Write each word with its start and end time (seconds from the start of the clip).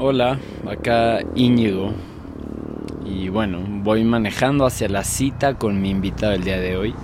Hola, 0.00 0.38
acá 0.70 1.18
Íñigo. 1.34 1.92
Y 3.04 3.30
bueno, 3.30 3.58
voy 3.82 4.04
manejando 4.04 4.64
hacia 4.64 4.88
la 4.88 5.02
cita 5.02 5.54
con 5.54 5.82
mi 5.82 5.90
invitado 5.90 6.34
el 6.34 6.44
día 6.44 6.60
de 6.60 6.76
hoy. 6.76 6.94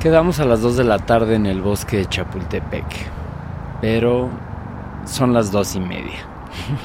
Quedamos 0.00 0.40
a 0.40 0.44
las 0.44 0.60
2 0.60 0.76
de 0.76 0.82
la 0.82 0.98
tarde 0.98 1.36
en 1.36 1.46
el 1.46 1.62
bosque 1.62 1.98
de 1.98 2.06
Chapultepec, 2.06 2.84
pero 3.80 4.28
son 5.04 5.32
las 5.32 5.52
dos 5.52 5.76
y 5.76 5.80
media. 5.80 6.26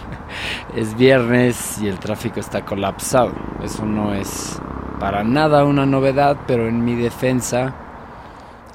es 0.76 0.96
viernes 0.96 1.82
y 1.82 1.88
el 1.88 1.98
tráfico 1.98 2.40
está 2.40 2.64
colapsado. 2.64 3.34
Eso 3.64 3.84
no 3.84 4.14
es 4.14 4.62
para 5.00 5.24
nada 5.24 5.66
una 5.66 5.88
novedad, 5.88 6.38
pero 6.46 6.68
en 6.68 6.86
mi 6.86 6.94
defensa 6.94 7.74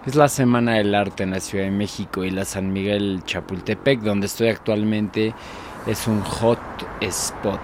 es 0.05 0.17
la 0.17 0.29
Semana 0.29 0.75
del 0.75 0.97
Arte 0.97 1.23
en 1.23 1.31
la 1.31 1.41
Ciudad 1.41 1.65
de 1.65 1.71
México 1.71 2.25
y 2.25 2.31
la 2.31 2.45
San 2.45 2.73
Miguel 2.73 3.23
Chapultepec, 3.25 4.01
donde 4.01 4.27
estoy 4.27 4.49
actualmente, 4.49 5.35
es 5.87 6.09
un 6.09 6.21
hot 6.23 6.59
spot. 7.01 7.61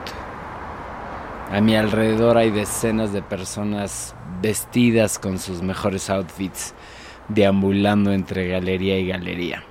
A 1.50 1.60
mi 1.60 1.74
alrededor 1.74 2.38
hay 2.38 2.50
decenas 2.50 3.12
de 3.12 3.20
personas 3.20 4.14
vestidas 4.40 5.18
con 5.18 5.38
sus 5.38 5.60
mejores 5.60 6.08
outfits, 6.08 6.74
deambulando 7.28 8.12
entre 8.12 8.48
galería 8.48 8.98
y 8.98 9.08
galería. 9.08 9.64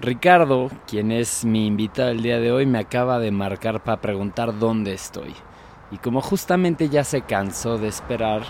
Ricardo, 0.00 0.70
quien 0.86 1.12
es 1.12 1.44
mi 1.44 1.66
invitado 1.66 2.10
el 2.10 2.22
día 2.22 2.40
de 2.40 2.50
hoy, 2.50 2.66
me 2.66 2.78
acaba 2.78 3.18
de 3.18 3.30
marcar 3.30 3.82
para 3.82 4.00
preguntar 4.00 4.58
dónde 4.58 4.92
estoy. 4.92 5.34
Y 5.90 5.98
como 5.98 6.20
justamente 6.20 6.88
ya 6.88 7.04
se 7.04 7.22
cansó 7.22 7.78
de 7.78 7.88
esperar, 7.88 8.42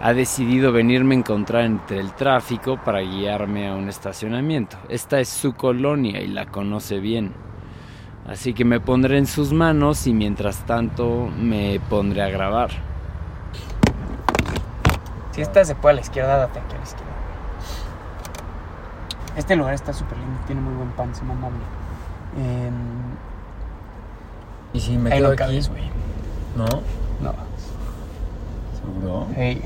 ha 0.00 0.14
decidido 0.14 0.72
venirme 0.72 1.14
a 1.14 1.18
encontrar 1.18 1.64
entre 1.64 1.98
el 1.98 2.12
tráfico 2.14 2.78
para 2.82 3.00
guiarme 3.00 3.68
a 3.68 3.74
un 3.74 3.88
estacionamiento. 3.88 4.78
Esta 4.88 5.20
es 5.20 5.28
su 5.28 5.54
colonia 5.54 6.20
y 6.22 6.28
la 6.28 6.46
conoce 6.46 7.00
bien. 7.00 7.49
Así 8.26 8.54
que 8.54 8.64
me 8.64 8.80
pondré 8.80 9.18
en 9.18 9.26
sus 9.26 9.52
manos 9.52 10.06
y 10.06 10.12
mientras 10.12 10.58
tanto 10.66 11.28
me 11.36 11.80
pondré 11.88 12.22
a 12.22 12.28
grabar. 12.28 12.70
Si 15.32 15.40
esta 15.42 15.64
se 15.64 15.74
puede 15.74 15.92
a 15.92 15.96
la 15.96 16.00
izquierda, 16.02 16.36
date 16.36 16.58
aquí 16.60 16.74
a 16.74 16.78
la 16.78 16.84
izquierda. 16.84 17.06
Este 19.36 19.56
lugar 19.56 19.74
está 19.74 19.92
súper 19.92 20.18
lindo, 20.18 20.38
tiene 20.46 20.60
muy 20.60 20.74
buen 20.74 20.90
pan, 20.90 21.10
es 21.10 21.22
mamable. 21.22 21.58
Eh, 22.38 22.70
¿Y 24.74 24.80
si 24.80 24.96
me 24.96 25.10
ahí 25.10 25.18
quedo 25.18 25.28
no 25.28 25.32
aquí? 25.32 25.38
cabes, 25.38 25.68
güey. 25.68 25.82
¿No? 26.56 26.66
No. 27.20 27.34
¿Seguro? 28.78 29.26
Hey. 29.34 29.62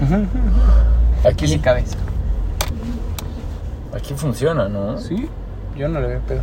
Aquí 1.24 1.46
sí 1.48 1.58
cabes. 1.58 1.96
Aquí 3.94 4.14
funciona, 4.14 4.68
¿no? 4.68 4.98
Sí, 4.98 5.28
yo 5.76 5.88
no 5.88 6.00
le 6.00 6.08
veo 6.08 6.20
pedo. 6.20 6.42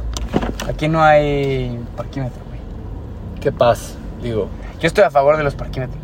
Aquí 0.68 0.88
no 0.88 1.04
hay 1.04 1.80
parquímetro, 1.96 2.42
güey. 2.48 2.60
Qué 3.42 3.52
paz, 3.52 3.98
digo. 4.22 4.50
Yo 4.80 4.88
estoy 4.88 5.04
a 5.04 5.12
favor 5.12 5.38
de 5.38 5.44
los 5.44 5.56
parquímetros. 5.56 6.02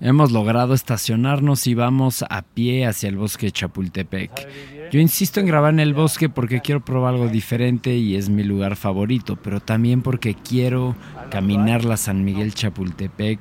Hemos 0.00 0.32
logrado 0.32 0.74
estacionarnos 0.74 1.68
y 1.68 1.74
vamos 1.74 2.24
a 2.28 2.42
pie 2.42 2.86
hacia 2.86 3.08
el 3.08 3.16
bosque 3.16 3.46
de 3.46 3.52
Chapultepec. 3.52 4.48
Yo 4.92 5.00
insisto 5.00 5.40
en 5.40 5.46
grabar 5.46 5.72
en 5.72 5.80
el 5.80 5.94
bosque 5.94 6.28
porque 6.28 6.60
quiero 6.60 6.84
probar 6.84 7.14
algo 7.14 7.28
diferente 7.28 7.94
y 7.96 8.14
es 8.14 8.28
mi 8.28 8.42
lugar 8.42 8.76
favorito, 8.76 9.36
pero 9.42 9.58
también 9.58 10.02
porque 10.02 10.34
quiero 10.34 10.94
caminar 11.30 11.86
la 11.86 11.96
San 11.96 12.22
Miguel 12.26 12.52
Chapultepec 12.52 13.40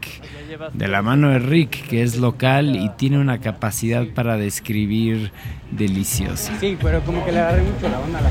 de 0.71 0.87
la 0.87 1.01
mano 1.01 1.27
de 1.27 1.39
Rick, 1.39 1.89
que 1.89 2.03
es 2.03 2.15
local 2.15 2.77
y 2.77 2.87
tiene 2.91 3.19
una 3.19 3.41
capacidad 3.41 4.07
para 4.15 4.37
describir 4.37 5.33
deliciosa. 5.71 6.57
Sí, 6.57 6.77
pero 6.81 7.01
como 7.01 7.25
que 7.25 7.33
le 7.33 7.39
agarré 7.39 7.63
mucho 7.63 7.89
la 7.89 7.99
onda 7.99 8.19
a 8.19 8.21
la 8.21 8.29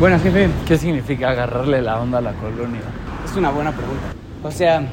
Bueno, 0.00 0.18
jefe, 0.18 0.48
¿Qué 0.66 0.78
significa 0.78 1.28
agarrarle 1.28 1.82
la 1.82 2.00
onda 2.00 2.16
a 2.16 2.22
la 2.22 2.32
colonia? 2.32 2.80
es 3.22 3.36
una 3.36 3.50
buena 3.50 3.72
pregunta. 3.72 4.14
O 4.42 4.50
sea, 4.50 4.88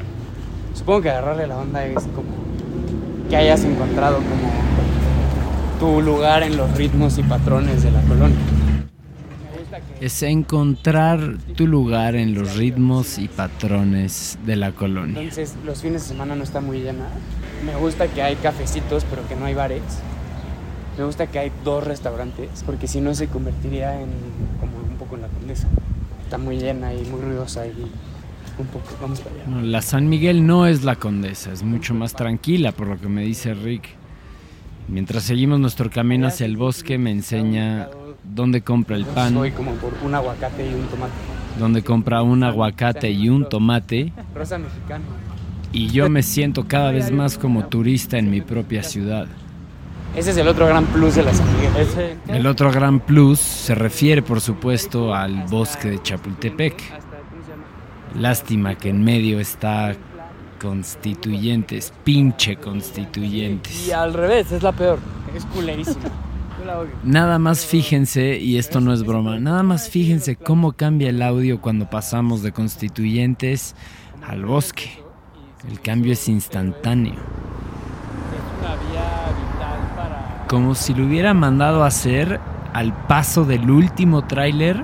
supongo 0.73 1.03
que 1.03 1.11
agarrarle 1.11 1.47
la 1.47 1.59
onda 1.59 1.85
es 1.85 2.03
como 2.07 2.43
que 3.29 3.37
hayas 3.37 3.63
encontrado 3.63 4.17
como 4.17 4.64
tu 5.79 6.01
lugar 6.01 6.43
en 6.43 6.57
los 6.57 6.71
ritmos 6.77 7.17
y 7.17 7.23
patrones 7.23 7.83
de 7.83 7.91
la 7.91 8.01
colonia. 8.01 8.37
Es 9.99 10.23
encontrar 10.23 11.37
tu 11.55 11.67
lugar 11.67 12.15
en 12.15 12.33
los 12.33 12.55
ritmos 12.55 13.17
y 13.17 13.27
patrones 13.27 14.37
de 14.45 14.55
la 14.55 14.71
colonia. 14.71 15.19
Entonces, 15.19 15.55
los 15.65 15.81
fines 15.81 16.03
de 16.03 16.09
semana 16.09 16.35
no 16.35 16.43
está 16.43 16.61
muy 16.61 16.79
llena. 16.79 17.07
Me 17.65 17.75
gusta 17.75 18.07
que 18.07 18.21
hay 18.21 18.35
cafecitos, 18.35 19.05
pero 19.09 19.27
que 19.27 19.35
no 19.35 19.45
hay 19.45 19.53
bares. 19.53 19.81
Me 20.97 21.03
gusta 21.03 21.27
que 21.27 21.39
hay 21.39 21.51
dos 21.63 21.83
restaurantes, 21.83 22.63
porque 22.65 22.87
si 22.87 23.01
no 23.01 23.13
se 23.15 23.27
convertiría 23.27 23.99
en 23.99 24.09
como 24.59 24.77
un 24.77 24.97
poco 24.97 25.15
en 25.15 25.23
la 25.23 25.27
condesa. 25.27 25.67
Está 26.23 26.37
muy 26.37 26.57
llena 26.57 26.93
y 26.93 27.03
muy 27.05 27.21
ruidosa 27.21 27.67
y 27.67 27.73
un 28.57 28.67
poco. 28.67 28.95
Vamos 29.01 29.19
para 29.19 29.35
allá. 29.35 29.43
No, 29.47 29.61
la 29.61 29.81
San 29.81 30.07
Miguel 30.07 30.45
no 30.45 30.67
es 30.67 30.83
la 30.83 30.95
condesa, 30.95 31.51
es 31.51 31.63
mucho 31.63 31.93
más 31.93 32.13
tranquila, 32.13 32.71
por 32.71 32.87
lo 32.87 32.99
que 32.99 33.09
me 33.09 33.23
dice 33.23 33.53
Rick. 33.53 33.89
Mientras 34.87 35.23
seguimos 35.23 35.59
nuestro 35.59 35.89
camino 35.89 36.27
hacia 36.27 36.45
el 36.45 36.57
bosque, 36.57 36.97
me 36.97 37.11
enseña 37.11 37.89
dónde 38.23 38.61
compra 38.61 38.95
el 38.95 39.05
pan, 39.05 39.33
Soy 39.33 39.51
como 39.51 39.71
por 39.73 39.93
un 40.03 40.13
aguacate 40.13 40.69
y 40.69 40.73
un 40.73 40.85
tomate. 40.87 41.13
dónde 41.59 41.83
compra 41.83 42.21
un 42.21 42.43
aguacate 42.43 43.09
y 43.11 43.29
un 43.29 43.49
tomate, 43.49 44.11
Rosa 44.35 44.57
mexicana. 44.57 45.03
y 45.71 45.87
yo 45.87 46.09
me 46.09 46.21
siento 46.23 46.67
cada 46.67 46.91
vez 46.91 47.11
más 47.11 47.37
como 47.37 47.65
turista 47.65 48.17
en 48.17 48.29
mi 48.29 48.41
propia 48.41 48.83
ciudad. 48.83 49.27
Ese 50.15 50.31
es 50.31 50.37
el 50.37 50.47
otro 50.47 50.65
gran 50.67 50.85
plus 50.85 51.15
de 51.15 51.23
la 51.23 51.33
San 51.33 51.47
Miguel. 51.53 52.17
El 52.29 52.47
otro 52.47 52.71
gran 52.71 52.99
plus 53.01 53.39
se 53.39 53.75
refiere, 53.75 54.21
por 54.21 54.39
supuesto, 54.39 55.13
al 55.13 55.43
bosque 55.49 55.89
de 55.89 56.01
Chapultepec. 56.01 56.75
Lástima 58.17 58.75
que 58.75 58.89
en 58.89 59.03
medio 59.03 59.39
está 59.41 59.93
constituyentes, 60.65 61.93
pinche 62.03 62.55
constituyentes. 62.55 63.87
Y 63.87 63.91
al 63.91 64.15
revés, 64.15 64.51
es 64.51 64.63
la 64.63 64.71
peor. 64.71 64.97
Es 65.35 65.45
culerísima. 65.45 66.09
Nada 67.03 67.37
más 67.37 67.67
fíjense, 67.67 68.39
y 68.39 68.57
esto 68.57 68.81
no 68.81 68.91
es 68.91 69.03
broma, 69.03 69.37
nada 69.39 69.61
más 69.61 69.87
fíjense 69.89 70.35
cómo 70.35 70.71
cambia 70.71 71.09
el 71.09 71.21
audio 71.21 71.61
cuando 71.61 71.87
pasamos 71.87 72.41
de 72.41 72.51
constituyentes 72.51 73.75
al 74.27 74.45
bosque. 74.45 75.03
El 75.69 75.79
cambio 75.81 76.13
es 76.13 76.27
instantáneo. 76.27 77.13
Como 80.47 80.73
si 80.73 80.95
lo 80.95 81.05
hubiera 81.05 81.35
mandado 81.35 81.83
a 81.83 81.87
hacer 81.87 82.39
al 82.73 83.05
paso 83.05 83.45
del 83.45 83.69
último 83.69 84.25
tráiler, 84.25 84.83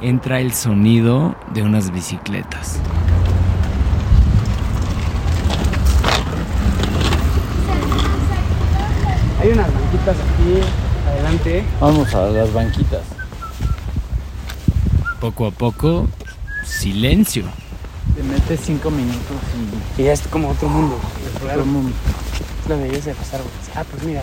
entra 0.00 0.40
el 0.40 0.52
sonido 0.52 1.34
de 1.52 1.62
unas 1.62 1.90
bicicletas. 1.90 2.80
Hay 9.40 9.50
unas 9.50 9.72
banquitas 9.72 10.16
aquí 10.16 10.60
adelante. 11.08 11.64
Vamos 11.80 12.14
a 12.14 12.26
las 12.28 12.52
banquitas. 12.52 13.02
Poco 15.20 15.46
a 15.46 15.50
poco, 15.50 16.08
silencio. 16.64 17.44
Te 18.16 18.22
metes 18.22 18.60
cinco 18.64 18.90
minutos 18.90 19.36
y 19.96 20.00
Y 20.02 20.04
ya 20.06 20.12
es 20.12 20.22
como 20.22 20.50
otro 20.50 20.68
mundo. 20.68 20.98
el 21.52 21.64
mundo. 21.64 21.92
Es 22.64 22.68
la 22.68 22.76
belleza 22.76 23.10
de 23.10 23.16
pasar, 23.16 23.40
güey. 23.40 23.52
Ah, 23.76 23.84
pues 23.88 24.02
mira. 24.02 24.22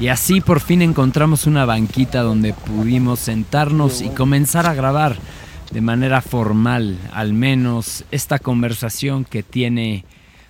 Y 0.00 0.08
así 0.08 0.40
por 0.40 0.60
fin 0.60 0.82
encontramos 0.82 1.46
una 1.46 1.64
banquita 1.64 2.22
donde 2.22 2.54
pudimos 2.54 3.20
sentarnos 3.20 4.00
y 4.00 4.08
comenzar 4.08 4.66
a 4.66 4.74
grabar 4.74 5.16
de 5.72 5.80
manera 5.80 6.20
formal, 6.20 6.98
al 7.12 7.32
menos, 7.32 8.04
esta 8.10 8.38
conversación 8.38 9.24
que 9.24 9.42
tiene 9.42 10.04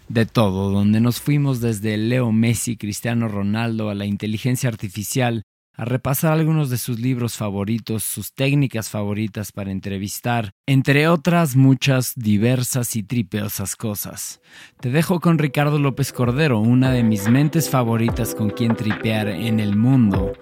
de 0.08 0.26
todo, 0.26 0.70
donde 0.70 1.00
nos 1.00 1.20
fuimos 1.20 1.60
desde 1.60 1.96
Leo 1.96 2.32
Messi, 2.32 2.76
Cristiano 2.76 3.28
Ronaldo, 3.28 3.88
a 3.88 3.94
la 3.94 4.04
inteligencia 4.04 4.68
artificial, 4.68 5.42
a 5.74 5.84
repasar 5.84 6.32
algunos 6.32 6.70
de 6.70 6.76
sus 6.76 6.98
libros 6.98 7.36
favoritos, 7.36 8.02
sus 8.02 8.34
técnicas 8.34 8.90
favoritas 8.90 9.52
para 9.52 9.70
entrevistar, 9.70 10.50
entre 10.66 11.08
otras 11.08 11.56
muchas 11.56 12.14
diversas 12.16 12.94
y 12.96 13.02
tripeosas 13.02 13.76
cosas. 13.76 14.40
Te 14.80 14.90
dejo 14.90 15.20
con 15.20 15.38
Ricardo 15.38 15.78
López 15.78 16.12
Cordero, 16.12 16.60
una 16.60 16.90
de 16.90 17.04
mis 17.04 17.28
mentes 17.28 17.70
favoritas 17.70 18.34
con 18.34 18.50
quien 18.50 18.76
tripear 18.76 19.28
en 19.28 19.60
el 19.60 19.76
mundo, 19.76 20.32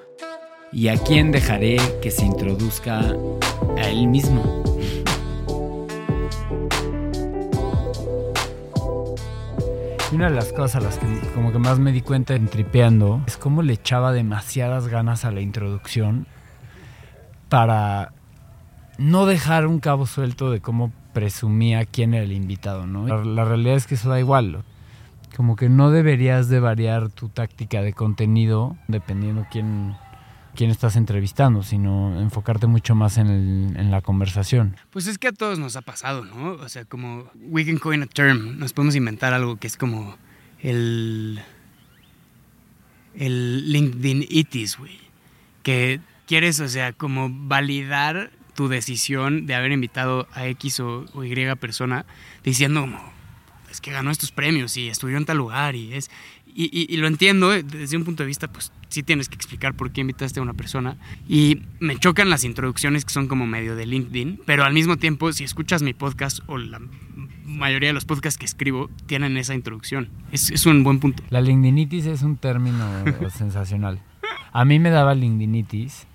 y 0.73 0.89
a 0.89 0.97
quien 0.97 1.33
dejaré 1.33 1.79
que 2.03 2.11
se 2.11 2.25
introduzca 2.25 3.15
a 3.77 3.89
él 3.89 4.09
mismo. 4.09 4.70
Una 10.13 10.29
de 10.29 10.35
las 10.35 10.53
cosas 10.53 10.77
a 10.77 10.81
las 10.81 10.99
que 10.99 11.07
como 11.35 11.53
que 11.53 11.59
más 11.61 11.79
me 11.79 11.93
di 11.93 12.03
cuenta 12.03 12.35
en 12.35 12.49
tripeando 12.49 13.23
es 13.29 13.37
cómo 13.37 13.63
le 13.63 13.75
echaba 13.75 14.13
demasiadas 14.13 14.89
ganas 14.89 15.25
a 15.25 15.31
la 15.31 15.41
introducción 15.41 16.27
para 17.49 18.13
no 18.99 19.27
dejar 19.27 19.69
un 19.69 19.79
cabo 19.79 20.07
suelto 20.07 20.51
de 20.51 20.61
cómo 20.61 20.91
presumía 21.13 21.85
quién 21.85 22.15
era 22.15 22.25
el 22.25 22.33
invitado, 22.33 22.89
¿no? 22.89 23.07
La, 23.07 23.25
la 23.25 23.45
realidad 23.45 23.77
es 23.77 23.87
que 23.87 23.95
eso 23.95 24.09
da 24.09 24.19
igual. 24.19 24.65
como 25.37 25.55
que 25.55 25.69
no 25.69 25.93
deberías 25.93 26.49
de 26.49 26.59
variar 26.59 27.09
tu 27.11 27.29
táctica 27.29 27.81
de 27.81 27.93
contenido 27.93 28.77
dependiendo 28.89 29.47
quién, 29.49 29.95
quién 30.61 30.71
estás 30.71 30.95
entrevistando, 30.97 31.63
sino 31.63 32.21
enfocarte 32.21 32.67
mucho 32.67 32.95
más 32.95 33.17
en, 33.17 33.29
el- 33.29 33.77
en 33.79 33.91
la 33.91 34.03
conversación. 34.03 34.77
Pues 34.91 35.07
es 35.07 35.17
que 35.17 35.29
a 35.29 35.33
todos 35.33 35.59
nos 35.59 35.75
ha 35.77 35.81
pasado, 35.81 36.23
¿no? 36.27 36.53
O 36.53 36.69
sea, 36.69 36.85
como 36.85 37.31
we 37.49 37.65
can 37.65 37.79
coin 37.79 38.03
a 38.03 38.07
term, 38.07 38.59
nos 38.59 38.75
podemos 38.75 38.95
inventar 38.95 39.33
algo 39.33 39.57
que 39.57 39.67
es 39.67 39.79
como 39.79 40.19
el 40.61 41.41
el 43.15 43.73
LinkedIn 43.73 44.27
itis, 44.29 44.77
güey, 44.77 44.99
que 45.63 46.01
quieres, 46.27 46.61
o 46.61 46.69
sea, 46.69 46.93
como 46.93 47.29
validar 47.31 48.31
tu 48.55 48.69
decisión 48.69 49.47
de 49.47 49.55
haber 49.55 49.73
invitado 49.73 50.29
a 50.35 50.47
X 50.47 50.81
o, 50.81 51.07
o 51.15 51.25
Y 51.25 51.35
persona 51.57 52.05
diciendo 52.45 52.83
como 52.83 53.01
es 53.71 53.81
que 53.81 53.93
ganó 53.93 54.11
estos 54.11 54.31
premios 54.31 54.77
y 54.77 54.89
estudió 54.89 55.17
en 55.17 55.25
tal 55.25 55.39
lugar 55.39 55.75
y 55.75 55.95
es 55.95 56.11
y, 56.55 56.65
y- 56.93 56.97
lo 56.99 57.07
entiendo 57.07 57.49
desde 57.51 57.97
un 57.97 58.05
punto 58.05 58.25
de 58.25 58.27
vista, 58.27 58.49
pues 58.49 58.73
sí 58.91 59.03
tienes 59.03 59.29
que 59.29 59.37
explicar 59.37 59.75
por 59.75 59.91
qué 59.93 60.03
invitaste 60.03 60.41
a 60.41 60.43
una 60.43 60.53
persona. 60.55 60.97
Y 61.29 61.63
me 61.81 61.97
chocan 61.97 62.29
las 62.29 62.45
introducciones 62.45 63.05
que 63.05 63.13
son 63.13 63.27
como 63.29 63.47
medio 63.47 63.75
de 63.77 63.87
LinkedIn, 63.87 64.43
pero 64.47 64.65
al 64.65 64.73
mismo 64.75 64.97
tiempo, 64.99 65.33
si 65.33 65.45
escuchas 65.45 65.83
mi 65.83 65.95
podcast 65.95 66.41
o 66.47 66.59
la 66.59 66.81
mayoría 67.47 67.89
de 67.89 67.93
los 67.95 68.05
podcasts 68.05 68.39
que 68.39 68.47
escribo, 68.47 68.91
tienen 69.07 69.37
esa 69.37 69.55
introducción. 69.55 70.09
Es, 70.33 70.51
es 70.51 70.67
un 70.67 70.85
buen 70.85 71.01
punto. 71.01 71.23
La 71.31 71.41
lingdinitis 71.41 72.07
es 72.07 72.23
un 72.23 72.37
término 72.37 72.85
sensacional. 73.37 74.01
A 74.53 74.65
mí 74.65 74.79
me 74.79 74.91
daba 74.91 75.15
lingdinitis 75.15 76.07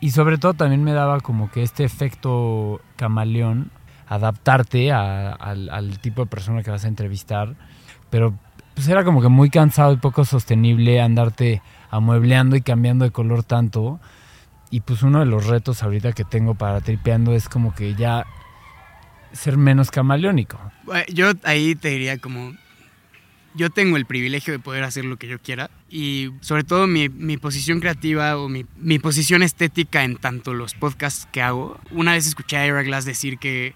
y 0.00 0.10
sobre 0.10 0.36
todo 0.38 0.54
también 0.54 0.82
me 0.84 0.92
daba 0.92 1.20
como 1.20 1.50
que 1.50 1.62
este 1.62 1.84
efecto 1.84 2.80
camaleón, 2.96 3.70
adaptarte 4.08 4.92
a- 4.92 5.32
al, 5.32 5.68
al 5.70 5.98
tipo 6.00 6.22
de 6.22 6.26
persona 6.30 6.62
que 6.62 6.70
vas 6.70 6.84
a 6.84 6.88
entrevistar, 6.88 7.54
pero 8.10 8.34
pues 8.74 8.88
era 8.88 9.04
como 9.04 9.20
que 9.22 9.28
muy 9.28 9.48
cansado 9.50 9.92
y 9.92 9.96
poco 9.96 10.24
sostenible 10.24 11.00
andarte 11.00 11.62
amuebleando 11.92 12.56
y 12.56 12.62
cambiando 12.62 13.04
de 13.04 13.12
color 13.12 13.44
tanto. 13.44 14.00
Y 14.70 14.80
pues 14.80 15.02
uno 15.02 15.20
de 15.20 15.26
los 15.26 15.46
retos 15.46 15.82
ahorita 15.82 16.12
que 16.12 16.24
tengo 16.24 16.54
para 16.54 16.80
tripeando 16.80 17.34
es 17.34 17.48
como 17.48 17.74
que 17.74 17.94
ya 17.94 18.26
ser 19.32 19.56
menos 19.56 19.90
camaleónico. 19.90 20.58
Yo 21.12 21.32
ahí 21.44 21.74
te 21.74 21.90
diría 21.90 22.18
como, 22.18 22.54
yo 23.54 23.68
tengo 23.68 23.98
el 23.98 24.06
privilegio 24.06 24.52
de 24.52 24.58
poder 24.58 24.82
hacer 24.82 25.04
lo 25.04 25.18
que 25.18 25.28
yo 25.28 25.38
quiera 25.38 25.70
y 25.90 26.30
sobre 26.40 26.64
todo 26.64 26.86
mi, 26.86 27.10
mi 27.10 27.36
posición 27.36 27.80
creativa 27.80 28.38
o 28.38 28.48
mi, 28.48 28.64
mi 28.78 28.98
posición 28.98 29.42
estética 29.42 30.04
en 30.04 30.16
tanto 30.16 30.54
los 30.54 30.72
podcasts 30.72 31.28
que 31.30 31.42
hago. 31.42 31.78
Una 31.90 32.12
vez 32.12 32.26
escuché 32.26 32.56
a 32.56 32.66
Ira 32.66 32.82
Glass 32.82 33.04
decir 33.04 33.38
que 33.38 33.74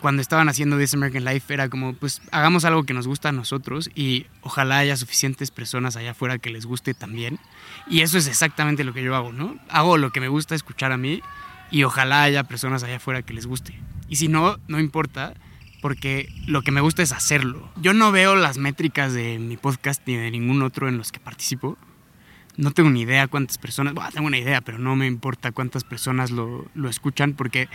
cuando 0.00 0.22
estaban 0.22 0.48
haciendo 0.48 0.78
This 0.78 0.94
American 0.94 1.24
Life 1.24 1.52
era 1.52 1.68
como, 1.68 1.94
pues 1.94 2.22
hagamos 2.32 2.64
algo 2.64 2.84
que 2.84 2.94
nos 2.94 3.06
gusta 3.06 3.28
a 3.28 3.32
nosotros 3.32 3.90
y 3.94 4.26
ojalá 4.42 4.78
haya 4.78 4.96
suficientes 4.96 5.50
personas 5.50 5.96
allá 5.96 6.12
afuera 6.12 6.38
que 6.38 6.50
les 6.50 6.66
guste 6.66 6.94
también. 6.94 7.38
Y 7.88 8.00
eso 8.00 8.18
es 8.18 8.26
exactamente 8.26 8.84
lo 8.84 8.92
que 8.92 9.02
yo 9.02 9.14
hago, 9.14 9.32
¿no? 9.32 9.56
Hago 9.68 9.98
lo 9.98 10.10
que 10.10 10.20
me 10.20 10.28
gusta 10.28 10.54
escuchar 10.54 10.92
a 10.92 10.96
mí 10.96 11.22
y 11.70 11.84
ojalá 11.84 12.22
haya 12.22 12.44
personas 12.44 12.82
allá 12.82 12.96
afuera 12.96 13.22
que 13.22 13.34
les 13.34 13.46
guste. 13.46 13.78
Y 14.08 14.16
si 14.16 14.28
no, 14.28 14.58
no 14.66 14.80
importa, 14.80 15.34
porque 15.80 16.28
lo 16.46 16.62
que 16.62 16.72
me 16.72 16.80
gusta 16.80 17.02
es 17.02 17.12
hacerlo. 17.12 17.70
Yo 17.76 17.92
no 17.92 18.12
veo 18.12 18.36
las 18.36 18.58
métricas 18.58 19.12
de 19.12 19.38
mi 19.38 19.56
podcast 19.56 20.02
ni 20.06 20.16
de 20.16 20.30
ningún 20.30 20.62
otro 20.62 20.88
en 20.88 20.98
los 20.98 21.12
que 21.12 21.20
participo. 21.20 21.78
No 22.56 22.72
tengo 22.72 22.90
ni 22.90 23.02
idea 23.02 23.28
cuántas 23.28 23.58
personas, 23.58 23.94
bueno, 23.94 24.10
tengo 24.12 24.26
una 24.26 24.38
idea, 24.38 24.60
pero 24.60 24.78
no 24.78 24.96
me 24.96 25.06
importa 25.06 25.52
cuántas 25.52 25.84
personas 25.84 26.30
lo, 26.30 26.66
lo 26.74 26.88
escuchan 26.88 27.34
porque 27.34 27.68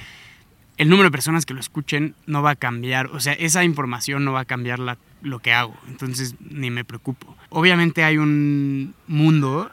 el 0.77 0.89
número 0.89 1.07
de 1.07 1.11
personas 1.11 1.45
que 1.45 1.53
lo 1.53 1.59
escuchen 1.59 2.15
no 2.25 2.41
va 2.41 2.51
a 2.51 2.55
cambiar, 2.55 3.07
o 3.07 3.19
sea, 3.19 3.33
esa 3.33 3.63
información 3.63 4.25
no 4.25 4.33
va 4.33 4.41
a 4.41 4.45
cambiar 4.45 4.79
la- 4.79 4.97
lo 5.21 5.39
que 5.39 5.53
hago, 5.53 5.75
entonces 5.87 6.35
ni 6.41 6.69
me 6.69 6.83
preocupo. 6.83 7.35
Obviamente 7.49 8.03
hay 8.03 8.17
un 8.17 8.93
mundo 9.07 9.71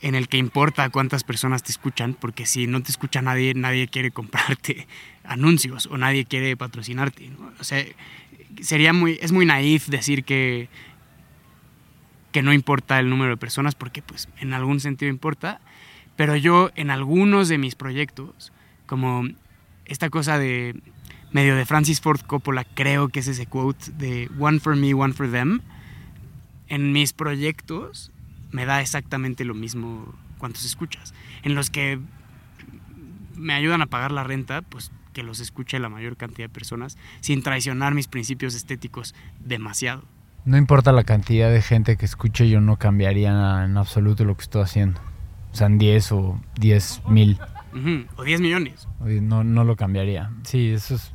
en 0.00 0.14
el 0.14 0.28
que 0.28 0.38
importa 0.38 0.88
cuántas 0.90 1.22
personas 1.22 1.62
te 1.62 1.70
escuchan, 1.70 2.14
porque 2.18 2.46
si 2.46 2.66
no 2.66 2.82
te 2.82 2.90
escucha 2.90 3.22
nadie, 3.22 3.54
nadie 3.54 3.86
quiere 3.88 4.10
comprarte 4.10 4.88
anuncios 5.24 5.86
o 5.86 5.96
nadie 5.98 6.24
quiere 6.24 6.56
patrocinarte. 6.56 7.30
O 7.60 7.64
sea, 7.64 7.84
sería 8.60 8.92
muy, 8.92 9.18
es 9.22 9.30
muy 9.32 9.46
naif 9.46 9.86
decir 9.88 10.24
que, 10.24 10.68
que 12.32 12.42
no 12.42 12.52
importa 12.52 12.98
el 12.98 13.10
número 13.10 13.30
de 13.32 13.36
personas, 13.36 13.74
porque 13.74 14.02
pues 14.02 14.28
en 14.40 14.54
algún 14.54 14.80
sentido 14.80 15.10
importa, 15.10 15.60
pero 16.16 16.34
yo 16.36 16.70
en 16.74 16.90
algunos 16.90 17.48
de 17.48 17.58
mis 17.58 17.74
proyectos, 17.74 18.52
como 18.86 19.28
esta 19.86 20.10
cosa 20.10 20.38
de 20.38 20.80
medio 21.32 21.56
de 21.56 21.64
Francis 21.64 22.00
Ford 22.00 22.20
Coppola, 22.20 22.64
creo 22.64 23.08
que 23.08 23.20
es 23.20 23.28
ese 23.28 23.46
quote 23.46 23.90
de 23.92 24.30
One 24.38 24.60
for 24.60 24.76
me, 24.76 24.94
one 24.94 25.14
for 25.14 25.30
them, 25.30 25.60
en 26.68 26.92
mis 26.92 27.12
proyectos 27.12 28.10
me 28.50 28.66
da 28.66 28.80
exactamente 28.80 29.44
lo 29.44 29.54
mismo 29.54 30.14
cuántos 30.38 30.64
escuchas. 30.64 31.14
En 31.42 31.54
los 31.54 31.70
que 31.70 31.98
me 33.36 33.54
ayudan 33.54 33.82
a 33.82 33.86
pagar 33.86 34.12
la 34.12 34.24
renta, 34.24 34.62
pues 34.62 34.92
que 35.12 35.22
los 35.22 35.40
escuche 35.40 35.78
la 35.78 35.88
mayor 35.88 36.16
cantidad 36.16 36.48
de 36.48 36.52
personas, 36.52 36.96
sin 37.20 37.42
traicionar 37.42 37.94
mis 37.94 38.08
principios 38.08 38.54
estéticos 38.54 39.14
demasiado. 39.40 40.04
No 40.44 40.56
importa 40.56 40.92
la 40.92 41.04
cantidad 41.04 41.50
de 41.50 41.62
gente 41.62 41.96
que 41.96 42.04
escuche, 42.04 42.48
yo 42.48 42.60
no 42.60 42.76
cambiaría 42.76 43.64
en 43.64 43.76
absoluto 43.76 44.24
lo 44.24 44.36
que 44.36 44.42
estoy 44.42 44.62
haciendo. 44.62 45.00
O 45.52 45.54
sea, 45.54 45.66
en 45.66 45.78
10 45.78 46.12
o 46.12 46.40
10 46.58 47.02
mil. 47.08 47.38
O 48.16 48.22
10 48.22 48.40
millones. 48.40 48.88
No, 49.00 49.44
no 49.44 49.64
lo 49.64 49.76
cambiaría. 49.76 50.30
Sí, 50.44 50.70
eso 50.70 50.94
es, 50.94 51.14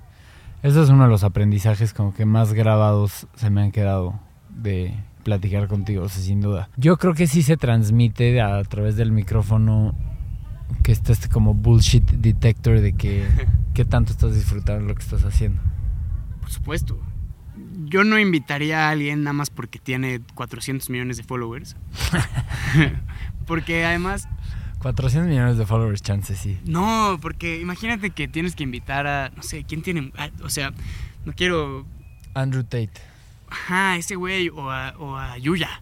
eso 0.63 0.83
es 0.83 0.89
uno 0.89 1.03
de 1.03 1.09
los 1.09 1.23
aprendizajes 1.23 1.93
como 1.93 2.13
que 2.13 2.25
más 2.25 2.53
grabados 2.53 3.27
se 3.35 3.49
me 3.49 3.61
han 3.61 3.71
quedado 3.71 4.19
de 4.49 4.93
platicar 5.23 5.67
contigo, 5.67 6.03
o 6.03 6.09
sea, 6.09 6.23
sin 6.23 6.41
duda. 6.41 6.69
Yo 6.77 6.97
creo 6.97 7.13
que 7.13 7.27
sí 7.27 7.43
se 7.43 7.57
transmite 7.57 8.41
a 8.41 8.63
través 8.63 8.95
del 8.95 9.11
micrófono 9.11 9.93
que 10.83 10.91
está 10.91 11.13
este 11.13 11.29
como 11.29 11.53
bullshit 11.53 12.03
detector 12.03 12.79
de 12.81 12.93
que 12.93 13.25
qué 13.73 13.85
tanto 13.85 14.11
estás 14.11 14.35
disfrutando 14.35 14.87
lo 14.87 14.95
que 14.95 15.03
estás 15.03 15.23
haciendo. 15.23 15.61
Por 16.39 16.49
supuesto. 16.49 16.99
Yo 17.85 18.03
no 18.03 18.19
invitaría 18.19 18.87
a 18.87 18.91
alguien 18.91 19.23
nada 19.23 19.33
más 19.33 19.49
porque 19.49 19.79
tiene 19.79 20.21
400 20.33 20.89
millones 20.89 21.17
de 21.17 21.23
followers. 21.23 21.75
porque 23.45 23.85
además, 23.85 24.27
400 24.79 25.29
millones 25.29 25.57
de 25.57 25.65
followers, 25.65 26.01
chance 26.01 26.35
sí. 26.35 26.57
no, 26.65 27.17
porque 27.21 27.59
imagínate 27.59 28.11
que 28.11 28.27
tienes 28.27 28.55
que 28.55 28.63
invitar 28.63 29.07
a, 29.07 29.29
no 29.35 29.43
sé, 29.43 29.63
¿quién 29.63 29.81
tiene? 29.81 30.11
ah, 30.17 30.29
O 30.43 30.49
sea, 30.49 30.71
no 31.25 31.33
quiero, 31.33 31.85
Andrew 32.33 32.63
Tate. 32.63 32.91
ajá, 33.49 33.97
ese 33.97 34.15
güey 34.15 34.49
o 34.49 34.69
a, 34.71 34.93
o 34.97 35.17
a 35.17 35.37
Yuya. 35.37 35.81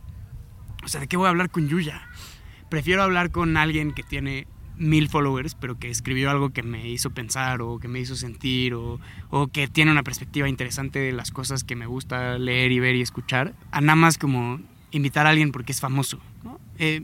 O 0.84 0.88
sea, 0.88 1.01
¿de 1.01 1.08
qué 1.08 1.17
voy 1.17 1.25
a 1.27 1.29
hablar 1.29 1.50
con 1.50 1.67
Yuya? 1.67 2.08
Prefiero 2.69 3.03
hablar 3.03 3.31
con 3.31 3.58
alguien 3.58 3.93
que 3.93 4.03
tiene 4.03 4.48
mil 4.77 5.08
followers, 5.10 5.55
pero 5.55 5.77
que 5.79 5.89
escribió 5.89 6.29
algo 6.29 6.50
que 6.51 6.62
me 6.63 6.88
hizo 6.89 7.10
pensar 7.12 7.62
o 7.62 7.79
que 7.79 7.88
me 7.88 8.00
hizo 8.00 8.15
sentir 8.15 8.74
o, 8.74 9.00
o 9.29 9.48
que 9.48 9.67
tiene 9.67 9.91
una 9.91 10.03
perspectiva 10.03 10.50
interesante 10.50 11.00
de 11.00 11.12
las 11.12 11.31
cosas 11.31 11.63
que 11.63 11.75
me 11.75 11.86
gusta 11.86 12.38
leer 12.38 12.72
y 12.72 12.79
ver 12.79 12.96
y 12.96 13.01
escuchar, 13.01 13.53
a 13.72 13.81
nada 13.81 13.96
más 13.96 14.17
como 14.17 14.60
invitar 14.91 15.27
a 15.27 15.29
alguien 15.29 15.51
porque 15.51 15.72
es 15.72 15.79
famoso. 15.79 16.19
¿no? 16.43 16.60
Eh, 16.77 17.01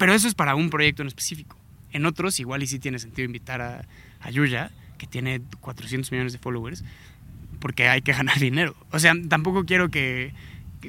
pero 0.00 0.14
eso 0.14 0.26
es 0.26 0.34
para 0.34 0.54
un 0.54 0.70
proyecto 0.70 1.02
en 1.02 1.08
específico. 1.08 1.56
En 1.92 2.06
otros, 2.06 2.40
igual 2.40 2.62
y 2.62 2.66
sí 2.66 2.78
tiene 2.78 2.98
sentido 2.98 3.26
invitar 3.26 3.60
a, 3.60 3.84
a 4.20 4.30
Yuya, 4.30 4.70
que 4.96 5.06
tiene 5.06 5.42
400 5.60 6.10
millones 6.10 6.32
de 6.32 6.38
followers, 6.38 6.82
porque 7.60 7.88
hay 7.88 8.00
que 8.00 8.12
ganar 8.12 8.38
dinero. 8.40 8.74
O 8.92 8.98
sea, 8.98 9.12
tampoco 9.28 9.64
quiero 9.66 9.90
que, 9.90 10.32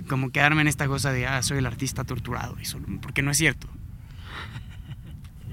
como 0.08 0.30
quedarme 0.32 0.62
en 0.62 0.68
esta 0.70 0.88
cosa 0.88 1.12
de, 1.12 1.27
ah, 1.27 1.41
soy 1.44 1.58
el 1.58 1.65
artista 1.65 2.06
torturado, 2.06 2.56
y 2.62 2.65
solo- 2.65 2.88
porque 3.01 3.22
no 3.22 3.32
es 3.32 3.38
cierto. 3.38 3.68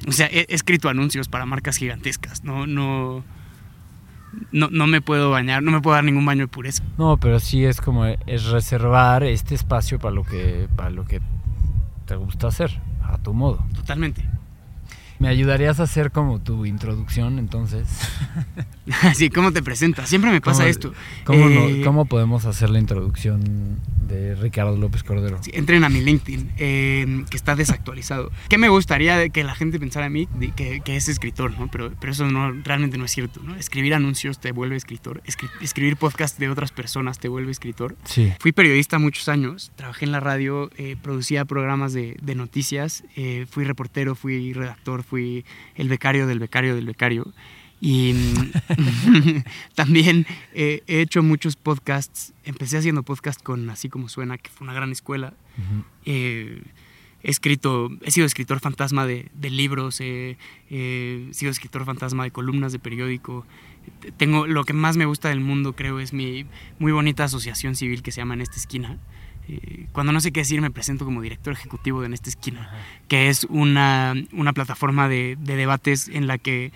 O 0.06 0.12
sea, 0.12 0.26
he, 0.28 0.46
he 0.48 0.54
escrito 0.54 0.88
anuncios 0.88 1.28
para 1.28 1.44
marcas 1.44 1.76
gigantescas, 1.76 2.44
no, 2.44 2.66
no, 2.66 3.24
no, 4.52 4.68
no 4.70 4.86
me 4.86 5.00
puedo 5.00 5.30
bañar, 5.30 5.62
no 5.62 5.72
me 5.72 5.80
puedo 5.80 5.94
dar 5.96 6.04
ningún 6.04 6.24
baño 6.24 6.42
de 6.42 6.48
pureza. 6.48 6.84
No, 6.98 7.16
pero 7.16 7.40
sí 7.40 7.64
es 7.64 7.80
como 7.80 8.04
es 8.06 8.44
reservar 8.44 9.24
este 9.24 9.54
espacio 9.56 9.98
para 9.98 10.14
lo 10.14 10.22
que 10.24 10.68
para 10.76 10.90
lo 10.90 11.04
que 11.04 11.20
te 12.06 12.14
gusta 12.14 12.46
hacer, 12.46 12.70
a 13.08 13.18
tu 13.18 13.34
modo. 13.34 13.64
Totalmente. 13.74 14.24
¿Me 15.18 15.28
ayudarías 15.28 15.80
a 15.80 15.84
hacer 15.84 16.12
como 16.12 16.38
tu 16.38 16.64
introducción 16.64 17.38
entonces? 17.38 17.88
Así, 19.02 19.30
¿cómo 19.30 19.52
te 19.52 19.62
presentas? 19.62 20.08
Siempre 20.08 20.30
me 20.30 20.40
pasa 20.40 20.60
¿Cómo- 20.60 20.68
esto. 20.70 20.92
¿Cómo, 21.24 21.48
no- 21.48 21.68
Eh, 21.68 21.82
cómo 21.84 22.04
podemos 22.06 22.44
hacer 22.44 22.70
la 22.70 22.78
introducción 22.78 23.78
de 24.08 24.34
Ricardo 24.34 24.76
López 24.76 25.02
Cordero? 25.04 25.38
Sí, 25.42 25.50
entren 25.54 25.84
a 25.84 25.88
mi 25.88 26.00
LinkedIn, 26.00 26.52
eh, 26.56 27.24
que 27.30 27.36
está 27.36 27.54
desactualizado. 27.56 28.30
¿Qué 28.48 28.56
me 28.58 28.68
gustaría 28.68 29.28
que 29.28 29.44
la 29.44 29.54
gente 29.54 29.78
pensara 29.78 30.06
a 30.06 30.10
mí? 30.10 30.26
Que, 30.56 30.80
que 30.80 30.96
es 30.96 31.08
escritor, 31.08 31.58
¿no? 31.58 31.68
Pero, 31.70 31.92
pero 32.00 32.12
eso 32.12 32.30
no, 32.30 32.50
realmente 32.64 32.96
no 32.98 33.04
es 33.04 33.10
cierto, 33.10 33.40
¿no? 33.42 33.54
Escribir 33.56 33.94
anuncios 33.94 34.38
te 34.40 34.52
vuelve 34.52 34.76
escritor. 34.76 35.22
Escri- 35.26 35.50
escribir 35.60 35.96
podcast 35.96 36.38
de 36.38 36.48
otras 36.48 36.72
personas 36.72 37.18
te 37.18 37.28
vuelve 37.28 37.50
escritor. 37.50 37.96
Sí. 38.04 38.32
Fui 38.40 38.52
periodista 38.52 38.98
muchos 38.98 39.28
años, 39.28 39.70
trabajé 39.76 40.06
en 40.06 40.12
la 40.12 40.20
radio, 40.20 40.70
eh, 40.78 40.96
producía 41.02 41.44
programas 41.44 41.92
de, 41.92 42.16
de 42.22 42.34
noticias, 42.34 43.04
eh, 43.16 43.46
fui 43.50 43.64
reportero, 43.64 44.14
fui 44.14 44.52
redactor, 44.54 45.02
fui 45.02 45.44
el 45.74 45.88
becario 45.88 46.26
del 46.26 46.38
becario 46.38 46.74
del 46.74 46.86
becario. 46.86 47.32
Y 47.80 48.14
también 49.74 50.26
eh, 50.52 50.82
he 50.86 51.00
hecho 51.00 51.22
muchos 51.22 51.56
podcasts. 51.56 52.32
Empecé 52.44 52.78
haciendo 52.78 53.02
podcast 53.02 53.42
con 53.42 53.70
Así 53.70 53.88
como 53.88 54.08
suena, 54.08 54.38
que 54.38 54.50
fue 54.50 54.64
una 54.64 54.74
gran 54.74 54.90
escuela. 54.90 55.34
Eh, 56.04 56.62
he 57.22 57.30
escrito, 57.30 57.90
he 58.02 58.10
sido 58.10 58.26
escritor 58.26 58.60
fantasma 58.60 59.06
de, 59.06 59.28
de 59.34 59.50
libros, 59.50 60.00
he 60.00 60.36
sido 60.68 61.50
escritor 61.50 61.84
fantasma 61.84 62.24
de 62.24 62.30
columnas 62.30 62.72
de 62.72 62.78
periódico. 62.78 63.46
Tengo 64.16 64.46
lo 64.46 64.64
que 64.64 64.72
más 64.72 64.96
me 64.96 65.04
gusta 65.04 65.28
del 65.28 65.40
mundo, 65.40 65.74
creo, 65.74 66.00
es 66.00 66.12
mi 66.12 66.46
muy 66.78 66.92
bonita 66.92 67.24
asociación 67.24 67.74
civil 67.74 68.02
que 68.02 68.12
se 68.12 68.20
llama 68.20 68.34
En 68.34 68.40
esta 68.40 68.56
esquina. 68.56 68.98
Eh, 69.48 69.86
cuando 69.92 70.12
no 70.12 70.20
sé 70.20 70.30
qué 70.30 70.40
decir, 70.40 70.60
me 70.60 70.70
presento 70.70 71.06
como 71.06 71.22
director 71.22 71.52
ejecutivo 71.54 72.00
de 72.00 72.06
En 72.06 72.12
esta 72.12 72.28
esquina, 72.28 72.70
que 73.08 73.28
es 73.28 73.44
una, 73.44 74.14
una 74.32 74.52
plataforma 74.52 75.08
de, 75.08 75.38
de 75.40 75.56
debates 75.56 76.08
en 76.08 76.26
la 76.26 76.36
que 76.36 76.70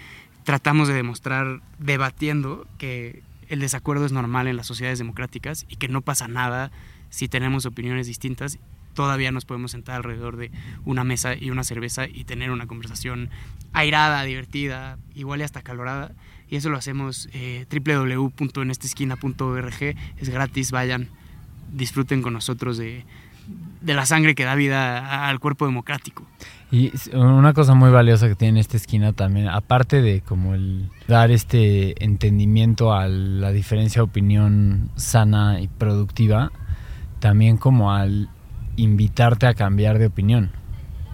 tratamos 0.44 0.88
de 0.88 0.94
demostrar, 0.94 1.60
debatiendo, 1.78 2.66
que 2.78 3.22
el 3.48 3.60
desacuerdo 3.60 4.06
es 4.06 4.12
normal 4.12 4.46
en 4.46 4.56
las 4.56 4.66
sociedades 4.66 4.98
democráticas 4.98 5.66
y 5.68 5.76
que 5.76 5.88
no 5.88 6.00
pasa 6.00 6.28
nada 6.28 6.70
si 7.10 7.28
tenemos 7.28 7.66
opiniones 7.66 8.06
distintas 8.06 8.58
todavía 8.94 9.32
nos 9.32 9.44
podemos 9.44 9.72
sentar 9.72 9.96
alrededor 9.96 10.36
de 10.36 10.52
una 10.84 11.02
mesa 11.04 11.34
y 11.34 11.50
una 11.50 11.64
cerveza 11.64 12.06
y 12.06 12.24
tener 12.24 12.50
una 12.50 12.66
conversación 12.66 13.28
airada, 13.72 14.22
divertida, 14.24 14.98
igual 15.14 15.40
y 15.40 15.44
hasta 15.44 15.62
calorada. 15.62 16.12
Y 16.48 16.56
eso 16.56 16.70
lo 16.70 16.76
hacemos 16.76 17.28
eh, 17.32 17.66
www.enestesquina.org. 17.70 19.96
Es 20.18 20.28
gratis, 20.28 20.70
vayan, 20.70 21.08
disfruten 21.72 22.20
con 22.22 22.34
nosotros 22.34 22.76
de, 22.76 23.04
de 23.80 23.94
la 23.94 24.06
sangre 24.06 24.34
que 24.34 24.44
da 24.44 24.54
vida 24.54 25.28
al 25.28 25.40
cuerpo 25.40 25.66
democrático. 25.66 26.26
Y 26.72 26.90
una 27.12 27.52
cosa 27.52 27.74
muy 27.74 27.90
valiosa 27.90 28.28
que 28.28 28.34
tiene 28.34 28.58
esta 28.58 28.78
esquina 28.78 29.12
también, 29.12 29.46
aparte 29.46 30.00
de 30.00 30.22
como 30.22 30.54
el 30.54 30.88
dar 31.06 31.30
este 31.30 32.02
entendimiento 32.02 32.94
a 32.94 33.08
la 33.08 33.52
diferencia 33.52 34.00
de 34.00 34.04
opinión 34.04 34.90
sana 34.96 35.60
y 35.60 35.68
productiva, 35.68 36.50
también 37.20 37.58
como 37.58 37.92
al 37.92 38.30
invitarte 38.76 39.46
a 39.46 39.52
cambiar 39.52 39.98
de 39.98 40.06
opinión. 40.06 40.50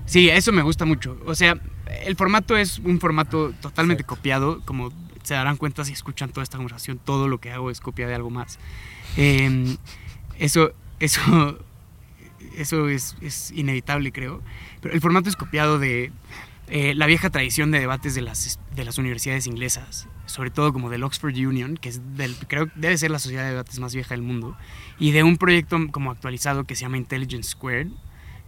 Sí, 0.07 0.29
eso 0.31 0.53
me 0.53 0.63
gusta 0.63 0.85
mucho. 0.85 1.19
O 1.27 1.35
sea, 1.35 1.59
el 2.07 2.15
formato 2.15 2.57
es 2.57 2.79
un 2.79 3.01
formato 3.01 3.53
totalmente 3.61 4.05
copiado, 4.05 4.61
como 4.65 4.93
se 5.25 5.35
darán 5.35 5.57
cuenta 5.57 5.85
si 5.85 5.93
escuchan 5.93 6.31
toda 6.31 6.45
esta 6.45 6.57
conversación, 6.57 7.01
todo 7.05 7.27
lo 7.27 7.39
que 7.39 7.51
hago 7.51 7.73
es 7.73 7.81
copia 7.81 8.07
de 8.07 8.15
algo 8.15 8.31
más. 8.31 8.61
Em, 9.17 9.77
eso, 10.39 10.71
eso, 11.01 11.59
eso 12.59 12.89
es, 12.89 13.17
es, 13.21 13.51
inevitable, 13.53 14.13
creo. 14.13 14.43
Pero 14.81 14.95
el 14.95 15.01
formato 15.01 15.29
es 15.29 15.37
copiado 15.37 15.79
de 15.79 16.13
eh, 16.69 16.95
la 16.95 17.07
vieja 17.07 17.31
tradición 17.31 17.71
de 17.71 17.81
debates 17.81 18.15
de 18.15 18.23
las, 18.23 18.61
de 18.75 18.85
las 18.85 18.99
universidades 18.99 19.47
inglesas, 19.47 20.07
sobre 20.27 20.51
todo 20.51 20.73
como 20.73 20.91
del 20.91 21.03
Oxford 21.05 21.35
Union, 21.35 21.77
que 21.77 21.89
es 21.89 22.17
del, 22.17 22.35
creo 22.47 22.69
debe 22.75 22.99
ser 22.99 23.11
la 23.11 23.19
sociedad 23.19 23.45
de 23.45 23.51
debates 23.51 23.79
más 23.79 23.95
vieja 23.95 24.15
del 24.15 24.23
mundo, 24.23 24.57
y 24.99 25.13
de 25.13 25.23
un 25.23 25.39
proyecto 25.39 25.79
como 25.91 26.11
actualizado 26.11 26.65
que 26.65 26.75
se 26.75 26.83
llama 26.83 26.99
Intelligence 26.99 27.51
Squared, 27.51 27.89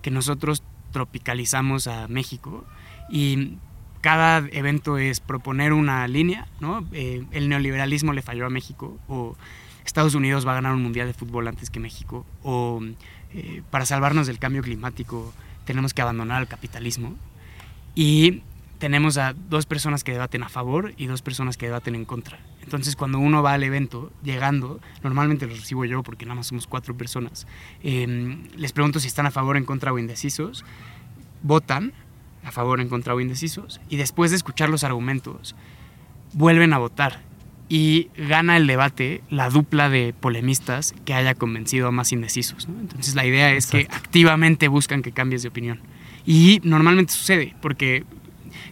que 0.03 0.11
nosotros 0.11 0.63
tropicalizamos 0.93 1.87
a 1.87 2.09
México 2.09 2.67
y 3.09 3.57
cada 4.01 4.39
evento 4.53 4.99
es 4.99 5.21
proponer 5.21 5.73
una 5.73 6.07
línea, 6.09 6.47
¿no? 6.61 6.87
Eh, 6.93 7.25
el 7.33 7.49
neoliberalismo 7.49 8.13
le 8.13 8.23
falló 8.23 8.47
a 8.47 8.51
México 8.51 8.99
o 9.09 9.37
Estados 9.85 10.15
Unidos 10.15 10.47
va 10.47 10.53
a 10.53 10.55
ganar 10.55 10.75
un 10.75 10.83
mundial 10.83 11.07
de 11.07 11.15
fútbol 11.15 11.49
antes 11.49 11.71
que 11.71 11.81
México 11.81 12.25
o 12.43 12.81
eh, 13.35 13.63
para 13.71 13.87
salvarnos 13.87 14.27
del 14.27 14.39
cambio 14.39 14.63
climático 14.63 15.33
tenemos 15.65 15.95
que 15.95 16.03
abandonar 16.03 16.43
el 16.43 16.49
capitalismo 16.49 17.17
y 17.95 18.43
tenemos 18.79 19.19
a 19.19 19.35
dos 19.35 19.67
personas 19.67 20.03
que 20.05 20.13
debaten 20.13 20.43
a 20.43 20.49
favor 20.49 20.95
y 20.97 21.07
dos 21.07 21.23
personas 21.23 21.57
que 21.57 21.67
debaten 21.67 21.95
en 21.95 22.07
contra. 22.07 22.39
Entonces, 22.63 22.97
cuando 22.97 23.19
uno 23.19 23.43
va 23.43 23.53
al 23.53 23.63
evento, 23.63 24.11
llegando, 24.23 24.81
normalmente 25.03 25.47
lo 25.47 25.55
recibo 25.55 25.85
yo 25.85 26.03
porque 26.03 26.25
nada 26.25 26.37
más 26.37 26.47
somos 26.47 26.67
cuatro 26.67 26.97
personas, 26.97 27.47
eh, 27.83 28.39
les 28.57 28.73
pregunto 28.73 28.99
si 28.99 29.07
están 29.07 29.27
a 29.27 29.31
favor, 29.31 29.57
en 29.57 29.65
contra 29.65 29.93
o 29.93 29.99
indecisos, 29.99 30.65
votan 31.43 31.93
a 32.43 32.53
favor, 32.53 32.81
en 32.81 32.89
contra 32.89 33.15
o 33.15 33.21
indecisos, 33.21 33.81
y 33.91 33.97
después 33.97 34.31
de 34.31 34.39
escuchar 34.39 34.71
los 34.71 34.83
argumentos, 34.83 35.55
vuelven 36.33 36.73
a 36.73 36.79
votar 36.79 37.21
y 37.73 38.09
gana 38.17 38.57
el 38.57 38.67
debate 38.67 39.23
la 39.31 39.49
dupla 39.49 39.89
de 39.89 40.13
polemistas 40.13 40.93
que 41.05 41.15
haya 41.15 41.37
convencido 41.37 41.87
a 41.87 41.93
más 41.93 42.11
indecisos. 42.13 42.69
¿no? 42.69 42.81
Entonces, 42.81 43.15
la 43.15 43.25
idea 43.25 43.53
es 43.53 43.67
Exacto. 43.67 43.89
que 43.89 43.97
activamente 43.97 44.67
buscan 44.67 45.03
que 45.03 45.13
cambies 45.13 45.43
de 45.43 45.49
opinión. 45.51 45.79
Y 46.27 46.61
normalmente 46.65 47.13
sucede, 47.13 47.55
porque 47.63 48.05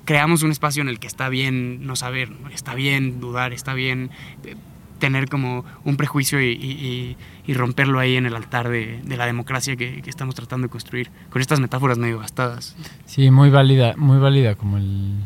creamos 0.04 0.42
un 0.42 0.50
espacio 0.50 0.82
en 0.82 0.88
el 0.88 0.98
que 0.98 1.06
está 1.06 1.28
bien 1.28 1.86
no 1.86 1.94
saber, 1.94 2.30
está 2.52 2.74
bien 2.74 3.20
dudar, 3.20 3.52
está 3.52 3.72
bien 3.72 4.10
eh, 4.44 4.56
tener 4.98 5.28
como 5.28 5.64
un 5.84 5.96
prejuicio 5.96 6.42
y, 6.42 6.54
y, 6.54 7.16
y 7.46 7.54
romperlo 7.54 8.00
ahí 8.00 8.16
en 8.16 8.26
el 8.26 8.34
altar 8.34 8.68
de, 8.68 9.00
de 9.04 9.16
la 9.16 9.26
democracia 9.26 9.76
que, 9.76 10.02
que, 10.02 10.10
estamos 10.10 10.34
tratando 10.34 10.66
de 10.66 10.70
construir, 10.72 11.08
con 11.30 11.40
estas 11.40 11.60
metáforas 11.60 11.98
medio 11.98 12.18
gastadas. 12.18 12.74
Sí, 13.06 13.30
muy 13.30 13.50
válida, 13.50 13.94
muy 13.96 14.18
válida 14.18 14.56
como 14.56 14.76
el 14.76 15.20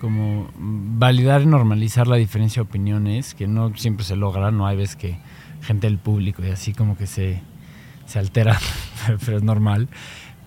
como 0.00 0.48
validar 0.56 1.42
y 1.42 1.46
normalizar 1.46 2.06
la 2.06 2.16
diferencia 2.16 2.62
de 2.62 2.68
opiniones, 2.68 3.34
que 3.34 3.46
no 3.46 3.74
siempre 3.76 4.04
se 4.04 4.16
logra, 4.16 4.50
no 4.50 4.66
hay 4.66 4.76
veces 4.76 4.96
que 4.96 5.18
gente 5.62 5.86
del 5.86 5.98
público 5.98 6.44
y 6.44 6.50
así 6.50 6.72
como 6.72 6.96
que 6.96 7.06
se, 7.06 7.42
se 8.06 8.18
altera, 8.18 8.58
pero 9.24 9.38
es 9.38 9.42
normal 9.42 9.88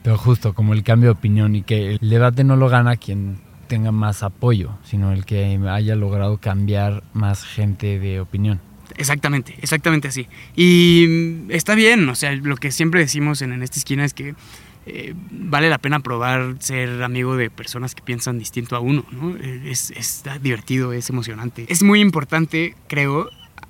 pero 0.03 0.17
justo 0.17 0.53
como 0.53 0.73
el 0.73 0.83
cambio 0.83 1.09
de 1.09 1.13
opinión 1.13 1.55
y 1.55 1.63
que 1.63 1.97
el 2.01 2.09
debate 2.09 2.43
no 2.43 2.55
lo 2.55 2.69
gana 2.69 2.95
quien 2.97 3.39
tenga 3.67 3.91
más 3.91 4.23
apoyo, 4.23 4.77
sino 4.83 5.11
el 5.11 5.25
que 5.25 5.59
haya 5.69 5.95
logrado 5.95 6.37
cambiar 6.37 7.03
más 7.13 7.45
gente 7.45 7.99
de 7.99 8.19
opinión. 8.19 8.59
Exactamente, 8.97 9.55
exactamente 9.61 10.09
así. 10.09 10.27
Y 10.55 11.45
está 11.49 11.75
bien, 11.75 12.09
o 12.09 12.15
sea, 12.15 12.33
lo 12.33 12.57
que 12.57 12.71
siempre 12.71 12.99
decimos 12.99 13.41
en, 13.41 13.53
en 13.53 13.63
esta 13.63 13.77
esquina 13.77 14.03
es 14.03 14.13
que 14.13 14.35
eh, 14.85 15.13
vale 15.31 15.69
la 15.69 15.77
pena 15.77 15.99
probar 15.99 16.55
ser 16.59 17.03
amigo 17.03 17.35
de 17.35 17.49
personas 17.49 17.93
que 17.95 18.01
piensan 18.01 18.39
distinto 18.39 18.75
a 18.75 18.79
uno, 18.79 19.05
¿no? 19.11 19.37
Es, 19.37 19.91
es 19.91 20.23
divertido, 20.41 20.93
es 20.93 21.09
emocionante. 21.09 21.65
Es 21.69 21.83
muy 21.83 22.01
importante, 22.01 22.75
creo, 22.87 23.29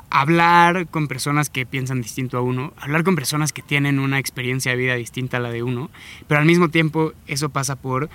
hablar 0.09 0.87
con 0.87 1.07
personas 1.07 1.49
que 1.49 1.65
piensan 1.65 2.01
distinto 2.01 2.37
a 2.37 2.41
uno, 2.41 2.73
hablar 2.77 3.03
con 3.03 3.15
personas 3.15 3.53
que 3.53 3.61
tienen 3.61 3.99
una 3.99 4.19
experiencia 4.19 4.71
de 4.71 4.77
vida 4.77 4.95
distinta 4.95 5.37
a 5.37 5.39
la 5.39 5.51
de 5.51 5.63
uno, 5.63 5.89
pero 6.27 6.39
al 6.39 6.45
mismo 6.45 6.69
tiempo 6.69 7.13
eso 7.27 7.49
pasa 7.49 7.75
por 7.75 8.09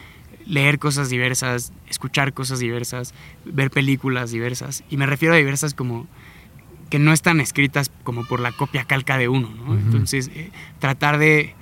leer 0.46 0.78
cosas 0.78 1.08
diversas, 1.10 1.72
escuchar 1.88 2.32
cosas 2.32 2.60
diversas, 2.60 3.14
ver 3.44 3.70
películas 3.70 4.30
diversas, 4.30 4.84
y 4.90 4.96
me 4.96 5.06
refiero 5.06 5.34
a 5.34 5.38
diversas 5.38 5.74
como 5.74 6.06
que 6.90 6.98
no 6.98 7.12
están 7.12 7.40
escritas 7.40 7.90
como 8.04 8.24
por 8.24 8.40
la 8.40 8.52
copia 8.52 8.84
calca 8.84 9.18
de 9.18 9.28
uno, 9.28 9.50
¿no? 9.50 9.72
Uh 9.72 9.74
-huh. 9.74 9.80
Entonces, 9.80 10.30
eh, 10.34 10.50
tratar 10.78 11.18
de... 11.18 11.54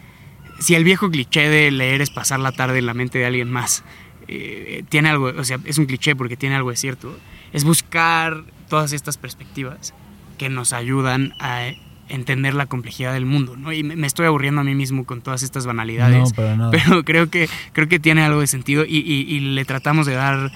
Si 0.58 0.74
el 0.74 0.84
viejo 0.84 1.10
cliché 1.10 1.48
de 1.48 1.70
leer 1.70 2.00
es 2.00 2.10
pasar 2.10 2.40
la 2.40 2.52
tarde 2.52 2.78
en 2.78 2.86
la 2.86 2.94
mente 2.94 3.18
de 3.18 3.26
alguien 3.26 3.50
más, 3.50 3.84
eh, 4.28 4.84
tiene 4.88 5.10
algo, 5.10 5.26
o 5.26 5.44
sea, 5.44 5.58
es 5.64 5.78
un 5.78 5.86
cliché 5.86 6.16
porque 6.16 6.36
tiene 6.36 6.54
algo 6.56 6.70
de 6.70 6.76
cierto, 6.76 7.16
es 7.52 7.64
buscar 7.64 8.44
todas 8.68 8.92
estas 8.92 9.18
perspectivas 9.18 9.94
que 10.38 10.48
nos 10.48 10.72
ayudan 10.72 11.34
a 11.40 11.72
entender 12.08 12.54
la 12.54 12.66
complejidad 12.66 13.12
del 13.12 13.26
mundo, 13.26 13.56
¿no? 13.56 13.72
Y 13.72 13.82
me 13.82 14.06
estoy 14.06 14.26
aburriendo 14.26 14.60
a 14.60 14.64
mí 14.64 14.74
mismo 14.74 15.04
con 15.04 15.22
todas 15.22 15.42
estas 15.42 15.66
banalidades, 15.66 16.30
no, 16.30 16.36
pero, 16.36 16.70
pero, 16.70 17.04
creo 17.04 17.30
que 17.30 17.48
creo 17.72 17.88
que 17.88 17.98
tiene 17.98 18.22
algo 18.22 18.40
de 18.40 18.46
sentido 18.46 18.84
y, 18.84 18.98
y, 18.98 19.34
y, 19.34 19.40
le 19.40 19.64
tratamos 19.64 20.06
de 20.06 20.14
dar 20.14 20.52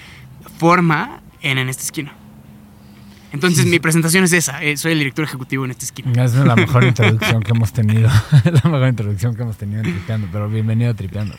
forma 0.58 1.20
en, 1.40 1.58
en 1.58 1.68
esta 1.68 1.84
esquina. 1.84 2.12
Entonces 3.32 3.64
sí, 3.64 3.70
mi 3.70 3.78
presentación 3.78 4.24
es 4.24 4.32
esa, 4.32 4.62
eh, 4.62 4.76
soy 4.76 4.92
el 4.92 4.98
director 4.98 5.24
ejecutivo 5.24 5.64
en 5.64 5.70
esta 5.70 5.84
esquina. 5.84 6.24
Es 6.24 6.34
la 6.34 6.56
mejor 6.56 6.84
introducción 6.86 7.42
que 7.42 7.52
hemos 7.52 7.72
tenido, 7.72 8.08
la 8.44 8.70
mejor 8.70 8.88
introducción 8.88 9.34
que 9.34 9.42
hemos 9.42 9.56
tenido 9.56 9.82
en 9.82 9.92
Tripeando, 9.92 10.28
pero 10.32 10.48
bienvenido 10.48 10.90
a 10.90 10.94
Tripeando. 10.94 11.34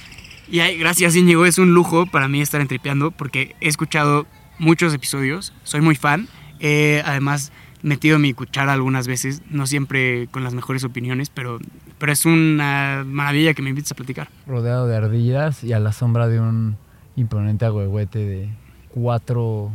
Y 0.51 0.60
ay, 0.60 0.77
gracias 0.77 1.15
Íñigo, 1.15 1.46
es 1.46 1.58
un 1.58 1.74
lujo 1.74 2.05
para 2.05 2.27
mí 2.27 2.41
estar 2.41 2.62
en 2.62 2.67
Tripeando 2.67 3.12
porque 3.12 3.55
he 3.62 3.67
escuchado 3.67 4.25
muchos 4.58 4.93
episodios, 4.93 5.53
soy 5.63 5.81
muy 5.81 5.96
fan, 5.96 6.27
eh, 6.60 7.01
además 7.05 7.51
metido 7.81 8.19
mi 8.19 8.34
cuchara 8.34 8.74
algunas 8.74 9.08
veces, 9.08 9.41
no 9.50 9.65
siempre 9.65 10.27
con 10.27 10.43
las 10.43 10.53
mejores 10.53 10.84
opiniones, 10.84 11.29
pero, 11.29 11.60
pero 11.98 12.12
es 12.12 12.25
una 12.25 13.03
maravilla 13.05 13.53
que 13.53 13.62
me 13.62 13.69
invites 13.69 13.91
a 13.91 13.96
platicar. 13.96 14.29
Rodeado 14.48 14.88
de 14.88 14.98
ardillas 14.98 15.63
y 15.63 15.74
a 15.74 15.79
la 15.79 15.93
sombra 15.93 16.27
de 16.27 16.39
un 16.39 16.77
imponente 17.15 17.65
agüehuete 17.65 18.19
de 18.19 18.50
cuatro 18.89 19.72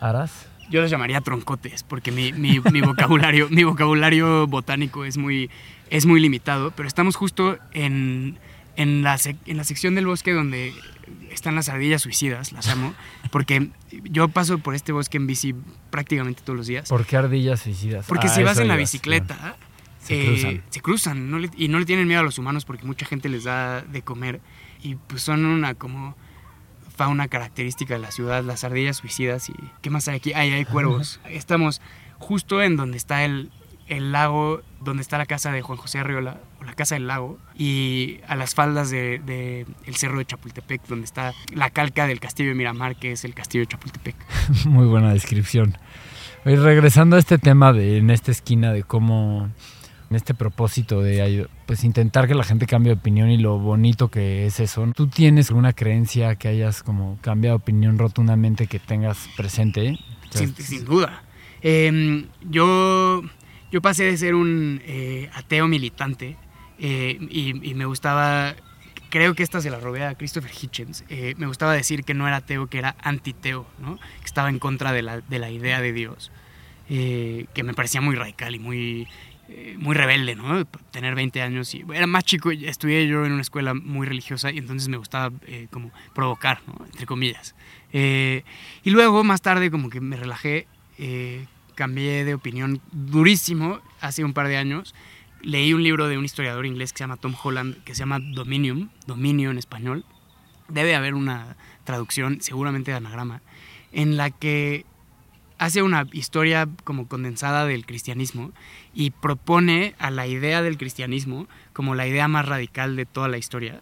aras. 0.00 0.46
Yo 0.70 0.80
los 0.80 0.90
llamaría 0.90 1.20
troncotes, 1.20 1.82
porque 1.82 2.10
mi, 2.10 2.32
mi, 2.32 2.60
mi 2.72 2.80
vocabulario, 2.80 3.48
mi 3.50 3.64
vocabulario 3.64 4.46
botánico 4.46 5.04
es 5.04 5.16
muy, 5.16 5.50
es 5.90 6.06
muy 6.06 6.20
limitado, 6.20 6.70
pero 6.70 6.88
estamos 6.88 7.16
justo 7.16 7.58
en, 7.72 8.38
en, 8.76 9.02
la, 9.02 9.18
en 9.46 9.56
la 9.56 9.64
sección 9.64 9.94
del 9.94 10.06
bosque 10.06 10.32
donde 10.32 10.72
están 11.30 11.54
las 11.54 11.68
ardillas 11.68 12.02
suicidas, 12.02 12.52
las 12.52 12.68
amo, 12.68 12.94
porque 13.30 13.68
yo 14.04 14.28
paso 14.28 14.58
por 14.58 14.74
este 14.74 14.92
bosque 14.92 15.16
en 15.16 15.26
bici 15.26 15.54
prácticamente 15.90 16.42
todos 16.42 16.56
los 16.56 16.66
días. 16.66 16.88
¿Por 16.88 17.04
qué 17.04 17.16
ardillas 17.16 17.60
suicidas? 17.60 18.06
Porque 18.06 18.26
ah, 18.28 18.30
si 18.30 18.42
vas 18.42 18.58
en 18.58 18.68
la 18.68 18.76
bicicleta, 18.76 19.56
se 20.00 20.20
eh, 20.20 20.26
cruzan, 20.26 20.62
se 20.70 20.80
cruzan 20.80 21.30
no 21.30 21.38
le, 21.38 21.50
y 21.56 21.68
no 21.68 21.78
le 21.78 21.86
tienen 21.86 22.06
miedo 22.06 22.20
a 22.20 22.24
los 22.24 22.38
humanos 22.38 22.64
porque 22.64 22.84
mucha 22.84 23.06
gente 23.06 23.28
les 23.28 23.44
da 23.44 23.82
de 23.82 24.02
comer 24.02 24.40
y 24.82 24.96
pues 24.96 25.22
son 25.22 25.44
una 25.44 25.74
como 25.74 26.16
fauna 26.94 27.28
característica 27.28 27.94
de 27.94 28.00
la 28.00 28.10
ciudad, 28.10 28.42
las 28.44 28.64
ardillas 28.64 28.98
suicidas 28.98 29.48
y 29.48 29.54
¿qué 29.82 29.90
más 29.90 30.08
hay 30.08 30.16
aquí? 30.16 30.32
Ahí 30.32 30.52
hay 30.52 30.64
cuervos. 30.64 31.20
Estamos 31.28 31.80
justo 32.18 32.62
en 32.62 32.76
donde 32.76 32.96
está 32.96 33.24
el, 33.24 33.50
el 33.88 34.12
lago, 34.12 34.62
donde 34.80 35.02
está 35.02 35.18
la 35.18 35.26
casa 35.26 35.52
de 35.52 35.62
Juan 35.62 35.78
José 35.78 35.98
Arriola, 35.98 36.38
o 36.60 36.64
la 36.64 36.74
casa 36.74 36.94
del 36.94 37.06
lago, 37.06 37.38
y 37.56 38.20
a 38.28 38.36
las 38.36 38.54
faldas 38.54 38.90
del 38.90 39.24
de, 39.26 39.66
el 39.86 39.96
cerro 39.96 40.18
de 40.18 40.24
Chapultepec, 40.24 40.86
donde 40.86 41.04
está 41.04 41.32
la 41.52 41.70
calca 41.70 42.06
del 42.06 42.20
castillo 42.20 42.50
de 42.50 42.54
Miramar, 42.54 42.96
que 42.96 43.12
es 43.12 43.24
el 43.24 43.34
castillo 43.34 43.62
de 43.62 43.68
Chapultepec. 43.68 44.16
Muy 44.66 44.86
buena 44.86 45.12
descripción. 45.12 45.76
Oye, 46.44 46.56
regresando 46.56 47.16
a 47.16 47.18
este 47.18 47.38
tema 47.38 47.72
de 47.72 47.98
en 47.98 48.10
esta 48.10 48.30
esquina 48.30 48.72
de 48.72 48.82
cómo 48.82 49.50
en 50.10 50.16
este 50.16 50.34
propósito 50.34 51.00
de 51.00 51.46
pues 51.66 51.84
intentar 51.84 52.28
que 52.28 52.34
la 52.34 52.44
gente 52.44 52.66
cambie 52.66 52.92
de 52.92 52.98
opinión 52.98 53.30
y 53.30 53.38
lo 53.38 53.58
bonito 53.58 54.10
que 54.10 54.46
es 54.46 54.60
eso. 54.60 54.90
¿Tú 54.94 55.08
tienes 55.08 55.48
alguna 55.48 55.72
creencia 55.72 56.36
que 56.36 56.48
hayas 56.48 56.82
como 56.82 57.18
cambiado 57.20 57.58
de 57.58 57.62
opinión 57.62 57.98
rotundamente 57.98 58.66
que 58.66 58.78
tengas 58.78 59.28
presente? 59.36 59.98
Sin, 60.30 60.54
sin 60.54 60.84
duda. 60.84 61.22
Eh, 61.62 62.26
yo, 62.50 63.22
yo 63.72 63.80
pasé 63.80 64.04
de 64.04 64.16
ser 64.16 64.34
un 64.34 64.80
eh, 64.84 65.30
ateo 65.34 65.68
militante 65.68 66.36
eh, 66.78 67.18
y, 67.30 67.70
y, 67.70 67.74
me 67.74 67.86
gustaba, 67.86 68.56
creo 69.10 69.34
que 69.34 69.42
esta 69.42 69.60
se 69.60 69.70
la 69.70 69.78
robé 69.78 70.04
a 70.04 70.14
Christopher 70.16 70.50
Hitchens, 70.50 71.04
eh, 71.08 71.34
me 71.38 71.46
gustaba 71.46 71.72
decir 71.72 72.04
que 72.04 72.14
no 72.14 72.26
era 72.26 72.38
ateo, 72.38 72.66
que 72.66 72.78
era 72.78 72.96
antiteo, 73.00 73.66
¿no? 73.78 73.96
que 73.96 74.24
estaba 74.24 74.48
en 74.48 74.58
contra 74.58 74.92
de 74.92 75.02
la, 75.02 75.20
de 75.20 75.38
la 75.38 75.50
idea 75.50 75.80
de 75.80 75.92
Dios, 75.92 76.32
eh, 76.88 77.46
que 77.54 77.62
me 77.62 77.74
parecía 77.74 78.00
muy 78.00 78.16
radical 78.16 78.56
y 78.56 78.58
muy, 78.58 79.08
eh, 79.48 79.76
muy 79.78 79.94
rebelde, 79.94 80.34
¿no? 80.34 80.64
Tener 80.90 81.14
20 81.14 81.42
años 81.42 81.74
y 81.74 81.84
era 81.92 82.06
más 82.06 82.24
chico, 82.24 82.50
estudié 82.50 83.06
yo 83.06 83.26
en 83.26 83.32
una 83.32 83.42
escuela 83.42 83.74
muy 83.74 84.06
religiosa 84.06 84.50
y 84.50 84.56
entonces 84.56 84.88
me 84.88 84.96
gustaba 84.96 85.36
eh, 85.46 85.66
como 85.70 85.92
provocar, 86.14 86.60
¿no? 86.66 86.84
Entre 86.86 87.04
comillas. 87.04 87.54
Eh, 87.92 88.42
y 88.84 88.90
luego, 88.90 89.22
más 89.22 89.42
tarde, 89.42 89.70
como 89.70 89.90
que 89.90 90.00
me 90.00 90.16
relajé, 90.16 90.66
cambié 91.74 92.24
de 92.24 92.34
opinión 92.34 92.80
durísimo 92.92 93.80
hace 94.00 94.24
un 94.24 94.32
par 94.32 94.48
de 94.48 94.56
años. 94.56 94.94
Leí 95.42 95.74
un 95.74 95.82
libro 95.82 96.08
de 96.08 96.16
un 96.16 96.24
historiador 96.24 96.64
inglés 96.64 96.92
que 96.92 96.98
se 96.98 97.04
llama 97.04 97.18
Tom 97.18 97.34
Holland, 97.42 97.84
que 97.84 97.94
se 97.94 98.00
llama 98.00 98.20
Dominium, 98.20 98.88
Dominio 99.06 99.50
en 99.50 99.58
español. 99.58 100.06
Debe 100.68 100.94
haber 100.94 101.12
una 101.12 101.56
traducción, 101.84 102.40
seguramente 102.40 102.92
de 102.92 102.96
anagrama, 102.96 103.42
en 103.92 104.16
la 104.16 104.30
que 104.30 104.86
hace 105.64 105.82
una 105.82 106.06
historia 106.12 106.68
como 106.84 107.08
condensada 107.08 107.64
del 107.64 107.86
cristianismo 107.86 108.52
y 108.92 109.10
propone 109.10 109.94
a 109.98 110.10
la 110.10 110.26
idea 110.26 110.60
del 110.60 110.76
cristianismo 110.76 111.48
como 111.72 111.94
la 111.94 112.06
idea 112.06 112.28
más 112.28 112.46
radical 112.46 112.96
de 112.96 113.06
toda 113.06 113.28
la 113.28 113.38
historia. 113.38 113.80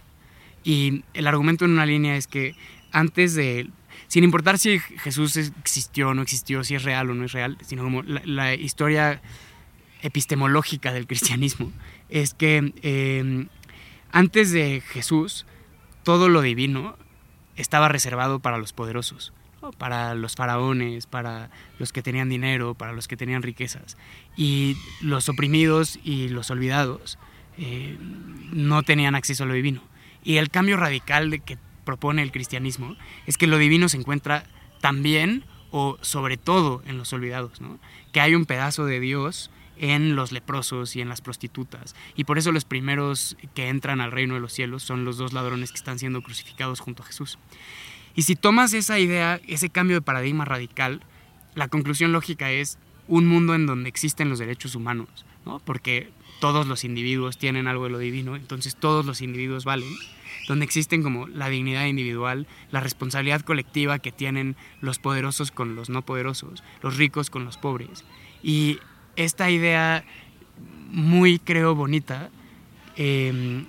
Y 0.62 1.02
el 1.12 1.26
argumento 1.26 1.64
en 1.64 1.72
una 1.72 1.84
línea 1.84 2.16
es 2.16 2.28
que 2.28 2.54
antes 2.92 3.34
de, 3.34 3.68
sin 4.06 4.22
importar 4.22 4.58
si 4.58 4.78
Jesús 4.78 5.36
existió 5.36 6.10
o 6.10 6.14
no 6.14 6.22
existió, 6.22 6.62
si 6.62 6.76
es 6.76 6.84
real 6.84 7.10
o 7.10 7.14
no 7.14 7.24
es 7.24 7.32
real, 7.32 7.58
sino 7.62 7.82
como 7.82 8.02
la, 8.02 8.54
historia 8.54 9.20
epistemológica 10.02 10.92
del 10.92 11.08
cristianismo, 11.08 11.72
es 12.08 12.32
que 12.32 12.72
eh, 12.82 13.46
antes 14.12 14.52
de 14.52 14.82
Jesús 14.86 15.46
todo 16.04 16.28
lo 16.28 16.42
divino 16.42 16.96
estaba 17.56 17.88
reservado 17.88 18.38
para 18.38 18.58
los 18.58 18.72
poderosos 18.72 19.32
para 19.70 20.14
los 20.14 20.34
faraones, 20.34 21.06
para 21.06 21.50
los 21.78 21.92
que 21.92 22.02
tenían 22.02 22.28
dinero, 22.28 22.74
para 22.74 22.92
los 22.92 23.08
que 23.08 23.16
tenían 23.16 23.42
riquezas. 23.42 23.96
Y 24.36 24.76
los 25.00 25.28
oprimidos 25.28 25.98
y 26.02 26.28
los 26.28 26.50
olvidados 26.50 27.18
eh, 27.58 27.96
no 28.00 28.82
tenían 28.82 29.14
acceso 29.14 29.44
a 29.44 29.46
lo 29.46 29.54
divino. 29.54 29.82
Y 30.24 30.36
el 30.36 30.50
cambio 30.50 30.76
radical 30.76 31.42
que 31.44 31.58
propone 31.84 32.22
el 32.22 32.32
cristianismo 32.32 32.96
es 33.26 33.36
que 33.38 33.46
lo 33.46 33.58
divino 33.58 33.88
se 33.88 33.96
encuentra 33.96 34.44
también 34.80 35.44
o 35.70 35.98
sobre 36.02 36.36
todo 36.36 36.82
en 36.86 36.98
los 36.98 37.12
olvidados, 37.12 37.60
que 38.12 38.20
hay 38.20 38.34
un 38.34 38.44
pedazo 38.44 38.84
de 38.84 39.00
Dios 39.00 39.50
en 39.78 40.14
los 40.14 40.32
leprosos 40.32 40.94
y 40.96 41.00
en 41.00 41.08
las 41.08 41.22
prostitutas. 41.22 41.96
Y 42.14 42.24
por 42.24 42.38
eso 42.38 42.52
los 42.52 42.64
primeros 42.64 43.36
que 43.54 43.68
entran 43.68 44.00
al 44.00 44.12
reino 44.12 44.34
de 44.34 44.40
los 44.40 44.52
cielos 44.52 44.82
son 44.82 45.04
los 45.04 45.16
dos 45.16 45.32
ladrones 45.32 45.72
que 45.72 45.78
están 45.78 45.98
siendo 45.98 46.22
crucificados 46.22 46.80
junto 46.80 47.02
a 47.02 47.06
Jesús. 47.06 47.38
Y 48.14 48.22
si 48.22 48.36
tomas 48.36 48.72
esa 48.74 48.98
idea, 48.98 49.40
ese 49.46 49.70
cambio 49.70 49.96
de 49.96 50.02
paradigma 50.02 50.44
radical, 50.44 51.02
la 51.54 51.68
conclusión 51.68 52.12
lógica 52.12 52.50
es 52.50 52.78
un 53.08 53.26
mundo 53.26 53.54
en 53.54 53.66
donde 53.66 53.88
existen 53.88 54.28
los 54.28 54.38
derechos 54.38 54.74
humanos, 54.74 55.08
¿no? 55.44 55.60
porque 55.60 56.10
todos 56.40 56.66
los 56.66 56.84
individuos 56.84 57.38
tienen 57.38 57.68
algo 57.68 57.84
de 57.84 57.90
lo 57.90 57.98
divino, 57.98 58.36
entonces 58.36 58.76
todos 58.76 59.04
los 59.04 59.20
individuos 59.20 59.64
valen, 59.64 59.88
donde 60.48 60.64
existen 60.64 61.02
como 61.02 61.28
la 61.28 61.48
dignidad 61.48 61.86
individual, 61.86 62.46
la 62.70 62.80
responsabilidad 62.80 63.42
colectiva 63.42 63.98
que 63.98 64.12
tienen 64.12 64.56
los 64.80 64.98
poderosos 64.98 65.50
con 65.50 65.76
los 65.76 65.88
no 65.88 66.02
poderosos, 66.02 66.64
los 66.82 66.96
ricos 66.96 67.30
con 67.30 67.44
los 67.44 67.58
pobres. 67.58 68.04
Y 68.42 68.78
esta 69.16 69.50
idea 69.50 70.04
muy, 70.90 71.38
creo, 71.38 71.74
bonita, 71.74 72.30
eh, 72.96 73.64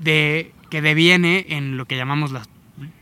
de, 0.00 0.52
que 0.70 0.82
deviene 0.82 1.46
en 1.48 1.76
lo 1.76 1.86
que 1.86 1.96
llamamos 1.96 2.32
las 2.32 2.48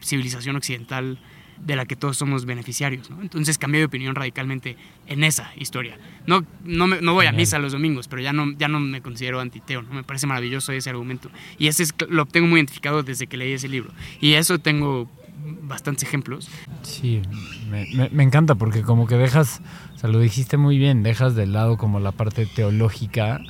civilización 0.00 0.56
occidental 0.56 1.18
de 1.58 1.76
la 1.76 1.86
que 1.86 1.96
todos 1.96 2.16
somos 2.16 2.44
beneficiarios. 2.46 3.10
¿no? 3.10 3.22
Entonces 3.22 3.58
cambié 3.58 3.80
de 3.80 3.86
opinión 3.86 4.14
radicalmente 4.14 4.76
en 5.06 5.24
esa 5.24 5.52
historia. 5.56 5.98
No, 6.26 6.44
no, 6.64 6.86
me, 6.86 7.00
no 7.00 7.14
voy 7.14 7.26
a 7.26 7.32
misa 7.32 7.58
los 7.58 7.72
domingos, 7.72 8.08
pero 8.08 8.22
ya 8.22 8.32
no, 8.32 8.52
ya 8.58 8.68
no 8.68 8.80
me 8.80 9.00
considero 9.00 9.40
antiteo. 9.40 9.82
¿no? 9.82 9.94
Me 9.94 10.02
parece 10.02 10.26
maravilloso 10.26 10.72
ese 10.72 10.90
argumento. 10.90 11.30
Y 11.58 11.68
ese 11.68 11.84
es, 11.84 11.94
lo 12.08 12.26
tengo 12.26 12.46
muy 12.46 12.60
identificado 12.60 13.02
desde 13.02 13.26
que 13.26 13.36
leí 13.36 13.52
ese 13.52 13.68
libro. 13.68 13.92
Y 14.20 14.34
eso 14.34 14.58
tengo 14.58 15.08
bastantes 15.62 16.08
ejemplos. 16.08 16.48
Sí, 16.82 17.22
me, 17.70 17.86
me, 17.94 18.08
me 18.10 18.22
encanta 18.22 18.54
porque 18.54 18.82
como 18.82 19.06
que 19.06 19.16
dejas, 19.16 19.60
o 19.94 19.98
sea, 19.98 20.10
lo 20.10 20.18
dijiste 20.20 20.56
muy 20.56 20.78
bien, 20.78 21.02
dejas 21.02 21.34
de 21.34 21.46
lado 21.46 21.76
como 21.76 22.00
la 22.00 22.12
parte 22.12 22.46
teológica 22.46 23.40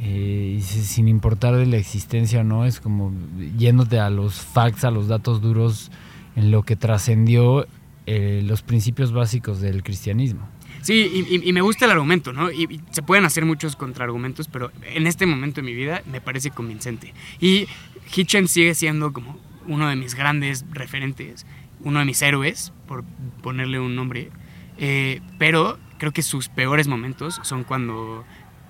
eh, 0.00 0.60
sin 0.62 1.08
importar 1.08 1.56
de 1.56 1.66
la 1.66 1.76
existencia 1.76 2.40
o 2.40 2.44
no, 2.44 2.64
es 2.64 2.80
como 2.80 3.12
yéndote 3.56 3.98
a 3.98 4.10
los 4.10 4.34
facts, 4.34 4.84
a 4.84 4.90
los 4.90 5.08
datos 5.08 5.40
duros, 5.40 5.90
en 6.36 6.50
lo 6.50 6.62
que 6.62 6.76
trascendió 6.76 7.66
eh, 8.06 8.42
los 8.44 8.62
principios 8.62 9.12
básicos 9.12 9.60
del 9.60 9.82
cristianismo. 9.82 10.48
Sí, 10.82 11.26
y, 11.28 11.48
y, 11.48 11.52
me 11.52 11.60
gusta 11.60 11.86
el 11.86 11.90
argumento, 11.90 12.32
¿no? 12.32 12.52
Y, 12.52 12.64
y, 12.64 12.80
se 12.92 13.02
pueden 13.02 13.24
hacer 13.24 13.44
muchos 13.44 13.74
contraargumentos, 13.74 14.46
pero 14.46 14.70
en 14.94 15.08
este 15.08 15.26
momento 15.26 15.60
de 15.60 15.66
mi 15.66 15.74
vida 15.74 16.02
me 16.10 16.20
parece 16.20 16.50
convincente. 16.50 17.12
Y 17.40 17.66
Hitchens 18.14 18.52
sigue 18.52 18.74
siendo 18.74 19.12
como 19.12 19.38
uno 19.66 19.88
de 19.88 19.96
mis 19.96 20.14
grandes 20.14 20.64
referentes, 20.70 21.44
uno 21.80 21.98
de 21.98 22.04
mis 22.04 22.22
héroes, 22.22 22.72
por 22.86 23.04
ponerle 23.42 23.80
un 23.80 23.96
nombre, 23.96 24.30
eh, 24.78 25.20
pero 25.38 25.78
creo 25.98 26.12
que 26.12 26.22
sus 26.22 26.48
peores 26.48 26.88
momentos 26.88 27.40
son 27.42 27.64
cuando 27.64 28.24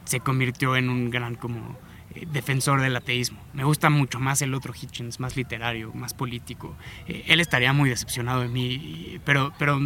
se 0.09 0.21
convirtió 0.21 0.75
en 0.77 0.89
un 0.89 1.11
gran 1.11 1.35
como 1.35 1.79
eh, 2.15 2.27
defensor 2.33 2.81
del 2.81 2.97
ateísmo. 2.97 3.39
Me 3.53 3.65
gusta 3.65 3.91
mucho 3.91 4.19
más 4.19 4.41
el 4.43 4.55
otro 4.55 4.73
Hitchens, 4.75 5.21
más 5.21 5.37
literario, 5.37 5.93
más 5.95 6.15
político. 6.15 6.75
Eh, 7.07 7.25
él 7.29 7.41
estaría 7.41 7.73
muy 7.73 7.91
decepcionado 7.91 8.41
de 8.41 8.49
mí, 8.49 9.21
pero, 9.25 9.53
pero 9.59 9.79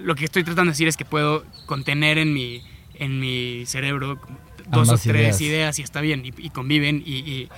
lo 0.00 0.14
que 0.14 0.24
estoy 0.24 0.44
tratando 0.44 0.70
de 0.70 0.74
decir 0.74 0.88
es 0.88 0.96
que 0.96 1.04
puedo 1.04 1.44
contener 1.66 2.18
en 2.18 2.32
mi, 2.32 2.62
en 2.94 3.18
mi 3.18 3.64
cerebro 3.66 4.20
dos 4.68 4.88
Ambas 4.88 5.00
o 5.06 5.10
tres 5.10 5.40
ideas. 5.40 5.40
ideas. 5.40 5.78
y 5.80 5.82
está 5.82 6.00
bien, 6.00 6.24
y, 6.24 6.32
y 6.38 6.50
conviven 6.50 7.02
y, 7.04 7.16
y, 7.16 7.48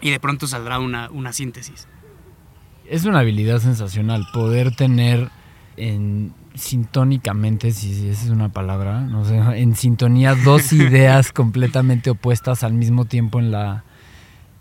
y, 0.00 0.10
de 0.10 0.18
pronto 0.18 0.46
saldrá 0.46 0.78
una, 0.78 1.10
una 1.10 1.32
síntesis. 1.34 1.86
Es 2.88 3.04
una 3.04 3.20
habilidad 3.20 3.60
sensacional 3.60 4.26
poder 4.32 4.74
tener 4.74 5.28
en 5.76 6.32
sintónicamente, 6.60 7.72
si 7.72 8.08
esa 8.08 8.24
es 8.24 8.30
una 8.30 8.50
palabra, 8.50 9.00
no 9.00 9.24
sé, 9.24 9.36
en 9.36 9.74
sintonía 9.74 10.34
dos 10.34 10.72
ideas 10.72 11.32
completamente 11.32 12.10
opuestas 12.10 12.62
al 12.62 12.74
mismo 12.74 13.06
tiempo 13.06 13.40
en 13.40 13.50
la, 13.50 13.84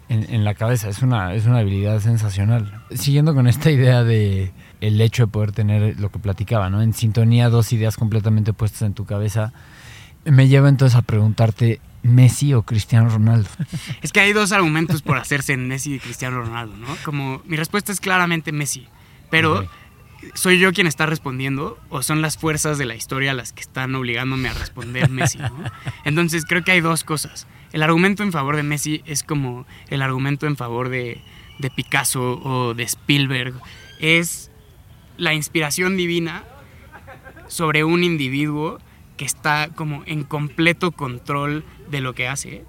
en, 0.08 0.26
en, 0.34 0.44
la 0.44 0.54
cabeza. 0.54 0.90
Es 0.90 1.02
una, 1.02 1.34
es 1.34 1.46
una 1.46 1.60
habilidad 1.60 2.00
sensacional. 2.00 2.84
Siguiendo 2.92 3.36
con 3.36 3.48
esta 3.48 3.70
idea 3.70 4.04
de 4.04 4.52
el 4.82 5.00
hecho 5.02 5.24
de 5.24 5.28
poder 5.28 5.52
tener 5.52 6.00
lo 6.00 6.10
que 6.10 6.20
platicaba, 6.20 6.70
¿no? 6.70 6.82
En 6.82 6.94
sintonía 6.94 7.50
dos 7.50 7.74
ideas 7.74 7.98
completamente 7.98 8.52
opuestas 8.52 8.84
en 8.84 8.94
tu 8.94 9.06
cabeza, 9.06 9.52
me 10.24 10.48
lleva 10.48 10.70
entonces 10.70 10.98
a 10.98 11.02
preguntarte, 11.02 11.82
¿Messi 12.02 12.54
o 12.54 12.62
Cristiano 12.62 13.10
Ronaldo? 13.10 13.50
Es 14.02 14.14
que 14.14 14.22
hay 14.22 14.32
dos 14.32 14.54
argumentos 14.54 15.02
por 15.02 15.18
hacerse 15.18 15.52
en 15.52 15.68
Messi 15.68 15.96
y 15.96 16.00
Cristiano 16.00 16.42
Ronaldo, 16.42 16.78
¿no? 16.78 16.88
Como 17.04 17.42
mi 17.46 17.58
respuesta 17.58 17.92
es 17.92 18.00
claramente 18.00 18.52
Messi, 18.54 18.88
pero... 19.30 19.58
Okay 19.58 19.70
¿Soy 20.34 20.60
yo 20.60 20.74
quien 20.74 20.88
está 20.88 21.06
respondiendo 21.06 21.80
o 21.90 22.04
son 22.04 22.22
las 22.22 22.38
fuerzas 22.38 22.78
de 22.78 22.86
la 22.86 22.96
historia 22.96 23.34
las 23.34 23.54
que 23.54 23.62
están 23.62 23.96
obligándome 23.96 24.50
a 24.50 24.54
responder 24.54 25.10
Messi? 25.10 25.38
¿no? 25.38 25.64
Entonces 26.04 26.46
creo 26.46 26.64
que 26.64 26.72
hay 26.72 26.82
dos 26.82 27.04
cosas. 27.04 27.48
El 27.72 27.84
argumento 27.84 28.24
en 28.24 28.32
favor 28.32 28.56
de 28.56 28.64
Messi 28.64 29.02
es 29.06 29.24
como 29.24 29.66
el 29.90 30.02
argumento 30.02 30.48
en 30.48 30.58
favor 30.58 30.90
de, 30.90 31.22
de 31.60 31.70
Picasso 31.70 32.40
o 32.44 32.74
de 32.74 32.84
Spielberg. 32.84 33.54
Es 34.00 34.52
la 35.18 35.34
inspiración 35.34 35.98
divina 35.98 36.44
sobre 37.48 37.84
un 37.84 38.04
individuo 38.04 38.80
que 39.18 39.26
está 39.26 39.70
como 39.76 40.04
en 40.06 40.24
completo 40.24 40.92
control 40.92 41.66
de 41.90 42.00
lo 42.00 42.14
que 42.14 42.28
hace. 42.28 42.64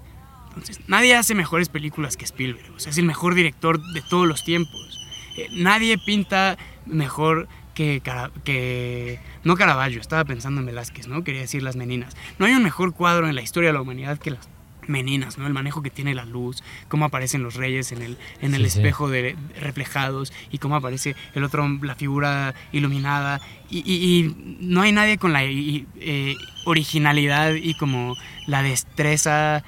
Entonces, 0.49 0.81
nadie 0.87 1.15
hace 1.15 1.33
mejores 1.33 1.69
películas 1.69 2.17
que 2.17 2.25
Spielberg. 2.25 2.73
O 2.75 2.79
sea, 2.79 2.91
es 2.91 2.97
el 2.97 3.05
mejor 3.05 3.35
director 3.35 3.81
de 3.93 4.01
todos 4.01 4.27
los 4.27 4.43
tiempos. 4.43 4.90
Eh, 5.37 5.47
nadie 5.51 5.97
pinta 5.97 6.57
mejor 6.85 7.47
que, 7.73 8.01
Cara- 8.01 8.31
que... 8.43 9.19
No 9.43 9.55
Caravaggio, 9.55 10.01
estaba 10.01 10.25
pensando 10.25 10.59
en 10.61 10.67
Velázquez, 10.67 11.07
¿no? 11.07 11.23
Quería 11.23 11.41
decir 11.41 11.63
las 11.63 11.75
meninas. 11.75 12.15
No 12.37 12.45
hay 12.45 12.53
un 12.53 12.63
mejor 12.63 12.93
cuadro 12.93 13.27
en 13.27 13.35
la 13.35 13.41
historia 13.41 13.69
de 13.69 13.73
la 13.73 13.81
humanidad 13.81 14.17
que 14.19 14.31
las 14.31 14.49
meninas, 14.87 15.37
¿no? 15.37 15.47
El 15.47 15.53
manejo 15.53 15.81
que 15.81 15.89
tiene 15.89 16.13
la 16.13 16.25
luz, 16.25 16.63
cómo 16.89 17.05
aparecen 17.05 17.43
los 17.43 17.53
reyes 17.55 17.91
en 17.91 18.01
el, 18.01 18.17
en 18.41 18.55
el 18.55 18.63
Sí, 18.65 18.71
sí. 18.71 18.79
espejo 18.79 19.09
de, 19.09 19.35
reflejados 19.59 20.33
y 20.51 20.57
cómo 20.57 20.75
aparece 20.75 21.15
el 21.33 21.43
otro, 21.43 21.67
la 21.81 21.95
figura 21.95 22.53
iluminada. 22.73 23.39
Y, 23.69 23.79
y- 23.79 24.19
y 24.25 24.57
no 24.59 24.81
hay 24.81 24.91
nadie 24.91 25.17
con 25.17 25.31
la 25.33 25.45
y- 25.45 25.85
eh, 25.99 26.35
originalidad 26.65 27.53
y 27.53 27.73
como 27.75 28.15
la 28.47 28.63
destreza 28.63 29.63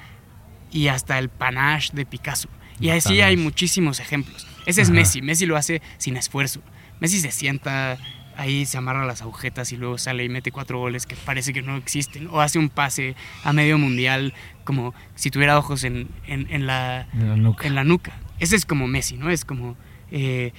y 0.72 0.88
hasta 0.88 1.18
el 1.18 1.28
panache 1.30 1.90
de 1.94 2.04
Picasso. 2.04 2.48
Y 2.80 2.90
así 2.90 3.20
hay 3.22 3.36
muchísimos 3.36 4.00
ejemplos. 4.00 4.46
Ese 4.66 4.82
es. 4.82 4.90
Messi. 4.90 5.22
Messi 5.22 5.46
lo 5.46 5.56
hace 5.56 5.82
sin 5.98 6.16
esfuerzo. 6.16 6.60
Messi 7.00 7.20
se 7.20 7.30
sienta 7.30 7.98
ahí, 8.36 8.66
se 8.66 8.78
amarra 8.78 9.04
las 9.06 9.22
agujetas 9.22 9.70
y 9.72 9.76
luego 9.76 9.96
sale 9.98 10.24
y 10.24 10.28
mete 10.28 10.50
cuatro 10.50 10.78
goles 10.78 11.06
que 11.06 11.14
parece 11.16 11.52
que 11.52 11.62
no 11.62 11.76
existen. 11.76 12.28
O 12.28 12.40
hace 12.40 12.58
un 12.58 12.68
pase 12.68 13.14
a 13.44 13.52
medio 13.52 13.78
mundial 13.78 14.32
como 14.64 14.94
si 15.14 15.30
tuviera 15.30 15.58
ojos 15.58 15.84
en, 15.84 16.08
en- 16.26 16.46
en 16.50 16.66
la, 16.66 17.06
En 17.12 17.28
la 17.28 17.36
nuca. 17.36 17.66
en 17.66 17.74
la 17.74 17.84
nuca. 17.84 18.12
Ese 18.40 18.56
es 18.56 18.64
como 18.66 18.86
Messi, 18.88 19.16
¿no? 19.16 19.30
Es 19.30 19.44
como. 19.44 19.76
eh, 20.10 20.52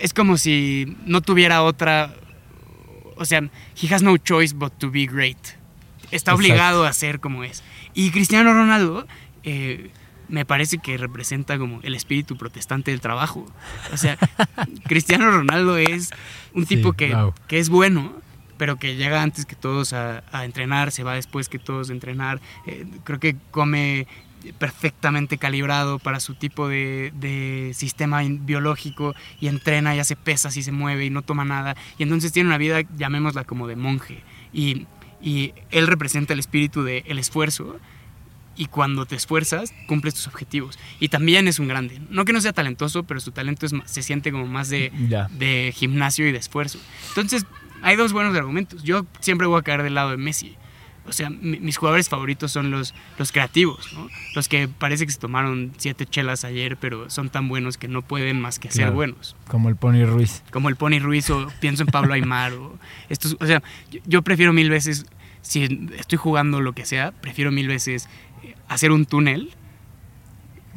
es 0.00 0.12
como 0.12 0.36
si 0.36 0.96
no 1.06 1.20
tuviera 1.22 1.62
otra. 1.62 2.14
O 3.16 3.24
sea, 3.24 3.40
he 3.80 3.94
has 3.94 4.02
no 4.02 4.16
choice 4.18 4.54
but 4.54 4.72
to 4.78 4.90
be 4.90 5.06
great. 5.06 5.38
Está 6.12 6.32
Exacto. 6.32 6.34
obligado 6.36 6.84
a 6.84 6.92
ser 6.92 7.18
como 7.18 7.42
es. 7.44 7.62
Y 7.94 8.10
Cristiano 8.10 8.52
Ronaldo. 8.52 9.06
eh, 9.42 9.90
me 10.28 10.44
parece 10.44 10.78
que 10.78 10.96
representa 10.98 11.58
como 11.58 11.80
el 11.82 11.94
espíritu 11.94 12.36
protestante 12.36 12.90
del 12.90 13.00
trabajo. 13.00 13.46
O 13.92 13.96
sea, 13.96 14.16
Cristiano 14.86 15.30
Ronaldo 15.30 15.76
es 15.76 16.10
un 16.54 16.66
Sí, 16.66 16.76
tipo 16.76 16.92
que, 16.94 17.14
wow. 17.14 17.32
que 17.48 17.58
es 17.58 17.68
bueno, 17.68 18.12
pero 18.56 18.76
que 18.76 18.96
llega 18.96 19.22
antes 19.22 19.44
que 19.46 19.54
todos 19.56 19.92
a, 19.92 20.24
a 20.32 20.44
entrenar, 20.44 20.90
se 20.92 21.02
va 21.02 21.14
después 21.14 21.48
que 21.48 21.58
todos 21.58 21.90
a 21.90 21.92
entrenar. 21.92 22.40
Eh, 22.66 22.86
creo 23.04 23.20
que 23.20 23.36
come 23.50 24.06
perfectamente 24.58 25.38
calibrado 25.38 25.98
para 25.98 26.20
su 26.20 26.34
tipo 26.34 26.68
de, 26.68 27.12
de 27.16 27.72
sistema 27.74 28.22
biológico 28.22 29.14
y 29.40 29.48
entrena 29.48 29.96
y 29.96 29.98
hace 29.98 30.16
pesas 30.16 30.56
y 30.56 30.62
se 30.62 30.72
mueve 30.72 31.04
y 31.06 31.10
no 31.10 31.22
toma 31.22 31.44
nada. 31.44 31.76
Y 31.98 32.02
entonces 32.04 32.32
tiene 32.32 32.48
una 32.48 32.58
vida, 32.58 32.82
llamémosla 32.96 33.44
como 33.44 33.66
de 33.66 33.76
monje. 33.76 34.22
Y, 34.52 34.86
y 35.20 35.52
él 35.70 35.86
representa 35.86 36.32
el 36.32 36.38
espíritu 36.38 36.82
del 36.84 37.02
el 37.06 37.18
esfuerzo 37.18 37.78
y 38.56 38.66
cuando 38.66 39.04
te 39.06 39.14
esfuerzas 39.16 39.72
cumples 39.86 40.14
tus 40.14 40.26
objetivos. 40.26 40.78
Y 41.00 41.08
también 41.08 41.46
es 41.48 41.58
un 41.58 41.68
grande. 41.68 42.00
No 42.10 42.24
que 42.24 42.32
no 42.32 42.40
sea 42.40 42.52
talentoso, 42.52 43.02
pero 43.04 43.20
su 43.20 43.30
talento 43.32 43.66
es, 43.66 43.72
se 43.84 44.02
siente 44.02 44.32
como 44.32 44.46
más 44.46 44.68
de, 44.70 44.90
de 45.38 45.72
gimnasio 45.74 46.26
y 46.28 46.32
de 46.32 46.38
esfuerzo. 46.38 46.78
Entonces, 47.08 47.44
hay 47.82 47.96
dos 47.96 48.12
buenos 48.12 48.34
argumentos. 48.36 48.82
Yo 48.82 49.06
siempre 49.20 49.46
voy 49.46 49.58
a 49.60 49.62
caer 49.62 49.82
del 49.82 49.94
lado 49.94 50.10
de 50.10 50.16
Messi. 50.16 50.56
O 51.08 51.12
sea, 51.12 51.30
mi- 51.30 51.60
mis 51.60 51.76
jugadores 51.76 52.08
favoritos 52.08 52.50
son 52.50 52.72
los, 52.72 52.92
los 53.16 53.30
creativos, 53.30 53.92
¿no? 53.92 54.08
Los 54.34 54.48
que 54.48 54.66
parece 54.66 55.06
que 55.06 55.12
se 55.12 55.18
tomaron 55.20 55.70
siete 55.76 56.04
chelas 56.04 56.44
ayer, 56.44 56.76
pero 56.78 57.08
son 57.10 57.28
tan 57.30 57.48
buenos 57.48 57.76
que 57.78 57.86
no 57.86 58.02
pueden 58.02 58.40
más 58.40 58.58
que 58.58 58.72
ser 58.72 58.90
buenos. 58.90 59.36
Como 59.46 59.68
el 59.68 59.76
Pony 59.76 60.04
Ruiz. 60.04 60.42
Como 60.50 60.68
el 60.68 60.74
Pony 60.74 60.98
Ruiz 60.98 61.30
o 61.30 61.46
pienso 61.60 61.84
en 61.84 61.88
Pablo 61.90 62.12
Aymar. 62.14 62.54
o, 62.54 62.76
estos, 63.08 63.36
o 63.38 63.46
sea, 63.46 63.62
yo, 63.92 64.00
yo 64.04 64.22
prefiero 64.22 64.52
mil 64.52 64.68
veces, 64.68 65.06
si 65.42 65.88
estoy 65.96 66.18
jugando 66.18 66.60
lo 66.60 66.72
que 66.72 66.84
sea, 66.84 67.12
prefiero 67.12 67.52
mil 67.52 67.68
veces 67.68 68.08
hacer 68.68 68.90
un 68.92 69.06
túnel 69.06 69.52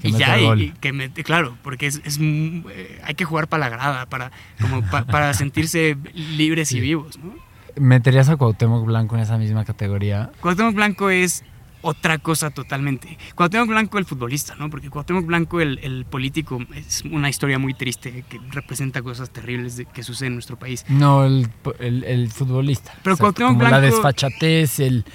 Que 0.02 0.10
y 0.10 0.12
ya, 0.14 0.38
y- 0.40 0.72
que 0.80 1.24
claro, 1.24 1.58
porque 1.62 1.88
es, 1.88 2.02
es, 2.06 2.18
eh, 2.22 3.02
hay 3.04 3.16
que 3.16 3.26
jugar 3.26 3.48
para 3.48 3.62
la 3.66 3.70
grada, 3.70 4.06
para, 4.06 4.32
como 4.62 4.82
pa- 4.90 5.06
para 5.06 5.34
sentirse 5.34 5.98
libres 6.14 6.72
y 6.72 6.80
vivos, 6.80 7.18
¿no? 7.18 7.34
¿Meterías 7.76 8.30
a 8.30 8.36
Cuauhtémoc 8.38 8.86
Blanco 8.86 9.16
en 9.16 9.22
esa 9.22 9.38
misma 9.38 9.64
categoría? 9.66 10.32
Cuauhtémoc 10.42 10.74
Blanco 10.76 11.10
es 11.10 11.44
otra 11.82 12.18
cosa 12.18 12.50
totalmente. 12.50 13.18
Cuauhtémoc 13.36 13.70
Blanco 13.70 13.98
el 14.00 14.06
futbolista, 14.06 14.56
¿no? 14.56 14.70
Porque 14.70 14.90
Cuauhtémoc 14.90 15.26
Blanco 15.26 15.62
el, 15.62 15.80
el 15.84 16.04
político 16.06 16.60
es 16.76 17.04
una 17.10 17.30
historia 17.30 17.58
muy 17.60 17.74
triste 17.74 18.26
que 18.28 18.40
representa 18.52 19.02
cosas 19.02 19.30
terribles 19.30 19.78
de- 19.78 19.86
que 19.86 20.04
suceden 20.04 20.32
en 20.32 20.36
nuestro 20.36 20.58
país. 20.60 20.84
No, 20.90 21.26
el, 21.26 21.48
el- 21.80 22.04
el 22.04 22.30
futbolista. 22.32 22.94
Pero 23.04 23.16
Cuauhtémoc 23.18 23.52
como 23.54 23.64
la 23.64 23.80
Blanco- 23.80 23.96
desfachatez, 23.96 24.80
el, 24.80 25.06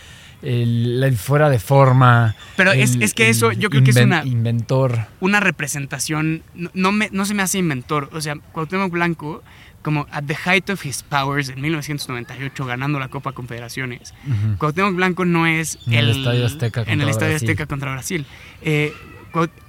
el, 0.44 1.02
el 1.02 1.16
fuera 1.16 1.48
de 1.50 1.58
forma. 1.58 2.36
Pero 2.56 2.72
es, 2.72 2.94
el- 2.96 3.02
es 3.02 3.14
que 3.14 3.28
eso 3.28 3.52
yo 3.52 3.70
creo 3.70 3.82
que 3.82 3.90
es 3.90 3.96
una, 3.96 4.24
Inventor. 4.24 5.06
una 5.20 5.40
representación, 5.40 6.42
no, 6.54 6.70
no 6.74 6.92
me, 6.92 7.08
no 7.12 7.24
se 7.24 7.34
me 7.34 7.42
hace 7.42 7.58
inventor. 7.58 8.08
O 8.12 8.20
sea, 8.20 8.36
Cuauhtémoc 8.52 8.90
Blanco, 8.92 9.42
como 9.82 10.06
at 10.10 10.24
the 10.24 10.34
height 10.36 10.70
of 10.70 10.84
his 10.86 11.02
powers 11.02 11.48
en 11.50 11.60
1998 11.60 12.64
ganando 12.64 12.98
la 12.98 13.08
Copa 13.08 13.32
Confederaciones. 13.32 14.14
Cuauhtémoc 14.58 14.94
Blanco 14.94 15.24
no 15.24 15.46
es 15.46 15.78
En 15.86 15.94
el 15.94 16.10
Estadio 16.10 16.46
Azteca 16.46 16.80
en 16.80 16.86
contra 16.86 17.02
el 17.04 17.08
Estadio 17.10 17.32
Brasil. 17.32 17.48
Azteca 17.50 17.66
contra 17.66 17.92
Brasil. 17.92 18.26
Eh, 18.62 18.92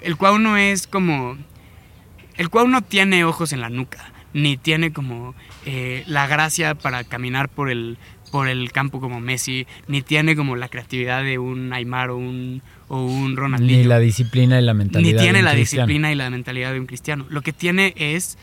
el 0.02 0.16
Cuau 0.16 0.38
no 0.40 0.58
es 0.58 0.86
como 0.88 1.38
el 2.38 2.50
Cuau 2.50 2.68
no 2.68 2.82
tiene 2.82 3.24
ojos 3.24 3.52
en 3.54 3.62
la 3.62 3.70
nuca 3.70 4.12
ni 4.34 4.58
tiene 4.58 4.92
como 4.92 5.34
eh, 5.66 6.04
la 6.08 6.28
gracia 6.28 6.76
para 6.76 7.04
caminar 7.06 7.48
por 7.50 7.70
el 7.70 7.98
por 8.32 8.48
el 8.48 8.72
campo 8.72 9.00
como 9.00 9.20
Messi 9.20 9.66
ni 9.88 10.02
tiene 10.02 10.36
como 10.36 10.56
la 10.56 10.68
creatividad 10.68 11.24
de 11.24 11.38
un 11.40 11.72
Aymar 11.74 12.10
o 12.10 12.18
un 12.18 12.62
o 12.88 13.04
un 13.06 13.36
Ronaldinho 13.36 13.78
Ni 13.80 13.84
la 13.86 14.00
disciplina 14.00 14.60
y 14.60 14.64
la 14.64 14.74
mentalidad. 14.74 15.12
ni 15.14 15.18
tiene 15.18 15.34
de 15.34 15.40
un 15.40 15.46
la 15.46 15.52
cristiano. 15.54 15.86
disciplina 15.88 16.12
y 16.12 16.16
la 16.16 16.30
mentalidad 16.30 16.74
de 16.74 16.80
un 16.80 16.86
cristiano. 16.86 17.26
Lo 17.30 17.42
que 17.42 17.54
tiene 17.54 17.94
es 17.98 18.38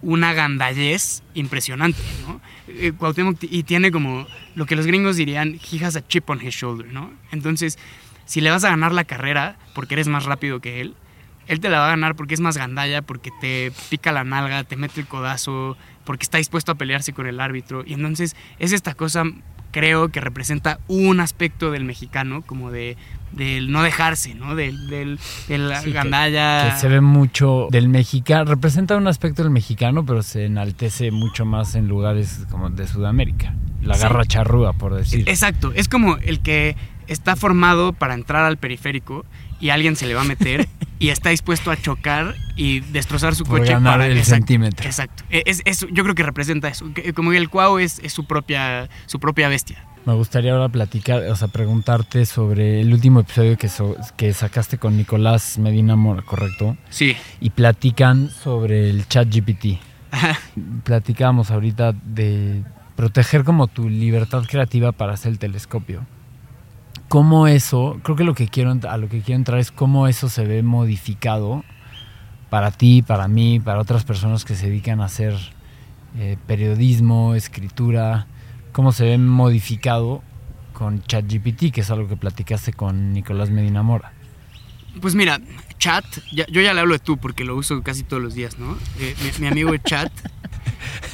una 0.00 0.32
gandallez 0.32 1.22
impresionante, 1.34 1.98
¿no? 2.26 2.40
Eh, 2.68 2.92
Cuauhtémoc 2.96 3.38
y 3.42 3.64
tiene 3.64 3.90
como 3.90 4.26
lo 4.54 4.64
que 4.66 4.76
los 4.76 4.86
gringos 4.86 5.16
dirían, 5.16 5.58
he 5.72 5.84
has 5.84 5.96
a 5.96 6.06
chip 6.06 6.28
on 6.30 6.40
his 6.44 6.54
shoulder, 6.54 6.86
¿no? 6.92 7.10
Entonces, 7.32 7.78
si 8.24 8.40
le 8.40 8.50
vas 8.50 8.62
a 8.64 8.70
ganar 8.70 8.92
la 8.92 9.04
carrera 9.04 9.56
porque 9.74 9.94
eres 9.94 10.06
más 10.06 10.24
rápido 10.24 10.60
que 10.60 10.80
él, 10.80 10.94
él 11.48 11.60
te 11.60 11.68
la 11.68 11.80
va 11.80 11.86
a 11.86 11.90
ganar 11.90 12.14
porque 12.14 12.34
es 12.34 12.40
más 12.40 12.56
gandalla, 12.56 13.02
porque 13.02 13.30
te 13.40 13.72
pica 13.90 14.12
la 14.12 14.22
nalga, 14.22 14.62
te 14.64 14.76
mete 14.76 15.00
el 15.00 15.06
codazo, 15.06 15.76
porque 16.08 16.22
está 16.24 16.38
dispuesto 16.38 16.72
a 16.72 16.74
pelearse 16.76 17.12
con 17.12 17.26
el 17.26 17.38
árbitro. 17.38 17.84
Y 17.86 17.92
entonces 17.92 18.34
es 18.58 18.72
esta 18.72 18.94
cosa, 18.94 19.24
creo 19.72 20.08
que 20.08 20.22
representa 20.22 20.80
un 20.88 21.20
aspecto 21.20 21.70
del 21.70 21.84
mexicano, 21.84 22.40
como 22.46 22.70
de 22.70 22.96
del 23.32 23.70
no 23.70 23.82
dejarse, 23.82 24.34
¿no? 24.34 24.54
Del, 24.56 24.88
del, 24.88 25.18
de 25.48 25.58
la 25.58 25.80
Sí, 25.82 25.88
que- 25.88 25.92
gandalla. 25.92 26.70
Que 26.72 26.80
se 26.80 26.88
ve 26.88 27.02
mucho 27.02 27.68
del 27.70 27.90
mexicano. 27.90 28.46
Representa 28.46 28.96
un 28.96 29.06
aspecto 29.06 29.42
del 29.42 29.50
mexicano, 29.50 30.06
pero 30.06 30.22
se 30.22 30.46
enaltece 30.46 31.10
mucho 31.10 31.44
más 31.44 31.74
en 31.74 31.88
lugares 31.88 32.46
como 32.50 32.70
de 32.70 32.88
Sudamérica. 32.88 33.54
La 33.82 33.96
Sí. 33.96 34.02
garra 34.04 34.24
charrúa, 34.24 34.72
por 34.72 34.94
decir. 34.94 35.28
Exacto, 35.28 35.72
es 35.74 35.88
como 35.90 36.16
el 36.16 36.40
que 36.40 36.74
está 37.06 37.36
formado 37.36 37.92
para 37.92 38.14
entrar 38.14 38.44
al 38.46 38.56
periférico 38.56 39.26
y 39.60 39.70
alguien 39.70 39.96
se 39.96 40.06
le 40.06 40.14
va 40.14 40.20
a 40.22 40.24
meter 40.24 40.68
y 40.98 41.08
está 41.10 41.30
dispuesto 41.30 41.70
a 41.70 41.76
chocar 41.76 42.34
y 42.56 42.80
destrozar 42.80 43.34
su 43.34 43.44
Por 43.44 43.60
coche 43.60 43.72
ganar 43.72 43.94
para 43.94 44.06
el 44.06 44.18
exacto, 44.18 44.36
centímetro. 44.36 44.86
Exacto. 44.86 45.24
E- 45.30 45.42
Es, 45.46 45.62
eso, 45.64 45.86
yo 45.92 46.02
creo 46.02 46.14
que 46.14 46.22
representa 46.22 46.68
eso. 46.68 46.86
Como 47.14 47.30
que 47.30 47.36
el 47.38 47.48
cuau 47.48 47.78
es, 47.78 47.98
es 48.00 48.12
su 48.12 48.24
propia 48.26 48.88
su 49.06 49.18
propia 49.20 49.48
bestia. 49.48 49.84
Me 50.06 50.14
gustaría 50.14 50.52
ahora 50.52 50.68
platicar, 50.70 51.22
o 51.24 51.36
sea, 51.36 51.48
preguntarte 51.48 52.24
sobre 52.24 52.80
el 52.80 52.92
último 52.94 53.20
episodio 53.20 53.58
que, 53.58 53.68
so- 53.68 53.96
que 54.16 54.32
sacaste 54.32 54.78
con 54.78 54.96
Nicolás 54.96 55.58
Medina 55.58 55.96
Mora, 55.96 56.22
¿correcto? 56.22 56.76
Sí. 56.88 57.14
Y 57.40 57.50
platican 57.50 58.30
sobre 58.30 58.88
el 58.88 59.06
chat 59.08 59.28
GPT. 59.28 59.78
Platicábamos 60.84 61.50
ahorita 61.50 61.92
de 61.92 62.62
proteger 62.96 63.44
como 63.44 63.66
tu 63.66 63.88
libertad 63.88 64.44
creativa 64.48 64.92
para 64.92 65.12
hacer 65.14 65.32
el 65.32 65.38
telescopio. 65.38 66.06
¿Cómo 67.08 67.46
eso, 67.46 67.98
creo 68.02 68.16
que 68.16 68.24
lo 68.24 68.34
que 68.34 68.48
quiero, 68.48 68.76
a 68.88 68.96
lo 68.98 69.08
que 69.08 69.20
quiero 69.22 69.36
entrar 69.38 69.58
es 69.58 69.70
cómo 69.72 70.08
eso 70.08 70.28
se 70.28 70.44
ve 70.44 70.62
modificado 70.62 71.64
para 72.50 72.70
ti, 72.70 73.02
para 73.02 73.28
mí, 73.28 73.60
para 73.60 73.80
otras 73.80 74.04
personas 74.04 74.44
que 74.44 74.54
se 74.54 74.66
dedican 74.66 75.00
a 75.00 75.06
hacer 75.06 75.34
eh, 76.18 76.36
periodismo, 76.46 77.34
escritura, 77.34 78.26
cómo 78.72 78.92
se 78.92 79.04
ve 79.04 79.18
modificado 79.18 80.22
con 80.74 81.02
ChatGPT, 81.02 81.72
que 81.72 81.80
es 81.80 81.90
algo 81.90 82.08
que 82.08 82.16
platicaste 82.16 82.72
con 82.74 83.12
Nicolás 83.14 83.50
Medina 83.50 83.82
Mora. 83.82 84.12
Pues 85.00 85.14
mira, 85.14 85.40
chat, 85.78 86.04
ya- 86.32 86.46
yo 86.48 86.60
ya 86.60 86.74
le 86.74 86.80
hablo 86.80 86.92
de 86.94 86.98
tú 87.00 87.16
porque 87.16 87.44
lo 87.44 87.56
uso 87.56 87.82
casi 87.82 88.02
todos 88.02 88.22
los 88.22 88.34
días, 88.34 88.58
¿no? 88.58 88.76
Eh, 88.98 89.14
mi, 89.22 89.30
mi 89.40 89.46
amigo 89.46 89.74
chat, 89.78 90.10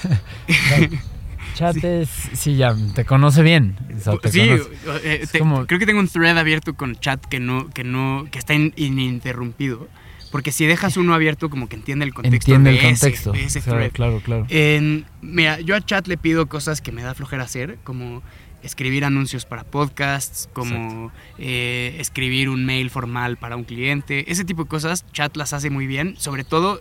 Chat 1.55 1.77
es, 1.85 2.09
sí, 2.33 2.57
ya, 2.57 2.75
te 2.95 3.05
conoce 3.05 3.43
bien. 3.43 3.77
o 3.97 4.01
sea, 4.01 4.17
te 4.19 4.31
sí, 4.31 4.40
conoce. 4.40 4.71
eh, 5.05 5.19
Es 5.23 5.31
te- 5.33 5.38
como- 5.38 5.67
creo 5.67 5.79
que 5.79 5.87
tengo 5.87 6.01
un 6.01 6.09
thread 6.09 6.37
abierto 6.37 6.75
con 6.75 6.97
chat 6.97 7.25
que 7.25 7.40
no, 7.40 7.71
que 7.71 7.85
no, 7.85 8.27
que 8.31 8.38
está 8.38 8.55
in- 8.55 8.73
ininterrumpido. 8.77 9.88
Porque 10.33 10.51
si 10.51 10.67
dejas 10.67 10.97
uno 10.97 11.14
abierto, 11.14 11.49
como 11.49 11.69
que 11.69 11.77
entiende 11.77 12.05
el 12.05 12.12
contexto. 12.12 12.37
Entiende 12.53 12.73
de 12.73 12.79
el 12.81 12.85
ese- 12.87 13.01
contexto. 13.07 13.33
de 13.33 13.45
ese 13.45 13.61
claro, 13.61 13.79
thread. 13.79 13.93
claro, 13.93 14.21
claro. 14.25 14.47
En- 14.49 15.07
mira, 15.23 15.61
yo 15.61 15.77
a 15.77 15.81
chat 15.81 16.07
le 16.09 16.17
pido 16.17 16.47
cosas 16.49 16.81
que 16.81 16.90
me 16.90 17.03
da 17.03 17.14
flojera 17.14 17.45
hacer, 17.45 17.79
como 17.85 18.21
escribir 18.64 19.05
anuncios 19.05 19.45
para 19.45 19.62
podcasts, 19.62 20.49
como 20.53 21.12
eh, 21.38 21.97
escribir 22.01 22.49
un 22.49 22.64
mail 22.64 22.90
formal 22.90 23.37
para 23.37 23.55
un 23.57 23.62
cliente, 23.64 24.31
ese 24.33 24.45
tipo 24.45 24.64
de 24.64 24.69
cosas, 24.71 25.05
chat 25.12 25.37
las 25.37 25.53
hace 25.53 25.71
muy 25.71 25.87
bien, 25.87 26.17
sobre 26.19 26.43
todo 26.45 26.81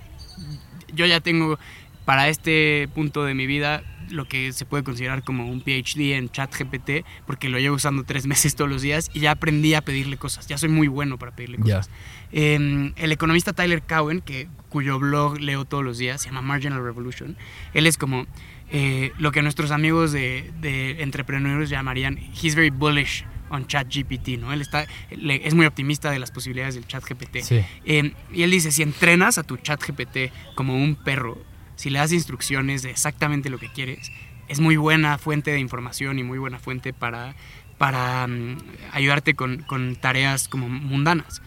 yo 0.96 1.06
ya 1.06 1.20
tengo 1.20 1.60
para 2.06 2.30
este 2.30 2.88
punto 2.96 3.24
de 3.26 3.34
mi 3.36 3.46
vida 3.48 3.84
lo 4.14 4.28
que 4.28 4.54
se 4.54 4.66
puede 4.66 4.84
considerar 4.84 5.24
como 5.24 5.48
un 5.50 5.62
PhD 5.62 6.14
en 6.16 6.30
ChatGPT, 6.30 7.06
porque 7.26 7.50
lo 7.50 7.60
llevo 7.60 7.76
usando 7.76 8.04
tres 8.04 8.26
meses 8.34 8.56
todos 8.56 8.70
los 8.70 8.82
días 8.82 9.10
y 9.14 9.20
ya 9.22 9.32
aprendí 9.32 9.74
a 9.74 9.82
pedirle 9.82 10.18
cosas. 10.18 10.48
Ya 10.48 10.58
soy 10.58 10.70
muy 10.70 10.88
bueno 10.88 11.18
para 11.18 11.36
pedirle 11.36 11.58
cosas. 11.58 11.90
Eh, 12.32 12.92
el 12.96 13.12
economista 13.12 13.54
Tyler 13.54 13.82
Cowen, 13.84 14.22
que, 14.22 14.48
cuyo 14.70 15.00
blog 15.00 15.40
leo 15.40 15.66
todos 15.66 15.84
los 15.84 15.98
días, 15.98 16.22
se 16.22 16.30
llama 16.30 16.42
Marginal 16.42 16.84
Revolution, 16.84 17.36
él 17.74 17.86
es 17.88 17.98
como 17.98 18.26
eh, 18.72 19.12
lo 19.20 19.32
que 19.32 19.42
nuestros 19.42 19.70
amigos 19.72 20.12
de, 20.12 20.52
de 20.62 21.04
entrepreneurs 21.04 21.70
llamarían, 21.70 22.18
he's 22.42 22.56
very 22.56 22.70
bullish 22.72 23.24
on 23.50 23.68
ChatGPT, 23.68 24.30
¿no? 24.40 24.52
Él 24.52 24.62
está, 24.62 24.88
le- 25.12 25.48
es 25.48 25.54
muy 25.54 25.68
optimista 25.68 26.10
de 26.10 26.18
las 26.18 26.32
posibilidades 26.32 26.74
del 26.74 26.88
ChatGPT. 26.88 27.38
Sí. 27.44 27.62
Eh, 27.86 28.14
y 28.34 28.42
él 28.42 28.50
dice, 28.50 28.72
si 28.72 28.82
entrenas 28.82 29.38
a 29.38 29.44
tu 29.44 29.58
chat 29.58 29.80
GPT 29.80 30.32
como 30.56 30.76
un 30.76 30.96
perro, 30.96 31.38
si 31.84 31.90
le 31.90 32.00
das 32.00 32.14
instrucciones 32.14 32.82
de 32.82 32.92
exactamente 32.92 33.50
lo 33.50 33.58
que 33.58 33.68
quieres, 33.68 34.10
es 34.48 34.62
muy 34.62 34.78
buena 34.78 35.18
fuente 35.18 35.52
de 35.52 35.60
información 35.60 36.18
y 36.18 36.24
muy 36.24 36.38
buena 36.38 36.58
fuente 36.58 36.94
para, 36.94 37.36
para 37.78 38.26
mm, 38.26 38.58
ayudarte 38.94 39.34
con, 39.34 39.64
con 39.64 39.98
tareas 39.98 40.48
como 40.48 40.70
mundanas. 40.70 41.42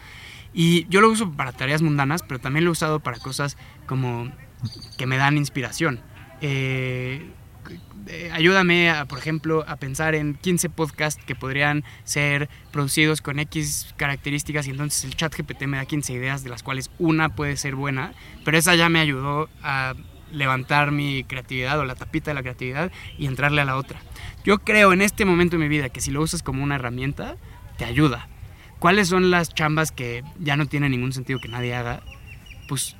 Y 0.53 0.85
yo 0.89 1.01
lo 1.01 1.09
uso 1.09 1.31
para 1.31 1.53
tareas 1.53 1.81
mundanas, 1.81 2.21
pero 2.21 2.39
también 2.39 2.65
lo 2.65 2.69
he 2.69 2.73
usado 2.73 2.99
para 2.99 3.17
cosas 3.17 3.57
como 3.87 4.31
que 4.99 5.07
me 5.07 5.17
dan 5.17 5.37
inspiración. 5.37 6.01
Eh, 6.41 7.31
eh, 8.05 8.29
ayúdame, 8.31 8.91
a, 8.91 9.05
por 9.05 9.17
ejemplo, 9.17 9.65
a 9.67 9.77
pensar 9.77 10.13
en 10.13 10.35
15 10.35 10.69
podcasts 10.69 11.23
que 11.25 11.33
podrían 11.33 11.83
ser 12.03 12.47
producidos 12.71 13.21
con 13.21 13.39
X 13.39 13.95
características 13.97 14.67
y 14.67 14.69
entonces 14.69 15.03
el 15.03 15.15
chat 15.15 15.35
GPT 15.35 15.63
me 15.63 15.77
da 15.77 15.85
15 15.85 16.13
ideas 16.13 16.43
de 16.43 16.51
las 16.51 16.61
cuales 16.61 16.91
una 16.99 17.29
puede 17.29 17.57
ser 17.57 17.73
buena, 17.73 18.13
pero 18.45 18.55
esa 18.55 18.75
ya 18.75 18.87
me 18.87 18.99
ayudó 18.99 19.49
a 19.63 19.95
levantar 20.31 20.91
mi 20.91 21.23
creatividad 21.23 21.79
o 21.79 21.85
la 21.85 21.95
tapita 21.95 22.31
de 22.31 22.35
la 22.35 22.41
creatividad 22.41 22.91
y 23.17 23.25
entrarle 23.25 23.61
a 23.61 23.65
la 23.65 23.77
otra. 23.77 23.99
Yo 24.43 24.59
creo 24.59 24.93
en 24.93 25.01
este 25.01 25.25
momento 25.25 25.55
de 25.57 25.63
mi 25.63 25.67
vida 25.69 25.89
que 25.89 26.01
si 26.01 26.11
lo 26.11 26.21
usas 26.21 26.43
como 26.43 26.63
una 26.63 26.75
herramienta, 26.75 27.35
te 27.77 27.85
ayuda. 27.85 28.27
¿Cuáles 28.79 29.07
son 29.07 29.31
las 29.31 29.53
chambas 29.53 29.91
que 29.91 30.23
ya 30.39 30.55
no 30.55 30.67
tiene 30.67 30.89
ningún 30.89 31.11
sentido 31.13 31.39
que 31.39 31.47
nadie 31.47 31.75
haga? 31.75 32.01
Pues 32.67 32.95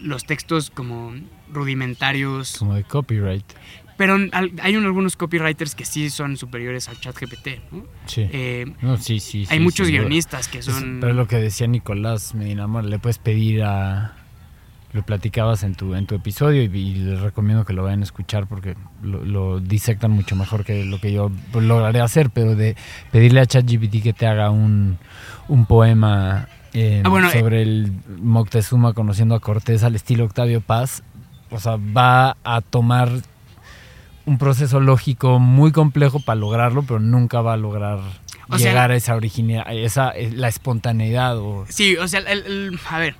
los 0.00 0.24
textos 0.24 0.70
como 0.70 1.14
rudimentarios, 1.52 2.56
Como 2.58 2.74
de 2.74 2.84
copyright. 2.84 3.44
pero 3.96 4.16
hay 4.62 4.76
un- 4.76 4.84
algunos 4.84 5.16
copywriters 5.16 5.74
que 5.74 5.84
sí 5.84 6.10
son 6.10 6.36
superiores 6.36 6.88
al 6.88 6.98
chat 7.00 7.16
GPT, 7.18 7.60
¿no? 7.70 7.86
Sí. 8.06 8.26
Eh, 8.32 8.66
no, 8.82 8.96
sí, 8.96 9.20
sí. 9.20 9.46
hay 9.50 9.58
sí, 9.58 9.62
muchos 9.62 9.88
duda. 9.88 10.00
guionistas 10.00 10.48
que 10.48 10.62
son... 10.62 10.98
Pero 11.00 11.12
lo 11.14 11.26
que 11.28 11.36
decía 11.36 11.66
Nicolás 11.66 12.34
Medina 12.34 12.66
Mora, 12.66 12.86
le 12.88 12.98
puedes 12.98 13.18
pedir 13.18 13.62
a. 13.62 14.16
Lo 14.94 15.02
platicabas 15.02 15.62
en 15.64 15.74
tu, 15.74 15.94
en 15.94 16.06
tu 16.06 16.14
episodio 16.14 16.62
y, 16.62 16.66
y 16.66 16.94
les 16.94 17.20
recomiendo 17.20 17.64
que 17.66 17.72
lo 17.74 17.82
vayan 17.82 18.00
a 18.00 18.04
escuchar 18.04 18.46
porque 18.46 18.76
lo, 19.02 19.24
lo 19.24 19.60
disectan 19.60 20.12
mucho 20.12 20.36
mejor 20.36 20.64
que 20.64 20.84
lo 20.84 21.00
que 21.00 21.12
yo 21.12 21.30
lograré 21.52 22.00
hacer, 22.00 22.30
pero 22.30 22.54
de 22.54 22.76
pedirle 23.12 23.40
a 23.40 23.46
ChatGPT 23.46 24.02
que 24.02 24.12
te 24.12 24.26
haga 24.26 24.50
un, 24.50 24.96
un 25.48 25.66
poema 25.66 26.48
eh, 26.72 27.02
Ah, 27.04 27.08
bueno, 27.08 27.28
sobre 27.30 27.62
el 27.62 27.92
Moctezuma 28.20 28.92
conociendo 28.94 29.34
a 29.34 29.40
Cortés 29.40 29.82
al 29.82 29.96
estilo 29.96 30.24
Octavio 30.24 30.60
Paz, 30.60 31.02
o 31.50 31.58
sea, 31.58 31.76
va 31.76 32.36
a 32.44 32.60
tomar 32.62 33.10
un 34.26 34.38
proceso 34.38 34.80
lógico 34.80 35.38
muy 35.38 35.72
complejo 35.72 36.20
para 36.20 36.36
lograrlo, 36.40 36.82
pero 36.84 36.98
nunca 37.00 37.40
va 37.42 37.52
a 37.54 37.56
lograr 37.56 37.98
O 38.48 38.58
sea- 38.58 38.68
llegar 38.70 38.90
a 38.92 38.96
esa 38.96 39.14
originalidad, 39.16 39.72
esa, 39.76 40.10
eh, 40.12 40.30
la 40.32 40.48
espontaneidad 40.48 41.36
o... 41.38 41.66
Sí, 41.68 41.96
o 41.96 42.08
sea, 42.08 42.20
el- 42.20 42.44
el- 42.46 42.78
a 42.90 42.98
ver, 42.98 43.16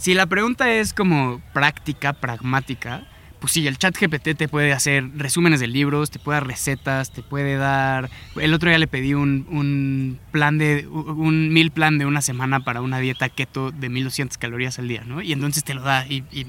si 0.00 0.14
la 0.14 0.26
pregunta 0.26 0.72
es 0.72 0.92
como 0.92 1.40
práctica, 1.52 2.12
pragmática, 2.12 3.06
pues 3.38 3.52
sí, 3.52 3.66
el 3.66 3.78
chat 3.78 3.96
GPT 3.98 4.36
te 4.36 4.48
puede 4.48 4.72
hacer 4.72 5.04
resúmenes 5.16 5.60
de 5.60 5.66
libros, 5.66 6.10
te 6.10 6.18
puede 6.18 6.36
dar 6.40 6.46
recetas, 6.46 7.10
te 7.10 7.22
puede 7.22 7.56
dar... 7.56 8.10
El 8.36 8.52
otro 8.52 8.68
día 8.68 8.78
le 8.78 8.86
pedí 8.86 9.14
un, 9.14 9.46
un 9.50 10.18
plan 10.30 10.58
de... 10.58 10.86
un 10.86 11.50
mil 11.52 11.70
plan 11.70 11.96
de 11.98 12.04
una 12.06 12.20
semana 12.20 12.60
para 12.60 12.82
una 12.82 12.98
dieta 12.98 13.28
keto 13.30 13.70
de 13.70 13.88
1200 13.88 14.36
calorías 14.36 14.78
al 14.78 14.88
día, 14.88 15.04
¿no? 15.06 15.22
Y 15.22 15.32
entonces 15.32 15.64
te 15.64 15.72
lo 15.72 15.80
da 15.82 16.06
y, 16.06 16.24
y 16.30 16.40
Y 16.40 16.46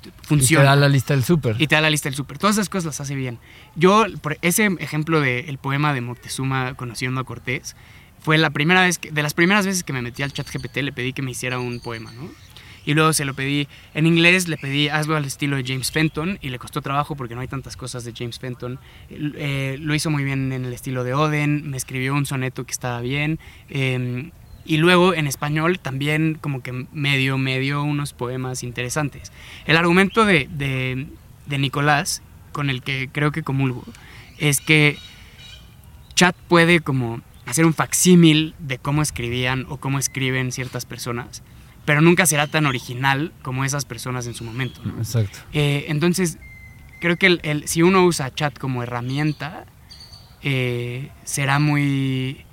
te 0.00 0.12
funciona. 0.22 0.64
da 0.64 0.76
la 0.76 0.88
lista 0.88 1.14
del 1.14 1.24
súper. 1.24 1.56
Y 1.58 1.66
te 1.66 1.74
da 1.74 1.80
la 1.80 1.90
lista 1.90 2.08
del 2.08 2.14
súper. 2.14 2.38
Todas 2.38 2.54
esas 2.56 2.68
cosas 2.68 2.84
las 2.86 3.00
hace 3.00 3.16
bien. 3.16 3.38
Yo, 3.74 4.06
por 4.20 4.38
ese 4.42 4.70
ejemplo 4.78 5.20
del 5.20 5.58
poema 5.58 5.92
de 5.92 6.02
Moctezuma 6.02 6.74
conociendo 6.74 7.20
a 7.20 7.24
Cortés, 7.24 7.74
fue 8.20 8.38
la 8.38 8.50
primera 8.50 8.82
vez, 8.82 8.98
que, 8.98 9.10
de 9.10 9.22
las 9.22 9.34
primeras 9.34 9.66
veces 9.66 9.82
que 9.82 9.92
me 9.92 10.02
metí 10.02 10.22
al 10.22 10.32
chat 10.32 10.48
GPT, 10.48 10.78
le 10.78 10.92
pedí 10.92 11.12
que 11.12 11.22
me 11.22 11.32
hiciera 11.32 11.58
un 11.58 11.80
poema, 11.80 12.12
¿no? 12.12 12.30
Y 12.88 12.94
luego 12.94 13.12
se 13.12 13.26
lo 13.26 13.34
pedí 13.34 13.68
en 13.92 14.06
inglés, 14.06 14.48
le 14.48 14.56
pedí 14.56 14.88
hazlo 14.88 15.14
al 15.14 15.26
estilo 15.26 15.56
de 15.56 15.62
James 15.62 15.92
Fenton 15.92 16.38
y 16.40 16.48
le 16.48 16.58
costó 16.58 16.80
trabajo 16.80 17.16
porque 17.16 17.34
no 17.34 17.42
hay 17.42 17.46
tantas 17.46 17.76
cosas 17.76 18.02
de 18.02 18.14
James 18.16 18.38
Fenton. 18.38 18.80
Eh, 19.10 19.76
lo 19.78 19.94
hizo 19.94 20.08
muy 20.08 20.24
bien 20.24 20.54
en 20.54 20.64
el 20.64 20.72
estilo 20.72 21.04
de 21.04 21.12
Oden, 21.12 21.68
me 21.68 21.76
escribió 21.76 22.14
un 22.14 22.24
soneto 22.24 22.64
que 22.64 22.72
estaba 22.72 23.02
bien. 23.02 23.38
eh, 23.68 24.30
y 24.64 24.78
luego 24.78 25.12
en 25.12 25.26
español 25.26 25.78
también 25.80 26.38
como 26.40 26.62
que 26.62 26.86
medio, 26.92 27.36
medio 27.36 27.82
unos 27.82 28.14
poemas 28.14 28.62
interesantes. 28.62 29.32
El 29.66 29.76
argumento 29.76 30.24
de, 30.24 30.48
de, 30.50 31.08
de 31.44 31.58
Nicolás, 31.58 32.22
con 32.52 32.70
el 32.70 32.80
que 32.80 33.10
creo 33.12 33.32
que 33.32 33.42
comulgo, 33.42 33.84
es 34.38 34.60
que 34.60 34.96
Chat 36.14 36.34
puede 36.48 36.80
como 36.80 37.20
hacer 37.44 37.66
un 37.66 37.74
facsímil 37.74 38.54
de 38.58 38.78
cómo 38.78 39.02
escribían 39.02 39.66
o 39.68 39.76
cómo 39.76 39.98
escriben 39.98 40.52
ciertas 40.52 40.86
personas, 40.86 41.42
pero 41.88 42.02
nunca 42.02 42.26
será 42.26 42.46
tan 42.46 42.66
original 42.66 43.32
como 43.40 43.64
esas 43.64 43.86
personas 43.86 44.26
en 44.26 44.34
su 44.34 44.44
momento. 44.44 44.82
¿no? 44.84 44.98
Exacto. 44.98 45.38
Eh, 45.54 45.86
entonces, 45.88 46.36
creo 47.00 47.16
que 47.16 47.24
el- 47.24 47.40
el- 47.44 47.66
si 47.66 47.80
uno 47.80 48.04
usa 48.04 48.30
chat 48.34 48.58
como 48.58 48.82
herramienta, 48.82 49.64
eh, 50.42 51.08
será 51.24 51.58
muy... 51.58 52.44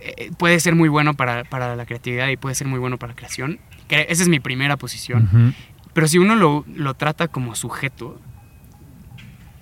eh, 0.00 0.30
puede 0.38 0.58
ser 0.58 0.74
muy 0.74 0.88
bueno 0.88 1.12
para, 1.14 1.44
para 1.44 1.76
la 1.76 1.84
creatividad 1.84 2.28
y 2.28 2.38
puede 2.38 2.54
ser 2.54 2.66
muy 2.66 2.78
bueno 2.78 2.96
para 2.98 3.12
la 3.12 3.16
creación. 3.16 3.60
Que 3.88 4.06
esa 4.08 4.22
es 4.22 4.28
mi 4.30 4.40
primera 4.40 4.78
posición. 4.78 5.54
Pero 5.92 6.08
si 6.08 6.16
uno 6.16 6.34
lo, 6.34 6.64
lo 6.74 6.94
trata 6.94 7.28
como 7.28 7.54
sujeto, 7.54 8.18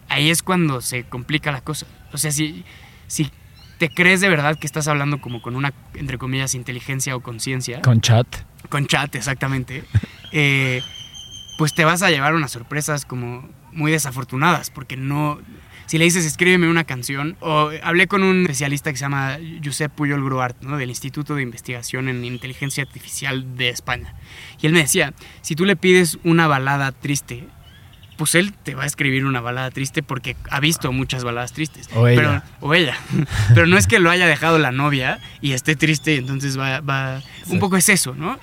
ahí 0.09 0.31
es 0.31 0.45
cuando 0.45 0.81
se 0.83 1.03
complica 1.03 1.51
la 1.51 1.63
cosa. 1.63 1.87
O 2.13 2.19
sea, 2.19 2.31
si, 2.31 2.65
si 3.09 3.29
te 3.89 3.91
crees 3.91 4.23
de 4.23 4.31
verdad 4.31 4.59
que 4.59 4.67
estás 4.67 4.89
hablando 4.89 5.21
como 5.21 5.43
con 5.43 5.57
una, 5.57 5.75
entre 5.93 6.17
comillas, 6.17 6.55
inteligencia 6.55 7.15
o 7.17 7.21
conciencia, 7.21 7.83
Con 7.83 8.01
chat. 8.01 8.27
con 8.71 8.87
chat, 8.87 9.15
exactamente, 9.15 9.85
eh, 10.33 10.81
pues 11.59 11.75
te 11.75 11.85
vas 11.85 12.01
a 12.03 12.09
llevar 12.09 12.35
unas 12.35 12.51
sorpresas 12.51 13.05
como 13.05 13.47
muy 13.73 13.93
desafortunadas, 13.93 14.71
porque 14.71 14.97
no... 14.97 15.39
Si 15.85 15.99
le 15.99 16.05
dices, 16.07 16.25
escríbeme 16.25 16.71
una 16.71 16.85
canción, 16.85 17.37
o 17.41 17.71
hablé 17.83 18.07
con 18.07 18.23
un 18.23 18.45
especialista 18.45 18.91
que 18.91 18.97
se 18.97 19.03
llama 19.05 19.37
Josep 19.63 19.93
Puyol 19.93 20.25
Gruart, 20.25 20.63
¿no? 20.63 20.79
del 20.79 20.89
Instituto 20.89 21.35
de 21.35 21.43
Investigación 21.43 22.09
en 22.09 22.25
Inteligencia 22.25 22.85
Artificial 22.85 23.55
de 23.59 23.69
España. 23.69 24.15
Y 24.63 24.67
él 24.67 24.73
me 24.73 24.79
decía, 24.79 25.13
si 25.43 25.55
tú 25.57 25.67
le 25.67 25.77
pides 25.77 26.17
una 26.25 26.47
balada 26.47 26.91
triste, 26.93 27.47
pues 28.17 28.35
él 28.35 28.53
te 28.53 28.75
va 28.75 28.85
a 28.85 28.87
escribir 28.87 29.25
una 29.25 29.41
balada 29.41 29.71
triste 29.71 30.03
porque 30.03 30.37
ha 30.51 30.61
visto 30.61 30.93
muchas 30.93 31.25
baladas 31.25 31.53
tristes. 31.53 31.89
O 31.95 32.07
ella. 32.09 32.21
Pero, 32.21 32.43
o 32.69 32.75
ella. 32.75 32.97
Pero 33.55 33.67
no 33.67 33.77
es 33.77 33.87
que 33.87 33.99
lo 33.99 34.11
haya 34.11 34.27
dejado 34.27 34.59
la 34.59 34.73
novia 34.73 35.21
y 35.41 35.53
esté 35.53 35.77
triste 35.77 36.15
y 36.15 36.19
entonces 36.19 36.59
va... 36.59 36.81
va 36.81 37.21
Sí. 37.45 37.53
Un 37.53 37.59
poco 37.61 37.77
es 37.77 37.89
eso, 37.91 38.15
¿no? 38.15 38.39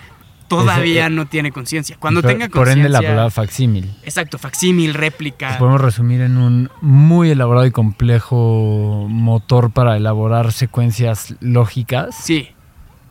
Todavía 0.48 1.06
Ese- 1.06 1.16
no 1.16 1.26
tiene 1.28 1.52
conciencia. 1.52 1.96
Cuando 1.98 2.22
Por- 2.22 2.30
tenga 2.32 2.50
Por 2.50 2.68
ende, 2.68 2.90
la 2.90 2.98
conciencia... 3.00 3.10
palabra 3.10 3.32
facsímil. 3.32 3.90
Exacto, 4.04 4.38
facsímil, 4.38 4.94
réplica. 4.94 5.54
Lo 5.54 5.58
podemos 5.60 5.82
resumir 5.82 6.22
en 6.22 6.38
un 6.38 6.70
muy 6.82 7.32
elaborado 7.32 7.66
y 7.66 7.72
complejo 7.72 9.08
motor 9.10 9.72
para 9.72 9.96
elaborar 9.96 10.52
secuencias 10.52 11.36
lógicas 11.40 12.16
Sí. 12.16 12.50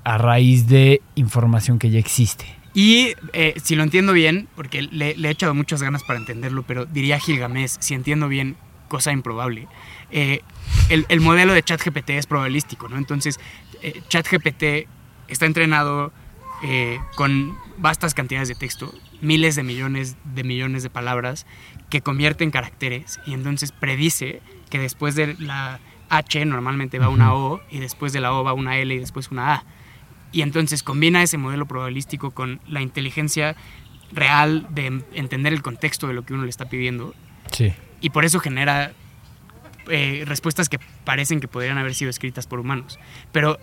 a 0.04 0.18
raíz 0.18 0.68
de 0.68 1.00
información 1.14 1.78
que 1.78 1.90
ya 1.90 1.98
existe. 1.98 2.44
Y 2.72 3.14
eh, 3.32 3.54
si 3.62 3.74
lo 3.74 3.82
entiendo 3.82 4.12
bien, 4.12 4.48
porque 4.54 4.82
le, 4.82 5.16
le 5.16 5.28
he 5.28 5.30
echado 5.30 5.54
muchas 5.54 5.82
ganas 5.82 6.04
para 6.04 6.18
entenderlo, 6.18 6.62
pero 6.62 6.86
diría 6.86 7.18
Gilgamesh, 7.18 7.78
si 7.80 7.94
entiendo 7.94 8.28
bien, 8.28 8.56
cosa 8.88 9.12
improbable, 9.12 9.68
eh, 10.10 10.40
el, 10.88 11.06
el 11.08 11.20
modelo 11.20 11.52
de 11.52 11.62
ChatGPT 11.62 12.10
es 12.10 12.26
probabilístico, 12.26 12.88
¿no? 12.88 12.98
Entonces, 12.98 13.40
eh, 13.82 14.02
ChatGPT 14.08 14.88
está 15.28 15.46
entrenado 15.46 16.12
eh, 16.62 16.98
con 17.14 17.56
vastas 17.78 18.12
cantidades 18.12 18.48
de 18.48 18.54
texto, 18.54 18.92
miles 19.22 19.56
de 19.56 19.62
millones 19.62 20.16
de 20.24 20.44
millones 20.44 20.82
de 20.82 20.90
palabras, 20.90 21.46
que 21.88 22.02
convierte 22.02 22.44
en 22.44 22.50
caracteres 22.50 23.18
y 23.26 23.32
entonces 23.32 23.72
predice 23.72 24.42
que 24.68 24.78
después 24.78 25.14
de 25.14 25.36
la 25.38 25.80
H 26.10 26.44
normalmente 26.44 26.98
va 26.98 27.08
una 27.08 27.34
O 27.34 27.60
y 27.70 27.78
después 27.78 28.12
de 28.12 28.20
la 28.20 28.32
O 28.34 28.44
va 28.44 28.52
una 28.52 28.76
L 28.76 28.94
y 28.94 28.98
después 28.98 29.30
una 29.30 29.54
A. 29.54 29.64
Y 30.32 30.42
entonces 30.42 30.82
combina 30.82 31.22
ese 31.22 31.38
modelo 31.38 31.66
probabilístico 31.66 32.30
con 32.30 32.60
la 32.68 32.80
inteligencia 32.82 33.56
real 34.12 34.66
de 34.70 35.02
entender 35.14 35.52
el 35.52 35.62
contexto 35.62 36.06
de 36.08 36.14
lo 36.14 36.24
que 36.24 36.34
uno 36.34 36.44
le 36.44 36.50
está 36.50 36.68
pidiendo 36.68 37.14
Sí. 37.52 37.72
y 38.00 38.10
por 38.10 38.24
eso 38.24 38.40
genera 38.40 38.92
eh, 39.88 40.24
respuestas 40.26 40.68
que 40.68 40.78
parecen 41.04 41.40
que 41.40 41.48
podrían 41.48 41.78
haber 41.78 41.94
sido 41.94 42.10
escritas 42.10 42.46
por 42.46 42.60
humanos. 42.60 42.98
Pero 43.32 43.58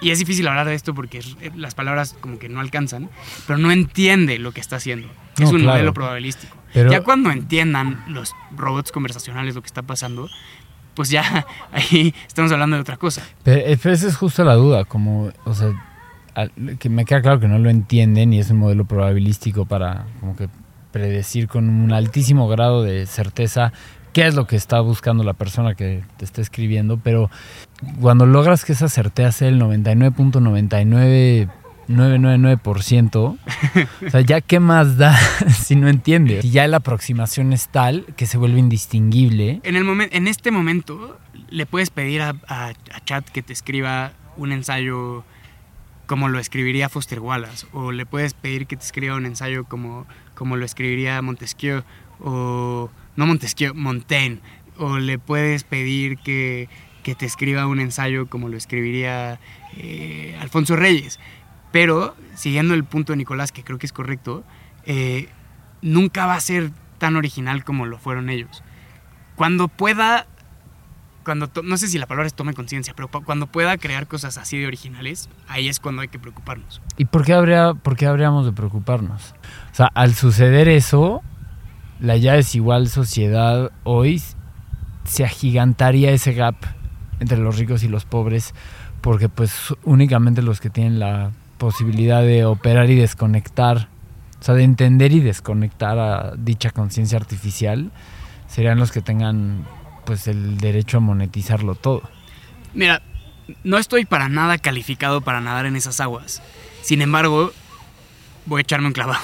y 0.00 0.10
es 0.10 0.18
difícil 0.18 0.46
hablar 0.46 0.66
de 0.66 0.74
esto 0.74 0.94
porque 0.94 1.18
eh, 1.40 1.50
las 1.56 1.74
palabras 1.74 2.16
como 2.20 2.38
que 2.38 2.48
no 2.48 2.60
alcanzan, 2.60 3.08
pero 3.46 3.58
no 3.58 3.70
entiende 3.70 4.38
lo 4.38 4.52
que 4.52 4.60
está 4.60 4.76
haciendo. 4.76 5.08
Es 5.38 5.50
un 5.50 5.56
claro. 5.60 5.72
modelo 5.72 5.94
probabilístico. 5.94 6.56
Pero- 6.72 6.90
Ya 6.90 7.02
cuando 7.02 7.30
entiendan 7.30 8.04
los 8.08 8.34
robots 8.54 8.92
conversacionales 8.92 9.54
lo 9.54 9.62
que 9.62 9.66
está 9.68 9.82
pasando, 9.82 10.28
pues 10.98 11.10
ya 11.10 11.46
ahí 11.72 12.12
estamos 12.26 12.50
hablando 12.50 12.74
de 12.74 12.82
otra 12.82 12.96
cosa. 12.96 13.22
Pero, 13.44 13.60
eh, 13.60 13.78
pero 13.80 13.94
esa 13.94 14.08
es 14.08 14.16
justo 14.16 14.42
la 14.42 14.54
duda, 14.54 14.84
como, 14.84 15.30
o 15.44 15.54
sea, 15.54 15.70
que 16.80 16.88
me 16.88 17.04
queda 17.04 17.22
claro 17.22 17.38
que 17.38 17.46
no 17.46 17.60
lo 17.60 17.70
entienden 17.70 18.32
y 18.32 18.40
es 18.40 18.50
un 18.50 18.56
modelo 18.56 18.84
probabilístico 18.84 19.64
para 19.64 20.06
como 20.18 20.34
que 20.34 20.48
predecir 20.90 21.46
con 21.46 21.68
un 21.68 21.92
altísimo 21.92 22.48
grado 22.48 22.82
de 22.82 23.06
certeza 23.06 23.72
qué 24.12 24.26
es 24.26 24.34
lo 24.34 24.48
que 24.48 24.56
está 24.56 24.80
buscando 24.80 25.22
la 25.22 25.34
persona 25.34 25.76
que 25.76 26.02
te 26.16 26.24
está 26.24 26.40
escribiendo, 26.40 26.96
pero 26.96 27.30
cuando 28.00 28.26
logras 28.26 28.64
que 28.64 28.72
esa 28.72 28.88
certeza 28.88 29.30
sea 29.30 29.48
el 29.50 29.60
99.99999%, 31.88 33.16
o 34.06 34.10
sea, 34.10 34.20
ya 34.20 34.40
qué 34.40 34.60
más 34.60 34.96
da 34.96 35.16
si 35.64 35.76
no 35.76 35.88
entiendes. 35.88 36.44
Y 36.44 36.50
ya 36.50 36.66
la 36.68 36.78
aproximación 36.78 37.52
es 37.52 37.68
tal 37.68 38.04
que 38.16 38.26
se 38.26 38.38
vuelve 38.38 38.58
indistinguible. 38.58 39.60
En, 39.62 39.76
el 39.76 39.84
momen- 39.84 40.08
en 40.12 40.28
este 40.28 40.50
momento 40.50 41.18
le 41.50 41.66
puedes 41.66 41.90
pedir 41.90 42.22
a, 42.22 42.34
a- 42.48 42.68
a 42.68 43.04
Chat 43.04 43.28
que 43.28 43.42
te 43.42 43.52
escriba 43.52 44.12
un 44.36 44.52
ensayo 44.52 45.24
como 46.06 46.28
lo 46.28 46.38
escribiría 46.38 46.88
Foster 46.88 47.20
Wallace, 47.20 47.66
o 47.72 47.92
le 47.92 48.06
puedes 48.06 48.32
pedir 48.32 48.66
que 48.66 48.76
te 48.76 48.84
escriba 48.84 49.14
un 49.16 49.26
ensayo 49.26 49.64
como, 49.64 50.06
como 50.34 50.56
lo 50.56 50.64
escribiría 50.64 51.20
Montesquieu, 51.20 51.82
o 52.20 52.88
no 53.16 53.26
Montesquieu, 53.26 53.74
Montaigne, 53.74 54.38
o 54.78 54.98
le 54.98 55.18
puedes 55.18 55.64
pedir 55.64 56.16
que, 56.16 56.70
que 57.02 57.14
te 57.14 57.26
escriba 57.26 57.66
un 57.66 57.78
ensayo 57.80 58.26
como 58.26 58.48
lo 58.48 58.56
escribiría 58.56 59.38
eh, 59.76 60.34
Alfonso 60.40 60.76
Reyes. 60.76 61.20
Pero, 61.72 62.14
siguiendo 62.34 62.74
el 62.74 62.84
punto 62.84 63.12
de 63.12 63.16
Nicolás, 63.18 63.52
que 63.52 63.62
creo 63.64 63.78
que 63.78 63.86
es 63.86 63.92
correcto, 63.92 64.44
eh, 64.86 65.28
nunca 65.82 66.26
va 66.26 66.34
a 66.34 66.40
ser 66.40 66.70
tan 66.98 67.16
original 67.16 67.64
como 67.64 67.86
lo 67.86 67.98
fueron 67.98 68.30
ellos. 68.30 68.62
Cuando 69.36 69.68
pueda, 69.68 70.26
cuando 71.24 71.50
no 71.62 71.76
sé 71.76 71.88
si 71.88 71.98
la 71.98 72.06
palabra 72.06 72.26
es 72.26 72.34
tome 72.34 72.54
conciencia, 72.54 72.94
pero 72.96 73.08
cu- 73.08 73.22
cuando 73.22 73.46
pueda 73.46 73.76
crear 73.76 74.06
cosas 74.08 74.38
así 74.38 74.56
de 74.58 74.66
originales, 74.66 75.28
ahí 75.46 75.68
es 75.68 75.78
cuando 75.78 76.02
hay 76.02 76.08
que 76.08 76.18
preocuparnos. 76.18 76.80
¿Y 76.96 77.04
por 77.04 77.24
qué, 77.24 77.34
habría, 77.34 77.74
por 77.74 77.96
qué 77.96 78.06
habríamos 78.06 78.46
de 78.46 78.52
preocuparnos? 78.52 79.34
O 79.70 79.74
sea, 79.74 79.86
al 79.94 80.14
suceder 80.14 80.68
eso, 80.68 81.22
la 82.00 82.16
ya 82.16 82.32
desigual 82.32 82.88
sociedad 82.88 83.70
hoy 83.84 84.22
se 85.04 85.24
agigantaría 85.24 86.10
ese 86.10 86.32
gap 86.32 86.56
entre 87.20 87.38
los 87.38 87.58
ricos 87.58 87.82
y 87.84 87.88
los 87.88 88.04
pobres, 88.04 88.54
porque 89.00 89.28
pues 89.28 89.74
únicamente 89.84 90.40
los 90.42 90.60
que 90.60 90.70
tienen 90.70 90.98
la 90.98 91.30
posibilidad 91.58 92.22
de 92.22 92.44
operar 92.44 92.88
y 92.90 92.94
desconectar, 92.94 93.88
o 94.40 94.44
sea, 94.44 94.54
de 94.54 94.64
entender 94.64 95.12
y 95.12 95.20
desconectar 95.20 95.98
a 95.98 96.34
dicha 96.36 96.70
conciencia 96.70 97.18
artificial, 97.18 97.90
serían 98.46 98.78
los 98.78 98.92
que 98.92 99.02
tengan 99.02 99.66
pues 100.04 100.26
el 100.26 100.58
derecho 100.58 100.96
a 100.96 101.00
monetizarlo 101.00 101.74
todo. 101.74 102.02
Mira, 102.72 103.02
no 103.64 103.78
estoy 103.78 104.04
para 104.04 104.28
nada 104.28 104.58
calificado 104.58 105.20
para 105.20 105.40
nadar 105.40 105.66
en 105.66 105.76
esas 105.76 106.00
aguas. 106.00 106.42
Sin 106.82 107.02
embargo, 107.02 107.52
voy 108.46 108.60
a 108.60 108.62
echarme 108.62 108.86
un 108.86 108.92
clavado. 108.92 109.20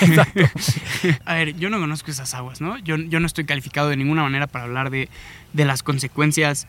a 1.24 1.34
ver, 1.34 1.56
yo 1.56 1.70
no 1.70 1.78
conozco 1.78 2.10
esas 2.10 2.34
aguas, 2.34 2.60
¿no? 2.60 2.78
Yo, 2.78 2.96
yo 2.96 3.20
no 3.20 3.26
estoy 3.26 3.44
calificado 3.44 3.88
de 3.88 3.96
ninguna 3.96 4.22
manera 4.22 4.46
para 4.46 4.64
hablar 4.64 4.90
de, 4.90 5.08
de 5.52 5.64
las 5.64 5.82
consecuencias 5.82 6.66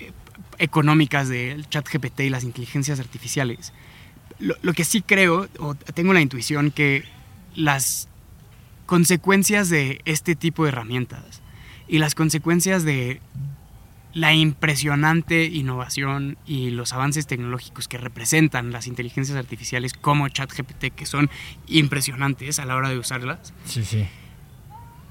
eh, 0.00 0.12
económicas 0.58 1.28
del 1.28 1.68
chat 1.68 1.88
GPT 1.88 2.20
y 2.20 2.30
las 2.30 2.44
inteligencias 2.44 3.00
artificiales. 3.00 3.72
Lo, 4.38 4.54
lo 4.62 4.72
que 4.72 4.84
sí 4.84 5.00
creo, 5.02 5.48
o 5.58 5.74
tengo 5.74 6.12
la 6.12 6.20
intuición, 6.20 6.70
que 6.70 7.04
las 7.54 8.08
consecuencias 8.86 9.68
de 9.70 10.00
este 10.04 10.34
tipo 10.36 10.64
de 10.64 10.68
herramientas 10.70 11.40
y 11.88 11.98
las 11.98 12.14
consecuencias 12.14 12.84
de 12.84 13.20
la 14.12 14.32
impresionante 14.32 15.44
innovación 15.44 16.36
y 16.46 16.70
los 16.70 16.92
avances 16.92 17.26
tecnológicos 17.26 17.88
que 17.88 17.98
representan 17.98 18.70
las 18.70 18.86
inteligencias 18.86 19.36
artificiales 19.36 19.92
como 19.92 20.28
ChatGPT, 20.28 20.94
que 20.94 21.06
son 21.06 21.30
impresionantes 21.66 22.58
a 22.60 22.64
la 22.64 22.76
hora 22.76 22.90
de 22.90 22.98
usarlas, 22.98 23.52
Sí, 23.64 23.84
sí. 23.84 24.06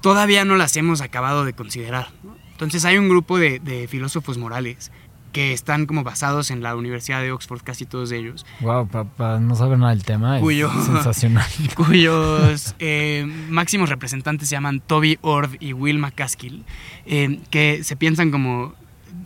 todavía 0.00 0.44
no 0.44 0.56
las 0.56 0.76
hemos 0.76 1.00
acabado 1.02 1.44
de 1.44 1.52
considerar. 1.52 2.08
¿no? 2.22 2.34
Entonces 2.52 2.84
hay 2.86 2.96
un 2.96 3.08
grupo 3.08 3.38
de, 3.38 3.58
de 3.58 3.88
filósofos 3.88 4.38
morales 4.38 4.90
que 5.34 5.52
están 5.52 5.84
como 5.84 6.02
basados 6.04 6.50
en 6.50 6.62
la 6.62 6.74
Universidad 6.76 7.20
de 7.20 7.30
Oxford, 7.32 7.60
casi 7.62 7.84
todos 7.84 8.10
ellos, 8.12 8.46
Wow, 8.60 8.88
para 8.88 9.38
no 9.40 9.54
saber 9.56 9.78
nada 9.78 9.90
del 9.92 10.04
tema, 10.04 10.38
Cuyo- 10.40 10.70
es 10.78 10.84
sensacional. 10.86 11.44
cuyos 11.76 12.74
eh, 12.78 13.26
máximos 13.50 13.90
representantes 13.90 14.48
se 14.48 14.54
llaman 14.54 14.80
Toby 14.80 15.18
Ord 15.20 15.56
y 15.60 15.72
Will 15.74 15.98
McCaskill, 15.98 16.64
eh, 17.04 17.40
que 17.50 17.84
se 17.84 17.96
piensan 17.96 18.30
como 18.30 18.74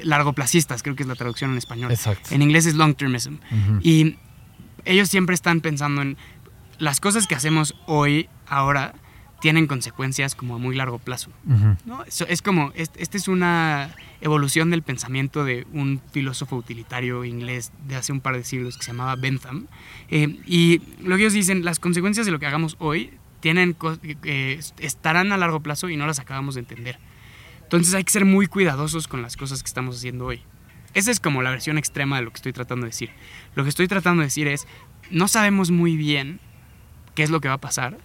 largoplacistas, 0.01 0.83
creo 0.83 0.97
que 0.97 1.03
es 1.03 1.09
la 1.09 1.15
traducción 1.15 1.53
en 1.53 1.59
español. 1.59 1.91
Exacto. 1.93 2.35
En 2.35 2.43
inglés 2.43 2.67
es 2.67 2.75
long 2.75 2.95
termism. 2.95 3.35
Ujú. 3.51 3.81
Y 3.83 4.17
ellos 4.85 5.09
siempre 5.09 5.35
están 5.35 5.61
pensando 5.61 6.03
en 6.03 6.17
las 6.79 7.01
cosas 7.01 7.27
que 7.27 7.35
hacemos 7.35 7.75
hoy, 7.87 8.29
ahora, 8.47 8.95
tienen 9.41 9.67
consecuencias 9.69 10.35
como 10.35 10.57
a 10.57 10.59
muy 10.59 10.75
largo 10.75 10.99
plazo. 10.99 11.31
Ujú. 11.47 11.77
¿no? 11.87 12.03
Eso 12.05 12.27
es 12.29 12.43
como, 12.43 12.73
es- 12.75 12.91
esta 12.97 13.17
es 13.17 13.29
una 13.29 13.95
evolución 14.21 14.71
del 14.71 14.83
pensamiento 14.83 15.45
de 15.45 15.65
un 15.73 16.01
filósofo 16.13 16.57
utilitario 16.57 17.25
inglés 17.25 17.71
de 17.87 17.95
hace 17.97 18.13
un 18.13 18.21
par 18.21 18.37
de 18.37 18.43
siglos 18.45 18.77
que 18.77 18.83
se 18.85 18.91
llamaba 18.91 19.15
Bentham. 19.17 19.67
Eh, 20.11 20.41
y 20.47 20.83
lo 21.03 21.17
que 21.17 21.23
ellos 21.23 21.35
dicen, 21.35 21.65
las 21.65 21.79
consecuencias 21.79 22.27
de 22.27 22.33
lo 22.33 22.39
que 22.41 22.47
hagamos 22.47 22.75
hoy 22.81 23.13
tienen, 23.41 23.75
co- 23.75 23.97
eh, 24.03 24.61
estarán 24.79 25.31
a 25.31 25.37
largo 25.37 25.61
plazo 25.61 25.89
y 25.89 25.97
no 25.97 26.07
las 26.07 26.19
acabamos 26.19 26.55
de 26.57 26.61
entender. 26.63 26.99
Entonces 27.63 27.95
hay 27.95 28.03
que 28.03 28.11
ser 28.11 28.25
muy 28.25 28.47
cuidadosos 28.49 29.07
con 29.09 29.23
las 29.23 29.37
cosas 29.37 29.63
que 29.63 29.69
estamos 29.69 29.97
haciendo 29.99 30.25
hoy. 30.27 30.41
Esa 30.95 31.11
es 31.13 31.21
como 31.21 31.43
la 31.43 31.51
versión 31.51 31.79
extrema 31.79 32.17
de 32.17 32.23
lo 32.23 32.31
que 32.31 32.37
estoy 32.37 32.53
tratando 32.53 32.87
de 32.87 32.91
decir. 32.91 33.11
Lo 33.55 33.63
que 33.63 33.69
estoy 33.69 33.87
tratando 33.87 34.23
de 34.23 34.27
decir 34.27 34.49
es, 34.49 34.67
no 35.11 35.29
sabemos 35.29 35.71
muy 35.71 35.97
bien 35.97 36.41
qué 37.15 37.23
es 37.23 37.31
lo 37.31 37.41
que 37.41 37.49
va 37.49 37.55
a 37.55 37.61
pasar. 37.61 37.99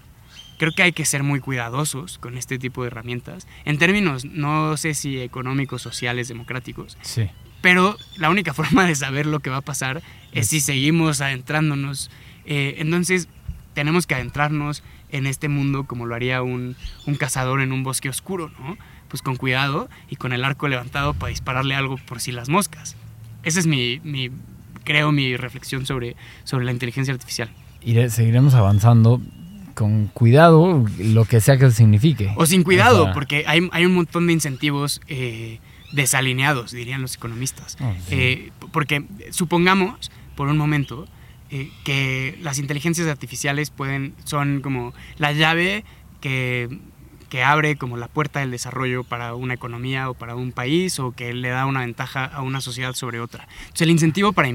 Creo 0.57 0.71
que 0.75 0.83
hay 0.83 0.91
que 0.93 1.05
ser 1.05 1.23
muy 1.23 1.39
cuidadosos 1.39 2.17
con 2.17 2.37
este 2.37 2.57
tipo 2.59 2.81
de 2.83 2.87
herramientas, 2.87 3.47
en 3.65 3.77
términos, 3.77 4.25
no 4.25 4.77
sé 4.77 4.93
si 4.93 5.19
económicos, 5.19 5.81
sociales, 5.81 6.27
democráticos, 6.27 6.97
Sí. 7.01 7.29
pero 7.61 7.97
la 8.17 8.29
única 8.29 8.53
forma 8.59 8.85
de 8.85 8.95
saber 8.95 9.25
lo 9.25 9.39
que 9.39 9.49
va 9.49 9.57
a 9.57 9.61
pasar 9.61 10.01
es 10.31 10.47
si 10.49 10.59
seguimos 10.59 11.21
adentrándonos. 11.21 12.09
Eh, 12.45 12.75
entonces, 12.79 13.27
tenemos 13.73 14.05
que 14.07 14.15
adentrarnos 14.15 14.83
en 15.09 15.27
este 15.27 15.47
mundo 15.47 15.85
como 15.85 16.05
lo 16.05 16.15
haría 16.15 16.41
un, 16.41 16.75
un 17.05 17.15
cazador 17.15 17.61
en 17.61 17.71
un 17.71 17.83
bosque 17.83 18.09
oscuro, 18.09 18.51
¿no? 18.59 18.77
Pues 19.09 19.21
con 19.21 19.35
cuidado 19.35 19.89
y 20.09 20.15
con 20.15 20.33
el 20.33 20.43
arco 20.43 20.67
levantado 20.67 21.13
para 21.13 21.29
dispararle 21.29 21.75
algo 21.75 21.97
por 21.97 22.19
si 22.19 22.31
las 22.31 22.49
moscas. 22.49 22.95
Esa 23.43 23.59
es 23.59 23.67
mi, 23.67 23.99
mi 24.03 24.29
creo, 24.83 25.11
mi 25.11 25.35
reflexión 25.37 25.85
sobre, 25.85 26.15
sobre 26.45 26.65
la 26.65 26.71
inteligencia 26.71 27.13
artificial. 27.13 27.49
Iré- 27.83 28.09
seguiremos 28.09 28.53
avanzando 28.55 29.21
con 29.73 30.07
cuidado, 30.07 30.85
lo 30.97 31.25
que 31.25 31.41
sea 31.41 31.57
que 31.57 31.71
signifique. 31.71 32.31
O 32.35 32.45
sin 32.45 32.63
cuidado, 32.63 33.01
O 33.01 33.05
sea, 33.05 33.13
porque 33.13 33.43
hay, 33.47 33.69
hay 33.71 33.85
un 33.85 33.93
montón 33.93 34.27
de 34.27 34.33
incentivos 34.33 35.01
eh, 35.07 35.59
desalineados, 35.91 36.71
dirían 36.71 37.01
los 37.01 37.15
economistas. 37.15 37.77
Oh, 37.81 37.93
sí. 38.07 38.15
Eh, 38.15 38.51
porque 38.71 39.05
supongamos, 39.31 40.11
por 40.35 40.47
un 40.47 40.57
momento, 40.57 41.07
eh, 41.49 41.69
que 41.83 42.37
las 42.41 42.57
inteligencias 42.57 43.07
artificiales 43.07 43.69
pueden, 43.69 44.15
son 44.23 44.61
como 44.61 44.93
la 45.17 45.31
llave 45.33 45.83
que, 46.19 46.79
que 47.33 47.43
abre 47.43 47.77
como 47.77 47.97
la 47.97 48.07
puerta 48.07 48.41
del 48.41 48.51
desarrollo 48.51 49.03
para 49.03 49.33
una 49.33 49.55
economía 49.55 50.07
o 50.07 50.13
para 50.13 50.35
un 50.35 50.51
país 50.51 50.99
o 50.99 51.13
que 51.13 51.33
le 51.33 51.49
da 51.49 51.65
una 51.65 51.79
ventaja 51.79 52.25
a 52.25 52.43
una 52.43 52.61
sociedad 52.61 52.93
sobre 52.93 53.19
otra. 53.19 53.47
Entonces 53.61 53.81
el 53.81 53.89
incentivo 53.89 54.33
para... 54.33 54.49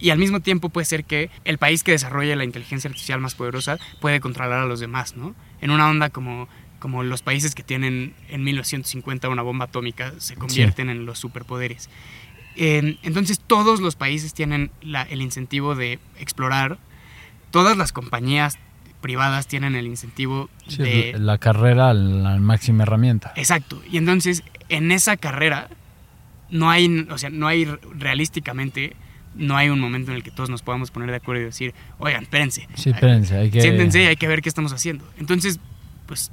Y 0.00 0.08
al 0.08 0.16
mismo 0.18 0.40
tiempo 0.40 0.70
puede 0.70 0.86
ser 0.86 1.04
que 1.04 1.28
el 1.44 1.58
país 1.58 1.82
que 1.82 1.90
desarrolle 1.92 2.34
la 2.34 2.44
inteligencia 2.44 2.88
artificial 2.88 3.20
más 3.20 3.34
poderosa 3.34 3.76
puede 4.00 4.20
controlar 4.20 4.60
a 4.60 4.64
los 4.64 4.80
demás, 4.80 5.16
¿no? 5.18 5.34
En 5.60 5.70
una 5.70 5.86
onda 5.86 6.08
como, 6.08 6.48
como 6.78 7.02
los 7.02 7.20
países 7.20 7.54
que 7.54 7.62
tienen 7.62 8.14
en 8.30 8.42
1950 8.42 9.28
una 9.28 9.42
bomba 9.42 9.66
atómica 9.66 10.14
se 10.16 10.34
convierten 10.34 10.88
en 10.88 11.04
los 11.04 11.18
superpoderes. 11.18 11.90
Eh, 12.56 12.96
entonces 13.02 13.38
todos 13.38 13.80
los 13.82 13.96
países 13.96 14.32
tienen 14.32 14.70
la- 14.80 15.02
el 15.02 15.20
incentivo 15.20 15.74
de 15.74 15.98
explorar, 16.18 16.78
todas 17.50 17.76
las 17.76 17.92
compañías 17.92 18.56
privadas 19.00 19.46
tienen 19.46 19.74
el 19.76 19.86
incentivo 19.86 20.50
Sí, 20.66 20.82
de... 20.82 21.14
la 21.18 21.38
carrera, 21.38 21.94
la 21.94 22.36
máxima 22.38 22.82
herramienta. 22.82 23.32
Exacto. 23.36 23.80
Y 23.90 23.96
entonces 23.96 24.42
en 24.68 24.90
esa 24.92 25.16
carrera 25.16 25.68
no 26.50 26.70
hay, 26.70 27.06
o 27.10 27.18
sea, 27.18 27.30
no 27.30 27.46
hay 27.46 27.64
realísticamente, 27.94 28.96
no 29.34 29.56
hay 29.56 29.68
un 29.68 29.80
momento 29.80 30.10
en 30.10 30.16
el 30.16 30.22
que 30.22 30.30
todos 30.30 30.50
nos 30.50 30.62
podamos 30.62 30.90
poner 30.90 31.10
de 31.10 31.16
acuerdo 31.16 31.42
y 31.42 31.44
decir, 31.44 31.74
oigan, 31.98 32.24
espérense, 32.24 32.66
Sí, 32.74 32.90
espérense, 32.90 33.36
hay 33.36 33.50
que... 33.50 33.60
siéntense 33.60 34.02
y 34.02 34.06
hay 34.06 34.16
que 34.16 34.26
ver 34.28 34.42
qué 34.42 34.48
estamos 34.48 34.72
haciendo. 34.72 35.04
Entonces, 35.18 35.60
pues 36.06 36.32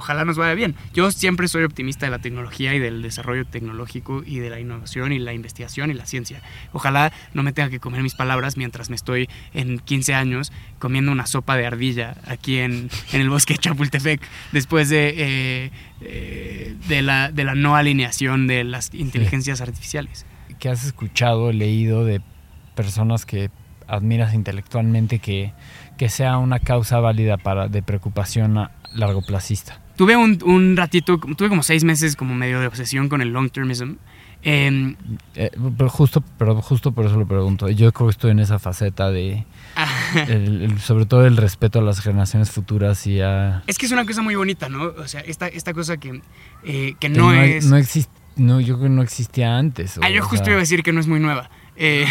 ojalá 0.00 0.24
nos 0.24 0.38
vaya 0.38 0.54
bien. 0.54 0.74
Yo 0.94 1.10
siempre 1.10 1.46
soy 1.46 1.62
optimista 1.64 2.06
de 2.06 2.10
la 2.10 2.18
tecnología 2.18 2.74
y 2.74 2.78
del 2.78 3.02
desarrollo 3.02 3.44
tecnológico 3.44 4.22
y 4.24 4.38
de 4.38 4.48
la 4.48 4.58
innovación 4.58 5.12
y 5.12 5.18
la 5.18 5.34
investigación 5.34 5.90
y 5.90 5.94
la 5.94 6.06
ciencia. 6.06 6.40
Ojalá 6.72 7.12
no 7.34 7.42
me 7.42 7.52
tenga 7.52 7.68
que 7.68 7.80
comer 7.80 8.02
mis 8.02 8.14
palabras 8.14 8.56
mientras 8.56 8.88
me 8.88 8.96
estoy 8.96 9.28
en 9.52 9.78
15 9.78 10.14
años 10.14 10.52
comiendo 10.78 11.12
una 11.12 11.26
sopa 11.26 11.56
de 11.56 11.66
ardilla 11.66 12.16
aquí 12.26 12.58
en, 12.58 12.88
en 13.12 13.20
el 13.20 13.28
bosque 13.28 13.54
de 13.54 13.58
Chapultepec 13.58 14.22
después 14.52 14.88
de, 14.88 15.14
eh, 15.18 15.70
eh, 16.00 16.74
de, 16.88 17.02
la, 17.02 17.30
de 17.30 17.44
la 17.44 17.54
no 17.54 17.76
alineación 17.76 18.46
de 18.46 18.64
las 18.64 18.94
inteligencias 18.94 19.60
artificiales. 19.60 20.24
¿Qué 20.58 20.70
has 20.70 20.84
escuchado, 20.84 21.52
leído 21.52 22.06
de 22.06 22.22
personas 22.74 23.26
que 23.26 23.50
admiras 23.86 24.32
intelectualmente 24.32 25.18
que, 25.18 25.52
que 25.98 26.08
sea 26.08 26.38
una 26.38 26.58
causa 26.58 27.00
válida 27.00 27.36
para, 27.36 27.68
de 27.68 27.82
preocupación 27.82 28.56
a 28.56 28.70
largo 28.94 29.20
plazista? 29.20 29.79
Tuve 30.00 30.16
un, 30.16 30.38
un 30.46 30.78
ratito, 30.78 31.18
tuve 31.36 31.50
como 31.50 31.62
seis 31.62 31.84
meses 31.84 32.16
como 32.16 32.34
medio 32.34 32.58
de 32.58 32.66
obsesión 32.66 33.10
con 33.10 33.20
el 33.20 33.34
long 33.34 33.50
termism. 33.50 33.96
Em, 34.42 34.96
Eh, 35.34 35.50
pero 35.76 35.90
justo, 35.90 36.24
pero 36.38 36.54
justo 36.62 36.92
por 36.92 37.04
eso 37.04 37.18
lo 37.18 37.26
pregunto. 37.28 37.68
Yo 37.68 37.92
creo 37.92 38.06
que 38.08 38.12
estoy 38.12 38.30
en 38.30 38.38
esa 38.38 38.58
faceta 38.58 39.10
de, 39.10 39.44
el- 40.28 40.62
el- 40.62 40.80
sobre 40.80 41.04
todo 41.04 41.26
el 41.26 41.36
respeto 41.36 41.80
a 41.80 41.82
las 41.82 42.00
generaciones 42.00 42.50
futuras 42.50 43.06
y 43.06 43.20
a 43.20 43.62
es 43.66 43.76
que 43.76 43.84
es 43.84 43.92
una 43.92 44.06
cosa 44.06 44.22
muy 44.22 44.36
bonita, 44.36 44.70
¿no? 44.70 44.84
O 44.84 45.06
sea, 45.06 45.20
esta, 45.20 45.48
esta 45.48 45.74
cosa 45.74 45.98
que, 45.98 46.22
eh, 46.64 46.94
que 46.94 46.94
que 46.98 47.08
no, 47.10 47.34
es... 47.34 47.66
no 47.66 47.76
exist- 47.76 48.08
no, 48.36 48.58
yo 48.58 48.76
creo 48.78 48.88
que 48.88 48.94
no 48.94 49.02
existía 49.02 49.58
antes. 49.58 49.98
o- 49.98 50.00
Ah, 50.02 50.08
yo 50.08 50.22
justo 50.22 50.46
sea, 50.46 50.52
iba 50.54 50.60
a 50.60 50.60
decir 50.64 50.82
que 50.82 50.94
no 50.94 51.00
es 51.00 51.08
muy 51.08 51.20
nueva. 51.20 51.50
Eh, 51.76 52.06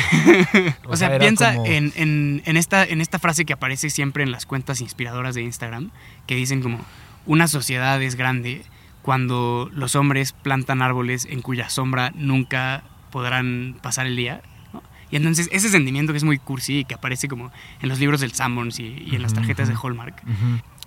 o, 0.86 0.92
O 0.94 0.96
sea, 0.96 1.18
piensa 1.18 1.56
como- 1.56 1.66
en, 1.66 1.92
en- 1.96 2.44
en 2.46 2.56
esta, 2.58 2.84
en 2.86 3.02
esta 3.02 3.18
frase 3.18 3.46
que 3.46 3.54
aparece 3.54 3.90
siempre 3.90 4.22
en 4.22 4.32
las 4.32 4.46
cuentas 4.46 4.80
inspiradoras 4.82 5.34
de 5.34 5.42
Instagram, 5.42 5.90
que 6.28 6.36
dicen 6.36 6.62
como, 6.62 6.86
una 7.30 7.48
sociedad 7.48 8.02
es 8.02 8.16
grande 8.16 8.64
cuando 9.04 9.70
los 9.72 9.96
hombres 9.96 10.34
plantan 10.34 10.82
árboles 10.82 11.28
en 11.30 11.44
cuya 11.44 11.70
sombra 11.70 12.12
nunca 12.16 12.84
podrán 13.12 13.78
pasar 13.84 14.08
el 14.08 14.16
día. 14.16 14.42
¿no? 14.74 14.82
Y 15.12 15.16
entonces 15.16 15.48
ese 15.52 15.70
sentimiento 15.70 16.12
que 16.12 16.18
es 16.18 16.24
muy 16.24 16.40
cursi 16.40 16.80
y 16.80 16.86
que 16.86 16.96
aparece 16.96 17.28
como 17.28 17.52
en 17.84 17.90
los 17.90 18.00
libros 18.00 18.20
del 18.20 18.34
Sanborns 18.34 18.80
y, 18.80 19.06
y 19.06 19.16
en 19.16 19.22
las 19.22 19.36
tarjetas 19.36 19.68
de. 19.68 19.76
Hallmark, 19.76 20.24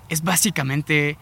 es 0.08 0.24
básicamente 0.24 1.16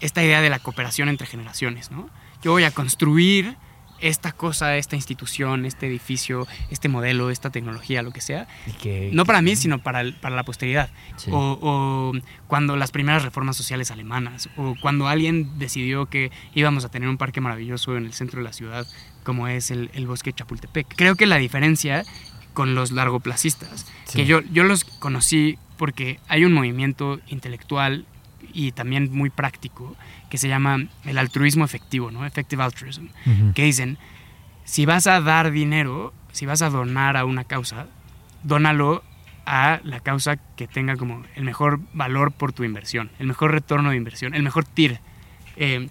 esta 0.00 0.24
idea 0.24 0.40
de 0.40 0.48
la 0.48 0.58
cooperación 0.58 1.10
entre 1.10 1.26
generaciones, 1.26 1.90
¿no? 1.90 2.08
Yo 2.42 2.52
voy 2.52 2.64
a 2.64 2.70
construir 2.70 3.58
esta 4.00 4.32
cosa, 4.32 4.76
esta 4.76 4.96
institución, 4.96 5.64
este 5.64 5.86
edificio, 5.86 6.46
este 6.70 6.88
modelo, 6.88 7.30
esta 7.30 7.50
tecnología, 7.50 8.02
lo 8.02 8.10
que 8.10 8.20
sea, 8.20 8.46
que- 8.82 9.10
no 9.12 9.24
para 9.24 9.40
mí, 9.42 9.56
sino 9.56 9.78
para, 9.82 10.00
el- 10.02 10.14
para 10.14 10.36
la 10.36 10.42
posteridad. 10.44 10.90
Sí. 11.16 11.30
O, 11.32 11.58
o 11.60 12.12
cuando 12.46 12.76
las 12.76 12.90
primeras 12.90 13.22
reformas 13.22 13.56
sociales 13.56 13.90
alemanas, 13.90 14.48
o 14.56 14.74
cuando 14.80 15.08
alguien 15.08 15.58
decidió 15.58 16.06
que 16.06 16.30
íbamos 16.54 16.84
a 16.84 16.88
tener 16.90 17.08
un 17.08 17.16
parque 17.18 17.40
maravilloso 17.40 17.96
en 17.96 18.04
el 18.04 18.12
centro 18.12 18.40
de 18.40 18.44
la 18.44 18.52
ciudad, 18.52 18.86
como 19.22 19.48
es 19.48 19.70
el, 19.70 19.90
el 19.94 20.06
bosque 20.06 20.30
de 20.30 20.36
Chapultepec. 20.36 20.86
Creo 20.96 21.14
que 21.16 21.26
la 21.26 21.36
diferencia 21.36 22.04
con 22.52 22.74
los 22.74 22.92
largoplacistas, 22.92 23.86
Sí. 24.04 24.18
que 24.18 24.26
yo, 24.26 24.40
yo 24.52 24.64
los 24.64 24.84
conocí 24.84 25.58
porque 25.76 26.20
hay 26.28 26.44
un 26.44 26.52
movimiento 26.52 27.18
intelectual 27.26 28.06
y 28.54 28.72
también 28.72 29.10
muy 29.12 29.28
práctico 29.30 29.96
que 30.30 30.38
se 30.38 30.48
llama 30.48 30.78
el 31.04 31.18
altruismo 31.18 31.64
efectivo, 31.64 32.10
¿no? 32.10 32.24
Effective 32.24 32.62
altruism 32.62 33.06
que 33.54 33.64
dicen, 33.64 33.98
si 34.64 34.86
vas 34.86 35.06
a 35.06 35.20
dar 35.20 35.50
dinero, 35.50 36.14
si 36.32 36.46
vas 36.46 36.62
a 36.62 36.70
donar 36.70 37.16
a 37.16 37.24
una 37.24 37.44
causa, 37.44 37.86
dónalo 38.42 39.02
a 39.46 39.80
la 39.84 40.00
causa 40.00 40.36
que 40.56 40.66
tenga 40.66 40.96
como 40.96 41.22
el 41.34 41.44
mejor 41.44 41.80
valor 41.92 42.32
por 42.32 42.52
tu 42.52 42.64
inversión, 42.64 43.10
el 43.18 43.26
mejor 43.26 43.50
retorno 43.52 43.90
de 43.90 43.96
inversión, 43.96 44.34
el 44.34 44.42
mejor 44.42 44.64
TIR. 44.64 45.00
Eh, 45.56 45.88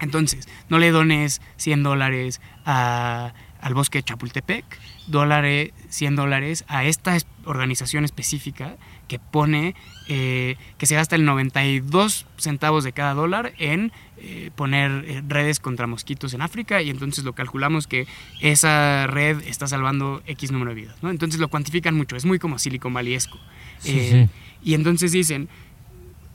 entonces, 0.00 0.48
no 0.70 0.78
le 0.78 0.90
dones 0.90 1.40
100 1.56 1.82
dólares 1.82 2.40
a- 2.64 3.32
al 3.64 3.72
bosque 3.72 3.98
de 3.98 4.02
Chapultepec, 4.02 4.64
dólares, 5.06 5.72
100 5.88 6.16
dólares 6.16 6.64
a 6.68 6.84
esta 6.84 7.16
es- 7.16 7.26
organización 7.46 8.04
específica 8.04 8.76
que 9.08 9.18
pone 9.18 9.74
eh, 10.08 10.56
que 10.76 10.84
se 10.86 10.94
gasta 10.94 11.16
el 11.16 11.24
92 11.24 12.26
centavos 12.36 12.84
de 12.84 12.92
cada 12.92 13.14
dólar 13.14 13.54
en 13.58 13.90
eh, 14.18 14.50
poner 14.54 14.90
eh, 15.06 15.22
redes 15.26 15.60
contra 15.60 15.86
mosquitos 15.86 16.34
en 16.34 16.42
África 16.42 16.82
y 16.82 16.90
entonces 16.90 17.24
lo 17.24 17.32
calculamos 17.32 17.86
que 17.86 18.06
esa 18.42 19.06
red 19.06 19.40
está 19.46 19.66
salvando 19.66 20.22
X 20.26 20.52
número 20.52 20.70
de 20.74 20.82
vidas. 20.82 20.96
¿no? 21.02 21.08
Entonces 21.10 21.40
lo 21.40 21.48
cuantifican 21.48 21.94
mucho, 21.94 22.16
es 22.16 22.26
muy 22.26 22.38
como 22.38 22.58
Silicon 22.58 22.92
Valleyesco. 22.92 23.38
Sí, 23.78 23.98
Eh, 23.98 24.28
sí. 24.30 24.38
Y 24.70 24.74
entonces 24.74 25.12
dicen, 25.12 25.48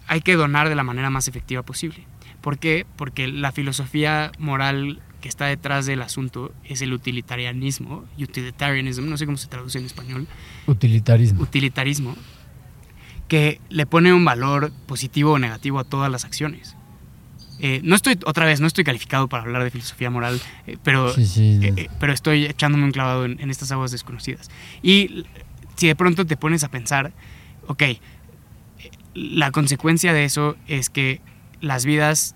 hay 0.08 0.22
que 0.22 0.34
donar 0.36 0.68
de 0.70 0.76
la 0.76 0.84
manera 0.84 1.10
más 1.12 1.28
efectiva 1.28 1.62
posible. 1.64 2.06
¿Por 2.42 2.58
qué? 2.58 2.86
Porque 2.96 3.28
la 3.28 3.52
filosofía 3.52 4.32
moral 4.40 5.02
que 5.22 5.28
está 5.30 5.46
detrás 5.46 5.86
del 5.86 6.02
asunto 6.02 6.54
es 6.64 6.82
el 6.82 6.94
utilitarianismo, 6.94 8.06
utilitarianism, 8.18 9.10
no 9.10 9.18
sé 9.18 9.26
cómo 9.26 9.38
se 9.38 9.48
traduce 9.48 9.78
en 9.80 9.86
español, 9.86 10.28
Utilitarismo. 10.68 11.42
utilitarismo, 11.42 12.16
que 13.28 13.60
le 13.70 13.86
pone 13.86 14.14
un 14.14 14.24
valor 14.26 14.72
positivo 14.88 15.34
o 15.34 15.40
negativo 15.40 15.80
a 15.80 15.84
todas 15.84 16.10
las 16.12 16.26
acciones. 16.26 16.76
Eh, 17.62 17.82
no 17.84 17.96
estoy, 17.96 18.18
otra 18.26 18.46
vez, 18.46 18.62
no 18.62 18.68
estoy 18.68 18.86
calificado 18.86 19.28
para 19.28 19.44
hablar 19.44 19.64
de 19.66 19.70
filosofía 19.72 20.10
moral, 20.10 20.40
eh, 20.66 20.78
pero, 20.84 21.14
Sí, 21.14 21.26
sí. 21.26 21.60
eh, 21.62 21.74
eh, 21.76 21.88
pero 22.00 22.14
estoy 22.14 22.46
echándome 22.46 22.86
un 22.86 22.92
clavado 22.92 23.26
en, 23.26 23.40
en 23.42 23.50
estas 23.50 23.72
aguas 23.74 23.92
desconocidas. 23.92 24.50
Y 24.82 25.26
si 25.76 25.88
de 25.88 25.96
pronto 25.96 26.26
te 26.26 26.38
pones 26.38 26.64
a 26.64 26.70
pensar, 26.70 27.12
ok, 27.68 27.84
la 29.14 29.52
consecuencia 29.52 30.14
de 30.14 30.24
eso 30.24 30.56
es 30.68 30.90
que 30.90 31.22
las 31.62 31.84
vidas, 31.86 32.36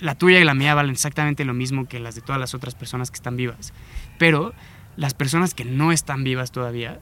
la 0.00 0.14
tuya 0.14 0.40
y 0.40 0.44
la 0.44 0.54
mía 0.54 0.74
valen 0.74 0.92
exactamente 0.92 1.44
lo 1.44 1.54
mismo 1.54 1.86
que 1.86 2.00
las 2.00 2.14
de 2.14 2.20
todas 2.20 2.40
las 2.40 2.54
otras 2.54 2.74
personas 2.74 3.10
que 3.10 3.16
están 3.16 3.36
vivas. 3.36 3.72
Pero 4.18 4.54
las 4.96 5.14
personas 5.14 5.54
que 5.54 5.64
no 5.64 5.92
están 5.92 6.24
vivas 6.24 6.52
todavía 6.52 7.00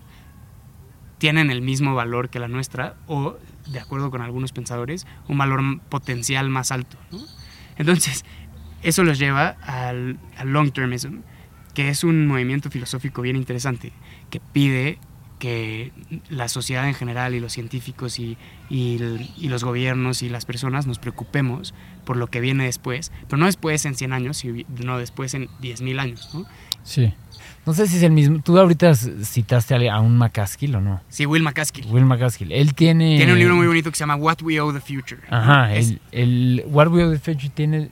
tienen 1.19 1.51
el 1.51 1.63
mismo 1.63 1.95
valor 1.95 2.31
que 2.31 2.39
la 2.39 2.49
nuestra 2.49 2.95
o, 3.07 3.37
de 3.67 3.81
acuerdo 3.81 4.11
con 4.11 4.23
algunos 4.23 4.53
pensadores, 4.53 5.07
un 5.27 5.39
valor 5.39 5.81
potencial 5.89 6.49
más 6.49 6.71
alto. 6.71 6.97
Entonces, 7.77 8.25
eso 8.83 9.03
los 9.03 9.19
lleva 9.19 9.57
al, 9.63 10.19
al 10.37 10.49
long 10.53 10.73
termism, 10.73 11.21
que 11.75 11.89
es 11.89 12.05
un 12.05 12.27
movimiento 12.27 12.71
filosófico 12.71 13.23
bien 13.23 13.37
interesante, 13.37 13.93
que 14.31 14.41
pide 14.41 14.99
que 15.39 15.93
la 16.31 16.49
sociedad 16.49 16.87
en 16.89 16.95
general 16.95 17.35
y 17.35 17.41
los 17.41 17.53
científicos 17.53 18.19
y, 18.19 18.37
y 18.71 18.99
y 19.39 19.49
los 19.49 19.65
gobiernos 19.65 20.23
y 20.23 20.29
las 20.29 20.45
personas 20.45 20.87
nos 20.87 20.99
preocupemos 20.99 21.75
por 22.05 22.17
lo 22.17 22.27
que 22.27 22.41
viene 22.41 22.65
después, 22.65 23.13
pero 23.29 23.37
no 23.39 23.47
después 23.47 23.85
en 23.85 23.95
100 23.95 24.13
años, 24.13 24.37
sino 24.39 24.99
después 24.99 25.35
en 25.35 25.49
10.000 25.61 26.01
años. 26.01 26.31
¿no? 26.35 26.45
Sí. 26.83 27.13
No 27.67 27.75
sé 27.75 27.87
si 27.87 27.99
es 27.99 28.03
el 28.03 28.13
mismo. 28.13 28.41
Tú 28.43 28.59
ahorita 28.59 28.95
citaste 28.95 29.75
a 29.89 29.95
a 29.95 30.01
un 30.01 30.17
McCaskill 30.17 30.75
o 30.77 30.81
no. 30.81 31.03
Sí, 31.11 31.27
Will 31.27 31.43
McCaskill. 31.43 31.87
Will 31.91 32.07
McCaskill. 32.07 32.51
Él 32.51 32.75
tiene. 32.75 33.17
Tiene 33.19 33.33
un 33.35 33.39
libro 33.39 33.57
muy 33.57 33.67
bonito 33.67 33.91
que 33.91 33.97
se 33.97 34.01
llama 34.01 34.17
What 34.17 34.39
We 34.43 34.59
Owe 34.61 34.73
the 34.73 34.81
Future. 34.81 35.21
Ajá. 35.29 35.75
Es- 35.75 35.91
El, 35.91 36.01
el 36.13 36.65
What 36.69 36.89
We 36.89 37.05
Owe 37.05 37.13
the 37.13 37.19
Future 37.19 37.51
tiene. 37.55 37.91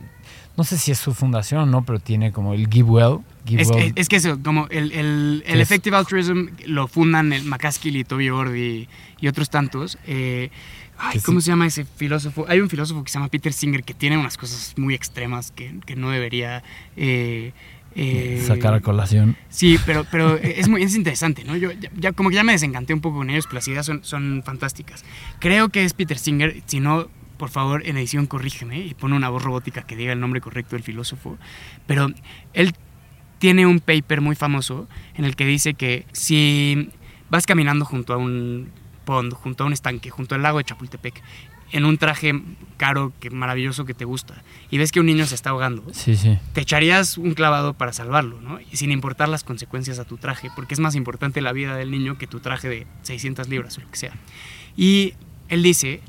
No 0.56 0.64
sé 0.64 0.78
si 0.78 0.90
es 0.90 0.98
su 0.98 1.12
fundación 1.12 1.60
o 1.60 1.66
no, 1.66 1.84
pero 1.84 1.98
tiene 2.00 2.32
como 2.32 2.54
el 2.54 2.68
Give 2.68 2.88
Well. 2.88 3.18
Give 3.46 3.60
Es, 3.62 3.68
Well. 3.68 3.84
es- 3.88 3.92
es 3.96 4.08
que 4.08 4.16
eso, 4.16 4.38
como 4.42 4.66
el, 4.70 4.90
el, 4.92 5.44
el 5.46 5.60
Effective 5.60 5.96
Altruism 5.96 6.46
lo 6.66 6.88
fundan 6.88 7.32
el 7.32 7.44
McCaskill 7.44 7.96
y 7.96 8.04
Toby 8.04 8.30
Ord 8.30 8.54
y, 8.54 8.88
y 9.20 9.28
otros 9.28 9.50
tantos. 9.50 9.98
Eh, 10.06 10.50
ay, 10.98 11.18
sí. 11.18 11.24
¿Cómo 11.26 11.40
se 11.42 11.48
llama 11.50 11.66
ese 11.66 11.84
filósofo? 11.84 12.46
Hay 12.48 12.60
un 12.60 12.70
filósofo 12.70 13.04
que 13.04 13.10
se 13.10 13.18
llama 13.18 13.28
Peter 13.28 13.52
Singer 13.52 13.84
que 13.84 13.92
tiene 13.94 14.16
unas 14.16 14.36
cosas 14.38 14.72
muy 14.78 14.94
extremas 14.94 15.50
que, 15.52 15.74
que 15.84 15.94
no 15.96 16.10
debería... 16.10 16.62
eh, 16.96 17.52
eh, 17.98 18.44
sacar 18.46 18.74
a 18.74 18.80
colación. 18.80 19.36
Sí, 19.48 19.78
pero, 19.86 20.04
pero 20.10 20.36
es 20.36 20.68
muy 20.68 20.82
es 20.82 20.94
interesante, 20.94 21.44
¿no? 21.44 21.56
Yo 21.56 21.72
ya, 21.72 21.90
ya 21.98 22.12
como 22.12 22.28
que 22.28 22.34
ya 22.36 22.44
me 22.44 22.52
desencanté 22.52 22.92
un 22.92 23.00
poco 23.00 23.16
con 23.18 23.30
ellos, 23.30 23.46
pero 23.46 23.54
las 23.54 23.68
ideas 23.68 23.86
son, 23.86 24.04
son 24.04 24.42
fantásticas. 24.44 25.02
Creo 25.38 25.70
que 25.70 25.82
es 25.82 25.94
Peter 25.94 26.18
Singer, 26.18 26.62
si 26.66 26.78
no, 26.80 27.08
por 27.38 27.50
favor, 27.50 27.86
en 27.86 27.96
edición 27.96 28.26
corrígeme 28.26 28.78
y 28.80 28.94
pone 28.94 29.14
una 29.16 29.28
voz 29.28 29.42
robótica 29.42 29.82
que 29.82 29.96
diga 29.96 30.12
el 30.12 30.20
nombre 30.20 30.40
correcto 30.40 30.76
del 30.76 30.82
filósofo. 30.82 31.38
Pero 31.86 32.08
él 32.54 32.74
tiene 33.38 33.66
un 33.66 33.80
paper 33.80 34.20
muy 34.20 34.34
famoso 34.36 34.88
en 35.14 35.24
el 35.24 35.36
que 35.36 35.44
dice 35.46 35.74
que 35.74 36.06
si 36.12 36.90
vas 37.30 37.46
caminando 37.46 37.84
junto 37.84 38.14
a 38.14 38.16
un 38.16 38.70
pond, 39.04 39.32
junto 39.34 39.64
a 39.64 39.66
un 39.66 39.72
estanque, 39.72 40.10
junto 40.10 40.34
al 40.34 40.42
lago 40.42 40.58
de 40.58 40.64
Chapultepec, 40.64 41.22
en 41.72 41.84
un 41.84 41.98
traje 41.98 42.32
caro, 42.76 43.12
que 43.18 43.28
maravilloso 43.30 43.84
que 43.84 43.92
te 43.94 44.04
gusta, 44.04 44.42
y 44.70 44.78
ves 44.78 44.92
que 44.92 45.00
un 45.00 45.06
niño 45.06 45.26
se 45.26 45.34
está 45.34 45.50
ahogando, 45.50 45.82
Sí, 45.92 46.14
sí. 46.16 46.38
te 46.52 46.60
echarías 46.60 47.18
un 47.18 47.34
clavado 47.34 47.74
para 47.74 47.92
salvarlo, 47.92 48.40
¿no? 48.40 48.60
Y 48.60 48.76
sin 48.76 48.92
importar 48.92 49.28
las 49.28 49.42
consecuencias 49.42 49.98
a 49.98 50.04
tu 50.04 50.16
traje, 50.16 50.48
porque 50.54 50.74
es 50.74 50.80
más 50.80 50.94
importante 50.94 51.40
la 51.40 51.50
vida 51.52 51.74
del 51.76 51.90
niño 51.90 52.18
que 52.18 52.28
tu 52.28 52.38
traje 52.38 52.68
de 52.68 52.86
600 53.02 53.48
libras 53.48 53.76
o 53.78 53.80
lo 53.80 53.90
que 53.90 53.96
sea. 53.96 54.12
Y 54.76 55.14
él 55.48 55.64
dice, 55.64 56.00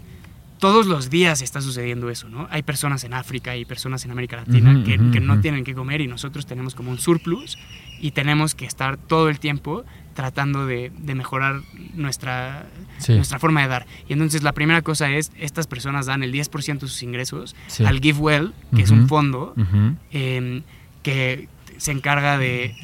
todos 0.59 0.87
los 0.87 1.09
días 1.09 1.41
está 1.41 1.61
sucediendo 1.61 2.09
eso, 2.09 2.29
¿no? 2.29 2.47
Hay 2.49 2.63
personas 2.63 3.03
en 3.03 3.13
África 3.13 3.55
y 3.55 3.65
personas 3.65 4.03
en 4.05 4.11
América 4.11 4.37
Latina 4.37 4.83
que, 4.83 4.97
no 5.19 5.39
tienen 5.39 5.63
que 5.63 5.73
comer 5.73 6.01
y 6.01 6.07
nosotros 6.07 6.45
tenemos 6.45 6.73
como 6.75 6.91
un 6.91 6.97
surplus 6.97 7.57
y 7.99 8.11
tenemos 8.11 8.55
que 8.55 8.65
estar 8.65 8.97
todo 8.97 9.29
el 9.29 9.39
tiempo 9.39 9.83
tratando 10.15 10.65
de, 10.65 10.91
de 10.97 11.13
mejorar 11.15 11.61
nuestra, 11.93 12.65
Sí. 12.97 13.13
nuestra 13.13 13.37
forma 13.37 13.61
de 13.61 13.67
dar. 13.67 13.85
Y 14.09 14.13
entonces 14.13 14.41
la 14.41 14.51
primera 14.53 14.81
cosa 14.81 15.11
es, 15.11 15.31
estas 15.37 15.67
personas 15.67 16.07
dan 16.07 16.23
el 16.23 16.31
10% 16.33 16.79
de 16.79 16.87
sus 16.87 17.03
ingresos 17.03 17.55
Sí. 17.67 17.85
al 17.85 17.99
GiveWell, 17.99 18.53
que 18.75 18.81
es 18.81 18.89
un 18.89 19.07
fondo 19.07 19.53
eh, 20.11 20.61
que 21.03 21.47
se 21.77 21.91
encarga 21.91 22.39
de, 22.39 22.75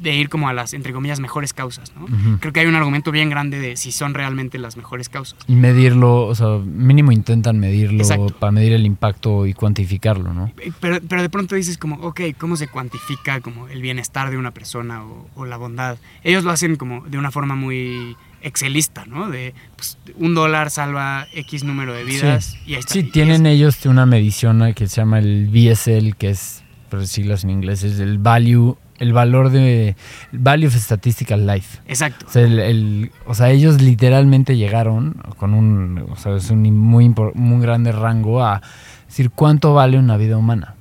de 0.00 0.14
ir 0.14 0.28
como 0.28 0.48
a 0.48 0.52
las, 0.52 0.74
entre 0.74 0.92
comillas, 0.92 1.20
mejores 1.20 1.52
causas. 1.52 1.92
¿no? 1.96 2.06
Creo 2.38 2.52
que 2.52 2.60
hay 2.60 2.66
un 2.66 2.74
argumento 2.74 3.10
bien 3.10 3.30
grande 3.30 3.58
de 3.58 3.76
si 3.76 3.92
son 3.92 4.14
realmente 4.14 4.58
las 4.58 4.76
mejores 4.76 5.08
causas. 5.08 5.38
Y 5.46 5.54
medirlo, 5.54 6.26
o 6.26 6.34
sea, 6.34 6.58
mínimo 6.64 7.12
intentan 7.12 7.58
medirlo 7.58 7.98
Exacto. 8.02 8.34
para 8.38 8.52
medir 8.52 8.72
el 8.72 8.86
impacto 8.86 9.46
y 9.46 9.54
cuantificarlo, 9.54 10.32
¿no? 10.34 10.52
Eh, 10.58 10.72
Pero, 10.80 10.98
pero 11.08 11.22
de 11.22 11.28
pronto 11.30 11.54
dices 11.54 11.78
como, 11.78 11.96
ok, 11.96 12.20
¿cómo 12.38 12.56
se 12.56 12.68
cuantifica 12.68 13.40
como 13.40 13.68
el 13.68 13.82
bienestar 13.82 14.30
de 14.30 14.36
una 14.38 14.52
persona 14.52 15.04
o, 15.04 15.28
o 15.34 15.44
la 15.46 15.56
bondad? 15.56 15.98
Ellos 16.24 16.44
lo 16.44 16.50
hacen 16.50 16.76
como 16.76 17.02
de 17.06 17.18
una 17.18 17.30
forma 17.30 17.54
muy 17.56 18.16
excelista, 18.40 19.04
¿no? 19.06 19.28
De 19.28 19.52
pues, 19.76 19.98
un 20.16 20.34
dólar 20.34 20.70
salva 20.70 21.26
X 21.34 21.64
número 21.64 21.92
de 21.92 22.04
vidas 22.04 22.56
y 22.66 22.74
ahí 22.74 22.80
está. 22.80 22.94
Sí, 22.94 23.02
tienen 23.02 23.46
es- 23.46 23.52
ellos 23.54 23.84
una 23.86 24.06
medición 24.06 24.72
que 24.74 24.86
se 24.86 24.96
llama 24.96 25.18
el 25.18 25.48
BSL, 25.48 26.14
que 26.16 26.30
es, 26.30 26.62
por 26.88 27.06
siglas 27.06 27.42
en 27.44 27.50
inglés, 27.50 27.82
es 27.82 27.98
el 27.98 28.18
value, 28.18 28.76
el 28.98 29.12
valor 29.12 29.50
de 29.50 29.96
Value 30.32 30.66
of 30.68 30.74
Statistical 30.74 31.46
Life. 31.46 31.78
Exacto. 31.86 32.26
O 32.28 32.30
sea, 32.30 32.42
el- 32.42 32.58
el- 32.58 33.10
o 33.26 33.34
sea, 33.34 33.50
ellos 33.50 33.80
literalmente 33.80 34.56
llegaron 34.56 35.14
con 35.36 35.54
un, 35.54 36.06
o 36.10 36.16
sea, 36.16 36.36
es 36.36 36.50
un 36.50 36.62
muy, 36.76 37.08
muy 37.34 37.60
grande 37.62 37.92
rango 37.92 38.42
a 38.44 38.60
decir 39.06 39.30
cuánto 39.30 39.74
vale 39.74 39.98
una 39.98 40.16
vida 40.16 40.36
humana. 40.36 40.74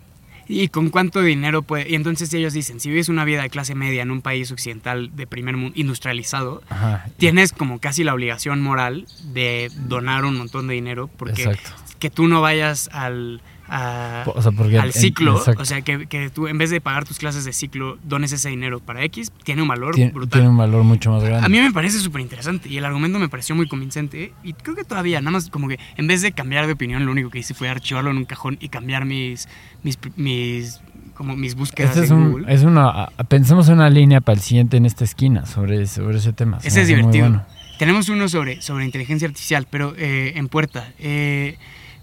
¿Y 0.50 0.70
con 0.70 0.90
cuánto 0.90 1.22
dinero 1.22 1.62
puede? 1.62 1.90
Y 1.90 1.96
entonces 1.96 2.34
ellos 2.34 2.54
dicen, 2.54 2.80
si 2.80 2.90
vives 2.90 3.10
una 3.10 3.26
vida 3.26 3.42
de 3.42 3.50
clase 3.50 3.76
media 3.76 4.02
en 4.04 4.12
un 4.12 4.22
país 4.22 4.50
occidental 4.50 5.12
de 5.14 5.28
primer 5.28 5.58
mundo 5.58 5.74
industrializado, 5.78 6.62
Ajá. 6.70 7.06
tienes 7.18 7.52
como 7.52 7.80
casi 7.80 8.06
la 8.06 8.14
obligación 8.14 8.62
moral 8.62 9.06
de 9.34 9.70
donar 9.90 10.24
un 10.24 10.38
montón 10.38 10.68
de 10.68 10.76
dinero 10.76 11.10
porque 11.18 11.44
Exacto. 11.44 11.70
que 12.00 12.10
tú 12.10 12.30
no 12.30 12.40
vayas 12.40 12.90
al, 12.94 13.42
a- 13.70 14.24
O 14.28 14.42
sea, 14.42 14.52
porque 14.52 14.78
al 14.80 14.94
ciclo, 14.94 15.36
o 15.58 15.66
sea, 15.66 15.82
que, 15.82 16.08
que 16.08 16.30
tú 16.30 16.48
en 16.48 16.58
vez 16.58 16.70
de 16.70 16.82
pagar 16.82 17.06
tus 17.06 17.18
clases 17.18 17.46
de 17.46 17.54
ciclo 17.54 17.98
dones 18.04 18.32
ese 18.32 18.50
dinero 18.50 18.80
para 18.80 19.04
X, 19.06 19.32
tiene 19.44 19.62
un 19.62 19.68
valor 19.68 19.96
Tien- 19.96 20.12
brutal. 20.14 20.40
tiene 20.40 20.50
un 20.50 20.58
valor 20.58 20.84
mucho 20.84 21.12
más 21.12 21.24
grande. 21.24 21.46
A 21.46 21.50
mí 21.50 21.60
me 21.60 21.72
parece 21.72 22.00
súper 22.00 22.22
interesante 22.22 22.70
y 22.70 22.78
el 22.78 22.86
argumento 22.86 23.20
me 23.20 23.30
pareció 23.30 23.56
muy 23.56 23.68
convincente 23.68 24.34
y 24.44 24.54
creo 24.54 24.76
que 24.76 24.84
todavía, 24.84 25.20
nada 25.22 25.32
más 25.32 25.50
como 25.50 25.68
que 25.68 25.80
en 25.98 26.08
vez 26.08 26.22
de 26.22 26.32
cambiar 26.32 26.66
de 26.68 26.74
opinión, 26.74 27.06
lo 27.06 27.12
único 27.12 27.30
que 27.30 27.40
hice 27.40 27.54
fue 27.54 27.70
archivarlo 27.70 28.12
en 28.12 28.18
un 28.18 28.26
cajón 28.26 28.58
y 28.60 28.70
cambiar 28.70 29.06
mis, 29.06 29.48
mis, 29.84 29.98
mis, 30.16 30.82
como 31.14 31.36
mis 31.36 31.56
búsquedas 31.56 31.92
Este 31.92 32.06
es, 32.06 32.12
en 32.12 32.18
un, 32.18 32.32
Google. 32.32 32.54
es 32.54 32.64
una. 32.64 33.08
Pensemos 33.28 33.68
en 33.70 33.76
una 33.76 33.90
línea 33.90 34.22
para 34.22 34.36
el 34.38 34.42
siguiente 34.42 34.78
en 34.78 34.86
esta 34.86 35.04
esquina 35.04 35.46
sobre, 35.46 35.88
sobre 35.88 36.18
ese 36.18 36.32
tema. 36.34 36.60
Se 36.60 36.68
Ese 36.70 36.82
es 36.82 36.88
divertido. 36.88 37.28
bueno. 37.30 37.46
Tenemos 37.80 38.10
uno 38.10 38.28
sobre, 38.28 38.62
sobre 38.62 38.86
inteligencia 38.86 39.28
artificial, 39.28 39.68
pero 39.70 39.94
eh, 39.98 40.34
en 40.36 40.48
puerta. 40.48 40.90
Eh, 40.98 41.58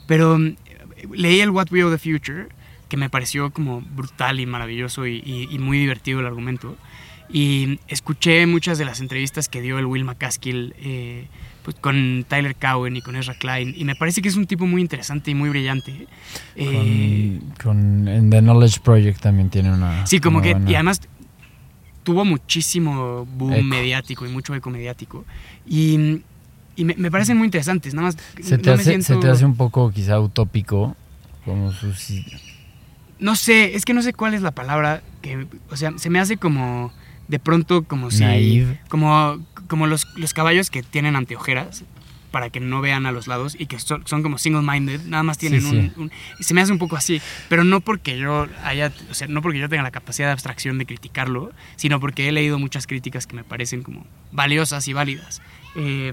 pero 0.06 0.38
leí 1.12 1.40
el 1.40 1.50
What 1.50 1.66
We 1.70 1.84
Owe 1.84 1.90
the 1.90 1.98
Future, 1.98 2.46
que 2.88 2.96
me 2.96 3.08
pareció 3.10 3.50
como 3.50 3.80
brutal 3.80 4.40
y 4.40 4.46
maravilloso 4.46 5.06
y, 5.06 5.22
y- 5.24 5.48
y 5.50 5.58
muy 5.58 5.78
divertido 5.78 6.20
el 6.20 6.26
argumento. 6.26 6.76
Y 7.30 7.80
escuché 7.88 8.46
muchas 8.46 8.76
de 8.78 8.84
las 8.84 9.00
entrevistas 9.00 9.48
que 9.48 9.62
dio 9.62 9.78
el 9.78 9.86
Will 9.86 10.04
McCaskill 10.04 10.74
eh, 10.78 11.26
pues, 11.64 11.74
con 11.80 12.24
Tyler 12.28 12.54
Cowen 12.54 12.96
y 12.96 13.00
con 13.00 13.16
Ezra 13.16 13.34
Klein. 13.34 13.72
Y 13.76 13.84
me 13.84 13.94
parece 13.96 14.20
que 14.20 14.28
es 14.28 14.36
un 14.36 14.46
tipo 14.46 14.66
muy 14.66 14.82
interesante 14.82 15.30
y 15.30 15.34
muy 15.34 15.48
brillante. 15.48 16.06
Eh, 16.54 17.38
Con, 17.62 17.78
con- 17.78 18.08
en 18.08 18.28
The 18.30 18.40
Knowledge 18.42 18.80
Project 18.80 19.20
también 19.20 19.48
tiene 19.48 19.72
una. 19.72 20.04
Sí, 20.06 20.20
como 20.20 20.36
una 20.38 20.46
que, 20.46 20.52
buena- 20.52 20.70
y 20.70 20.74
además 20.74 21.00
tuvo 22.02 22.24
muchísimo 22.26 23.24
boom 23.24 23.54
Eco. 23.54 23.64
mediático 23.64 24.26
y 24.26 24.28
mucho 24.28 24.54
eco 24.54 24.68
mediático. 24.70 25.24
Y, 25.66 26.20
y 26.76 26.84
me, 26.84 26.94
me 26.96 27.10
parecen 27.10 27.36
muy 27.38 27.46
interesantes, 27.46 27.94
nada 27.94 28.08
más. 28.08 28.16
se, 28.42 28.58
te 28.58 28.68
no 28.70 28.74
hace, 28.74 28.84
se 28.84 29.02
siento- 29.02 29.20
te 29.20 29.30
hace 29.30 29.44
un 29.44 29.56
poco 29.56 29.90
quizá 29.90 30.18
utópico. 30.20 30.96
Como 31.44 31.72
sus. 31.72 32.10
No 33.18 33.36
sé, 33.36 33.76
es 33.76 33.84
que 33.84 33.94
no 33.94 34.02
sé 34.02 34.12
cuál 34.12 34.34
es 34.34 34.42
la 34.42 34.50
palabra 34.50 35.02
que, 35.22 35.46
o 35.70 35.76
sea, 35.76 35.92
se 35.98 36.10
me 36.10 36.18
hace 36.18 36.36
como, 36.36 36.92
de 37.28 37.38
pronto 37.38 37.84
como 37.84 38.10
si... 38.10 38.20
Naive. 38.24 38.80
Como, 38.88 39.38
como 39.68 39.86
los, 39.86 40.06
los 40.16 40.34
caballos 40.34 40.70
que 40.70 40.82
tienen 40.82 41.16
anteojeras 41.16 41.84
para 42.30 42.50
que 42.50 42.58
no 42.58 42.80
vean 42.80 43.06
a 43.06 43.12
los 43.12 43.28
lados 43.28 43.54
y 43.58 43.66
que 43.66 43.78
son, 43.78 44.04
son 44.06 44.22
como 44.24 44.38
single-minded, 44.38 45.02
nada 45.06 45.22
más 45.22 45.38
tienen 45.38 45.60
Sí, 45.60 45.66
un, 45.68 45.82
sí. 45.82 45.92
un- 45.96 46.10
Se 46.40 46.52
me 46.54 46.60
hace 46.62 46.72
un 46.72 46.78
poco 46.78 46.96
así, 46.96 47.20
pero 47.48 47.62
no 47.62 47.80
porque 47.80 48.18
yo 48.18 48.48
haya, 48.64 48.92
o 49.10 49.14
sea, 49.14 49.28
no 49.28 49.40
porque 49.40 49.60
yo 49.60 49.68
tenga 49.68 49.84
la 49.84 49.92
capacidad 49.92 50.28
de 50.28 50.32
abstracción 50.32 50.76
de 50.78 50.84
criticarlo, 50.86 51.52
sino 51.76 52.00
porque 52.00 52.28
he 52.28 52.32
leído 52.32 52.58
muchas 52.58 52.86
críticas 52.88 53.26
que 53.28 53.36
me 53.36 53.44
parecen 53.44 53.82
como 53.84 54.04
valiosas 54.32 54.88
y 54.88 54.92
válidas. 54.92 55.40
Eh, 55.76 56.12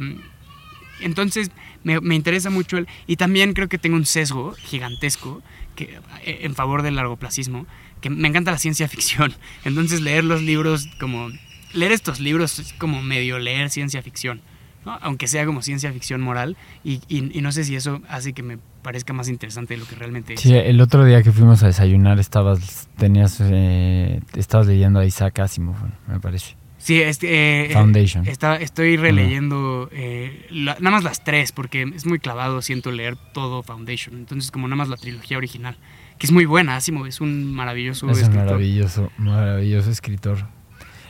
entonces 1.01 1.51
me, 1.83 1.99
me 2.01 2.15
interesa 2.15 2.49
mucho 2.49 2.77
el... 2.77 2.87
Y 3.07 3.15
también 3.17 3.53
creo 3.53 3.67
que 3.69 3.77
tengo 3.77 3.95
un 3.95 4.05
sesgo 4.05 4.53
gigantesco 4.59 5.41
eh, 5.77 5.99
en 6.43 6.53
favor 6.55 6.81
del 6.83 6.95
largoplacismo, 6.95 7.65
que 8.01 8.09
me 8.09 8.27
encanta 8.27 8.51
la 8.51 8.57
ciencia 8.59 8.87
ficción. 8.87 9.33
Entonces 9.65 10.01
leer 10.01 10.23
los 10.23 10.41
libros 10.41 10.87
como... 10.99 11.29
Leer 11.73 11.91
estos 11.91 12.19
libros 12.19 12.59
es 12.59 12.73
como 12.73 13.01
medio 13.01 13.39
leer 13.39 13.69
ciencia 13.69 14.01
ficción, 14.01 14.41
¿no? 14.85 14.97
aunque 15.01 15.27
sea 15.27 15.45
como 15.45 15.61
ciencia 15.61 15.91
ficción 15.93 16.19
moral, 16.21 16.57
y, 16.83 17.01
y- 17.07 17.31
y 17.37 17.41
no 17.41 17.51
sé 17.53 17.63
si 17.63 17.75
eso 17.75 18.01
hace 18.09 18.33
que 18.33 18.43
me 18.43 18.57
parezca 18.81 19.13
más 19.13 19.29
interesante 19.29 19.75
de 19.75 19.79
lo 19.79 19.85
que 19.87 19.95
realmente 19.95 20.33
es. 20.33 20.41
Sí, 20.41 20.53
el 20.53 20.81
otro 20.81 21.05
día 21.05 21.23
que 21.23 21.31
fuimos 21.31 21.63
a 21.63 21.67
desayunar 21.67 22.19
estabas. 22.19 22.89
Tenías. 22.97 23.37
eh, 23.41 24.19
estabas 24.35 24.67
leyendo 24.67 24.99
a 24.99 25.05
Isaac 25.05 25.39
Asimov, 25.39 25.75
me 26.07 26.19
parece. 26.19 26.55
Sí, 26.81 26.99
este, 27.01 27.65
eh, 27.67 27.73
Foundation. 27.73 28.27
está- 28.27 28.55
estoy 28.55 28.97
releyendo 28.97 29.87
eh, 29.91 30.47
la- 30.49 30.75
nada 30.79 30.91
más 30.97 31.03
las 31.03 31.23
tres, 31.23 31.51
porque 31.51 31.83
es 31.95 32.05
muy 32.07 32.17
clavado, 32.19 32.61
siento 32.63 32.91
leer 32.91 33.15
todo 33.33 33.61
Foundation. 33.61 34.15
Entonces, 34.17 34.49
como 34.49 34.67
nada 34.67 34.77
más 34.77 34.89
la 34.89 34.97
trilogía 34.97 35.37
original, 35.37 35.77
que 36.17 36.25
es 36.25 36.31
muy 36.31 36.45
buena. 36.45 36.75
Asimov 36.75 37.05
es 37.05 37.21
un 37.21 37.53
maravilloso 37.53 38.09
Es 38.09 38.17
un 38.17 38.23
escritor. 38.23 38.45
maravilloso, 38.45 39.11
maravilloso 39.17 39.89
escritor. 39.91 40.47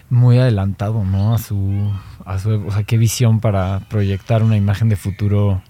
Muy 0.10 0.38
adelantado, 0.40 1.06
¿no? 1.06 1.34
A 1.34 1.38
su, 1.38 1.90
a 2.26 2.38
su, 2.38 2.50
o 2.68 2.72
sea, 2.72 2.84
qué 2.84 2.98
visión 2.98 3.40
para 3.40 3.80
proyectar 3.90 4.44
una 4.44 4.58
imagen 4.58 4.90
de 4.90 4.98
futuro, 4.98 5.62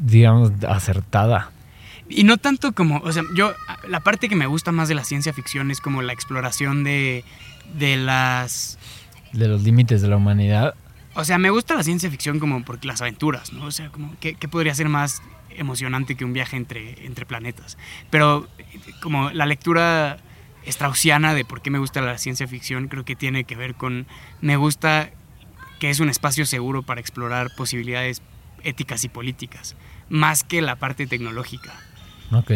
digamos, 0.00 0.50
acertada. 0.68 1.52
Y 2.08 2.24
no 2.24 2.38
tanto 2.38 2.72
como, 2.72 2.96
o 2.98 3.12
sea, 3.12 3.22
yo, 3.36 3.52
la 3.88 4.00
parte 4.00 4.28
que 4.28 4.34
me 4.34 4.46
gusta 4.46 4.72
más 4.72 4.88
de 4.88 4.96
la 4.96 5.04
ciencia 5.04 5.32
ficción 5.32 5.70
es 5.70 5.80
como 5.80 6.02
la 6.02 6.12
exploración 6.12 6.82
de, 6.82 7.24
de 7.78 7.96
las... 7.96 8.79
De 9.32 9.48
los 9.48 9.62
límites 9.62 10.02
de 10.02 10.08
la 10.08 10.16
humanidad. 10.16 10.74
O 11.14 11.24
sea, 11.24 11.38
me 11.38 11.50
gusta 11.50 11.74
la 11.74 11.82
ciencia 11.82 12.10
ficción 12.10 12.38
como 12.38 12.64
por 12.64 12.84
las 12.84 13.00
aventuras, 13.00 13.52
¿no? 13.52 13.66
O 13.66 13.70
sea, 13.70 13.90
como, 13.90 14.14
¿qué, 14.20 14.34
qué 14.34 14.48
podría 14.48 14.74
ser 14.74 14.88
más 14.88 15.22
emocionante 15.50 16.16
que 16.16 16.24
un 16.24 16.32
viaje 16.32 16.56
entre, 16.56 17.04
entre 17.04 17.26
planetas? 17.26 17.78
Pero 18.10 18.48
como 19.02 19.30
la 19.30 19.46
lectura 19.46 20.18
straussiana 20.66 21.34
de 21.34 21.44
por 21.44 21.62
qué 21.62 21.70
me 21.70 21.78
gusta 21.78 22.00
la 22.00 22.18
ciencia 22.18 22.46
ficción, 22.46 22.88
creo 22.88 23.04
que 23.04 23.16
tiene 23.16 23.44
que 23.44 23.56
ver 23.56 23.74
con, 23.74 24.06
me 24.40 24.56
gusta 24.56 25.10
que 25.78 25.90
es 25.90 26.00
un 26.00 26.10
espacio 26.10 26.46
seguro 26.46 26.82
para 26.82 27.00
explorar 27.00 27.48
posibilidades 27.56 28.22
éticas 28.62 29.04
y 29.04 29.08
políticas, 29.08 29.76
más 30.08 30.44
que 30.44 30.60
la 30.60 30.76
parte 30.76 31.06
tecnológica. 31.06 31.72
Ok. 32.30 32.52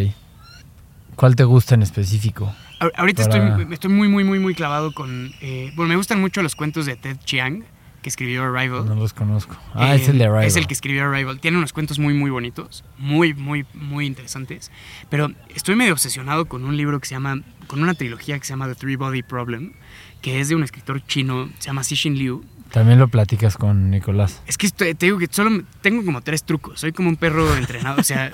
¿Cuál 1.17 1.37
te 1.37 1.45
gusta 1.45 1.75
en 1.75 1.83
específico? 1.83 2.55
Ahor- 2.81 2.93
Ahorita 2.97 3.27
Para- 3.29 3.49
estoy, 3.59 3.73
estoy 3.75 3.91
muy, 3.91 4.09
muy, 4.09 4.25
muy, 4.25 4.39
muy 4.39 4.55
clavado 4.55 4.93
con... 4.93 5.33
eh, 5.41 5.73
bueno, 5.77 5.91
me 5.91 5.97
gustan 5.97 6.21
mucho 6.21 6.43
los 6.43 6.57
cuentos 6.57 6.87
de 6.87 6.97
Ted 6.97 7.17
Chiang, 7.25 7.63
que 8.03 8.09
escribió 8.09 8.43
Arrival. 8.45 8.85
No 8.87 8.95
los 8.97 9.15
conozco. 9.15 9.57
Ah, 9.75 9.95
Eh, 9.95 9.97
es 10.03 10.09
el 10.09 10.19
de 10.19 10.25
Arrival. 10.25 10.45
Es 10.45 10.57
el 10.57 10.67
que 10.67 10.75
escribió 10.75 11.05
Arrival. 11.05 11.41
Tiene 11.41 11.57
unos 11.57 11.73
cuentos 11.73 11.99
muy, 11.99 12.13
muy 12.15 12.31
bonitos, 12.31 12.85
muy, 12.99 13.33
muy, 13.33 13.65
muy 13.75 14.07
interesantes. 14.07 14.71
Pero 15.09 15.31
estoy 15.55 15.77
medio 15.77 15.93
obsesionado 15.93 16.45
con 16.47 16.65
un 16.65 16.77
libro 16.77 17.01
que 17.01 17.07
se 17.07 17.15
llama, 17.15 17.41
con 17.67 17.83
una 17.83 17.95
trilogía 17.95 18.39
que 18.39 18.45
se 18.45 18.51
llama 18.51 18.67
The 18.69 18.75
Three 18.75 18.97
Body 18.97 19.23
Problem, 19.23 19.73
que 20.21 20.41
es 20.41 20.49
de 20.49 20.55
un 20.57 20.65
escritor 20.65 21.01
chino, 21.07 21.49
se 21.59 21.67
llama 21.69 21.85
Cixin 21.85 22.19
Liu. 22.19 22.45
También 22.75 22.99
lo 22.99 23.07
platicas 23.07 23.57
con 23.57 23.89
Nicolás. 23.89 24.43
Es 24.49 24.59
que 24.59 24.69
te 24.69 24.95
digo 25.07 25.17
que 25.17 25.29
solo 25.31 25.63
tengo 25.81 26.05
como 26.05 26.23
tres 26.23 26.43
trucos. 26.43 26.81
Soy 26.81 26.91
como 26.91 27.09
un 27.09 27.15
perro 27.15 27.55
entrenado. 27.57 28.01
O 28.01 28.03
sea, 28.03 28.33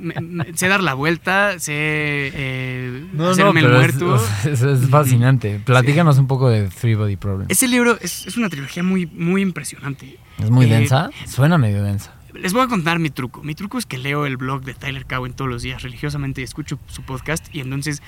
me- 0.00 0.20
me- 0.20 0.52
sé 0.56 0.66
dar 0.66 0.82
la 0.82 0.94
vuelta, 0.94 1.60
sé 1.60 1.72
eh, 1.74 3.04
hacerme 3.30 3.60
el 3.60 3.66
es- 3.66 3.72
muerto. 3.72 4.16
es, 4.50 4.62
es 4.62 4.88
fascinante. 4.90 5.60
Platícanos 5.64 6.18
un 6.18 6.26
poco 6.26 6.50
de 6.50 6.66
Three 6.68 6.96
Body 6.96 7.14
Problem. 7.14 7.46
Es, 7.48 7.58
Ese 7.58 7.68
libro 7.68 7.96
es, 8.00 8.26
es 8.26 8.36
una 8.36 8.48
trilogía 8.48 8.82
muy, 8.82 9.06
muy 9.06 9.42
impresionante. 9.42 10.18
muy 10.50 10.66
eh, 10.66 10.70
densa. 10.70 11.10
Suena 11.28 11.56
medio 11.56 11.84
densa. 11.84 12.12
Les 12.34 12.52
voy 12.52 12.62
a 12.62 12.66
contar 12.66 12.98
mi 12.98 13.10
truco. 13.10 13.44
Mi 13.44 13.54
truco 13.54 13.78
es 13.78 13.86
que 13.86 13.96
leo 13.96 14.26
el 14.26 14.36
blog 14.36 14.62
de 14.64 14.74
Tyler 14.74 15.06
Cowen 15.06 15.34
todos 15.34 15.48
los 15.48 15.62
días 15.62 15.82
religiosamente, 15.82 16.42
escucho 16.42 16.80
su 16.88 17.02
podcast 17.04 17.46
y 17.54 17.60
entonces 17.60 18.02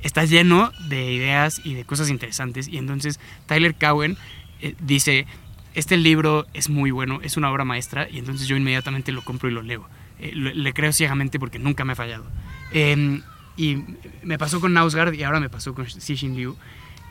está 0.00 0.24
lleno 0.24 0.70
de 0.88 1.12
ideas 1.12 1.60
y 1.64 1.74
de 1.74 1.84
cosas 1.84 2.08
interesantes. 2.08 2.68
Y 2.68 2.78
entonces 2.78 3.18
Tyler 3.46 3.74
Cowen 3.74 4.16
eh, 4.60 4.74
dice, 4.80 5.26
este 5.74 5.96
libro 5.96 6.46
es 6.54 6.68
muy 6.68 6.90
bueno, 6.90 7.20
es 7.22 7.36
una 7.36 7.50
obra 7.50 7.64
maestra 7.64 8.08
y 8.10 8.18
entonces 8.18 8.48
yo 8.48 8.56
inmediatamente 8.56 9.12
lo 9.12 9.22
compro 9.22 9.48
y 9.48 9.52
lo 9.52 9.62
leo. 9.62 9.88
Eh, 10.18 10.32
le 10.34 10.72
creo 10.72 10.92
ciegamente 10.92 11.38
porque 11.38 11.58
nunca 11.58 11.84
me 11.84 11.92
ha 11.92 11.96
fallado. 11.96 12.24
Eh, 12.72 13.20
y 13.58 13.84
me 14.22 14.38
pasó 14.38 14.60
con 14.60 14.72
Nausgard 14.72 15.12
y 15.14 15.24
ahora 15.24 15.40
me 15.40 15.50
pasó 15.50 15.74
con 15.74 15.86
Cixin 15.86 16.36
Liu. 16.36 16.56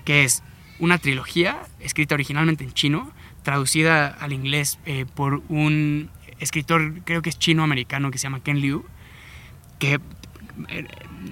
que 0.05 0.23
es 0.23 0.41
una 0.79 0.97
trilogía 0.97 1.59
escrita 1.81 2.15
originalmente 2.15 2.63
en 2.63 2.71
chino, 2.71 3.11
traducida 3.43 4.07
al 4.07 4.31
inglés 4.31 4.79
eh, 4.85 5.05
por 5.13 5.41
un 5.49 6.09
escritor, 6.39 7.01
creo 7.03 7.21
que 7.21 7.29
es 7.29 7.37
chino-americano, 7.37 8.11
que 8.11 8.17
se 8.17 8.23
llama 8.23 8.41
Ken 8.41 8.61
Liu, 8.61 8.85
que 9.79 9.99
eh, 10.69 10.87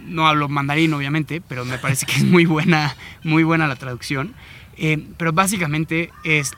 no 0.06 0.28
hablo 0.28 0.50
mandarín 0.50 0.94
obviamente, 0.94 1.42
pero 1.42 1.64
me 1.64 1.78
parece 1.78 2.06
que 2.06 2.14
es 2.14 2.24
muy 2.24 2.46
buena, 2.46 2.96
muy 3.24 3.44
buena 3.44 3.68
la 3.68 3.78
traducción. 3.78 4.34
Eh, 4.78 5.06
pero 5.18 5.32
básicamente 5.34 6.12
es 6.24 6.52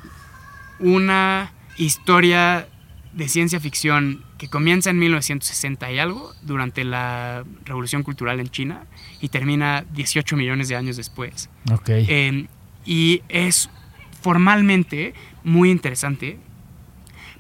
una 0.80 1.52
historia 1.78 2.68
de 3.14 3.28
ciencia 3.30 3.60
ficción 3.60 4.24
que 4.38 4.48
comienza 4.50 4.90
en 4.92 5.00
1960 5.00 5.92
y 5.92 6.00
algo, 6.00 6.32
durante 6.44 6.84
la 6.84 7.44
Revolución 7.66 8.04
Cultural 8.04 8.40
en 8.40 8.50
China, 8.50 8.84
y 9.22 9.30
termina 9.30 9.84
18 9.94 10.36
millones 10.36 10.68
de 10.68 10.76
años 10.76 10.98
después. 10.98 11.50
Ok. 11.72 11.90
Eh, 11.90 12.46
y 12.86 13.22
es 13.30 13.70
formalmente 14.22 15.14
muy 15.44 15.72
interesante 15.72 16.38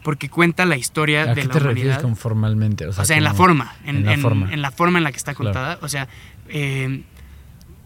porque 0.03 0.29
cuenta 0.29 0.65
la 0.65 0.77
historia 0.77 1.23
¿A 1.23 1.25
de 1.35 1.41
qué 1.41 1.47
la 1.47 1.53
te 1.53 1.59
refieres 1.59 1.83
humanidad. 1.83 2.01
con 2.01 2.15
formalmente? 2.15 2.87
O 2.87 2.93
sea, 2.93 3.17
en 3.17 3.23
la 3.23 3.33
forma, 3.33 3.75
en, 3.85 3.97
en 3.97 4.05
la 4.05 4.13
en- 4.13 4.21
forma. 4.21 4.51
en 4.53 4.61
la 4.61 4.71
forma 4.71 4.97
en 4.97 5.03
la 5.03 5.11
que 5.11 5.17
está 5.17 5.33
Claro. 5.35 5.49
contada. 5.53 5.79
O 5.81 5.89
sea, 5.89 6.07
eh, 6.49 7.03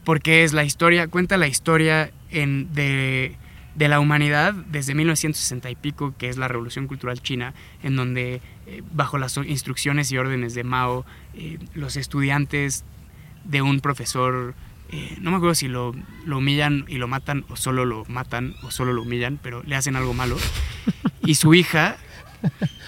porque 0.05 0.43
es 0.43 0.53
la 0.53 0.63
historia, 0.63 1.07
cuenta 1.07 1.35
la 1.37 1.47
historia 1.47 2.11
en, 2.31 2.73
de, 2.73 3.35
de 3.75 3.87
la 3.87 3.99
humanidad 3.99 4.53
desde 4.53 4.93
1960 4.95 5.69
y 5.69 5.75
pico, 5.75 6.13
que 6.17 6.29
es 6.29 6.37
la 6.37 6.47
Revolución 6.47 6.87
Cultural 6.87 7.21
China, 7.21 7.53
en 7.83 7.95
donde 7.95 8.41
eh, 8.67 8.81
bajo 8.91 9.17
las 9.17 9.37
instrucciones 9.37 10.11
y 10.11 10.17
órdenes 10.17 10.53
de 10.53 10.63
Mao, 10.63 11.05
eh, 11.33 11.57
los 11.73 11.95
estudiantes 11.97 12.83
de 13.43 13.61
un 13.61 13.79
profesor, 13.79 14.53
eh, 14.91 15.17
no 15.21 15.31
me 15.31 15.37
acuerdo 15.37 15.55
si 15.55 15.67
lo, 15.67 15.95
lo 16.25 16.37
humillan 16.39 16.85
y 16.87 16.97
lo 16.97 17.07
matan, 17.07 17.45
o 17.49 17.55
solo 17.55 17.85
lo 17.85 18.03
matan, 18.07 18.53
o 18.63 18.71
solo 18.71 18.93
lo 18.93 19.01
humillan, 19.03 19.39
pero 19.41 19.63
le 19.63 19.75
hacen 19.75 19.95
algo 19.95 20.13
malo. 20.13 20.37
Y 21.23 21.35
su 21.35 21.53
hija, 21.53 21.97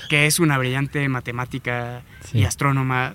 que 0.10 0.26
es 0.26 0.40
una 0.40 0.58
brillante 0.58 1.08
matemática 1.08 2.02
Sí. 2.22 2.40
y 2.40 2.46
astrónoma, 2.46 3.14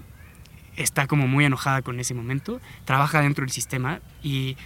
está 0.76 1.08
como 1.08 1.26
muy 1.26 1.44
enojada 1.44 1.82
con 1.82 1.98
ese 1.98 2.14
momento, 2.14 2.60
trabaja 2.84 3.20
dentro 3.20 3.42
del 3.44 3.50
sistema 3.50 3.98
y 4.22 4.56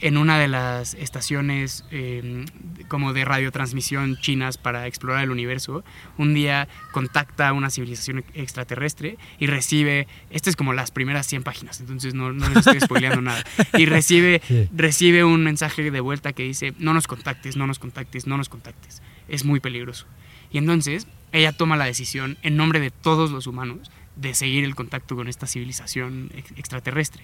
en 0.00 0.16
una 0.16 0.38
de 0.38 0.48
las 0.48 0.94
estaciones 0.94 1.84
eh, 1.90 2.44
como 2.88 3.12
de 3.12 3.24
radiotransmisión 3.24 4.16
chinas 4.20 4.58
para 4.58 4.86
explorar 4.86 5.22
el 5.24 5.30
universo, 5.30 5.84
un 6.18 6.34
día 6.34 6.68
contacta 6.92 7.48
a 7.48 7.52
una 7.52 7.70
civilización 7.70 8.24
extraterrestre 8.34 9.16
y 9.38 9.46
recibe, 9.46 10.06
esta 10.30 10.50
es 10.50 10.56
como 10.56 10.72
las 10.72 10.90
primeras 10.90 11.26
100 11.26 11.42
páginas, 11.42 11.80
entonces 11.80 12.14
no, 12.14 12.32
no 12.32 12.48
les 12.48 12.58
estoy 12.58 12.80
spoileando 12.80 13.22
nada, 13.22 13.42
y 13.78 13.86
recibe, 13.86 14.40
Sí. 14.48 14.68
recibe 14.74 15.24
un 15.24 15.44
mensaje 15.44 15.90
de 15.90 16.00
vuelta 16.00 16.32
que 16.32 16.42
dice, 16.42 16.74
no 16.78 16.92
nos 16.94 17.06
contactes, 17.06 17.56
no 17.56 17.66
nos 17.66 17.78
contactes, 17.78 18.26
no 18.26 18.36
nos 18.36 18.48
contactes, 18.48 19.02
es 19.28 19.44
muy 19.44 19.60
peligroso. 19.60 20.06
Y 20.50 20.58
entonces 20.58 21.06
ella 21.32 21.52
toma 21.52 21.76
la 21.76 21.86
decisión 21.86 22.36
en 22.42 22.56
nombre 22.56 22.78
de 22.80 22.90
todos 22.90 23.30
los 23.30 23.46
humanos 23.46 23.90
de 24.16 24.34
seguir 24.34 24.64
el 24.64 24.74
contacto 24.74 25.16
con 25.16 25.28
esta 25.28 25.46
civilización 25.46 26.30
ex- 26.36 26.52
extraterrestre. 26.58 27.22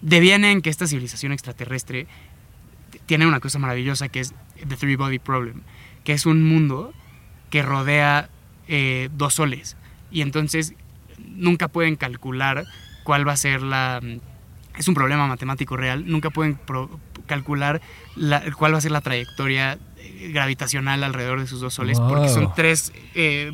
Deviene 0.00 0.52
en 0.52 0.62
que 0.62 0.70
esta 0.70 0.86
civilización 0.86 1.32
extraterrestre 1.32 2.06
tiene 3.06 3.26
una 3.26 3.40
cosa 3.40 3.58
maravillosa 3.58 4.08
que 4.08 4.20
es 4.20 4.34
The 4.66 4.76
Three 4.76 4.96
Body 4.96 5.18
Problem, 5.18 5.62
que 6.04 6.12
es 6.12 6.26
un 6.26 6.44
mundo 6.44 6.92
que 7.50 7.62
rodea 7.62 8.28
eh, 8.68 9.08
dos 9.12 9.34
soles. 9.34 9.76
Y 10.10 10.20
entonces 10.22 10.74
nunca 11.18 11.68
pueden 11.68 11.96
calcular 11.96 12.64
cuál 13.04 13.26
va 13.26 13.32
a 13.32 13.36
ser 13.36 13.62
la... 13.62 14.00
Es 14.76 14.86
un 14.86 14.94
problema 14.94 15.26
matemático 15.26 15.76
real, 15.76 16.04
nunca 16.06 16.30
pueden 16.30 16.58
calcular 17.26 17.80
la- 18.14 18.42
cuál 18.52 18.74
va 18.74 18.78
a 18.78 18.80
ser 18.80 18.92
la 18.92 19.00
trayectoria 19.00 19.78
gravitacional 20.32 21.04
alrededor 21.04 21.40
de 21.40 21.46
sus 21.46 21.60
dos 21.60 21.74
soles, 21.74 22.00
porque 22.00 22.28
son 22.28 22.52
tres, 22.54 22.92
eh, 23.14 23.52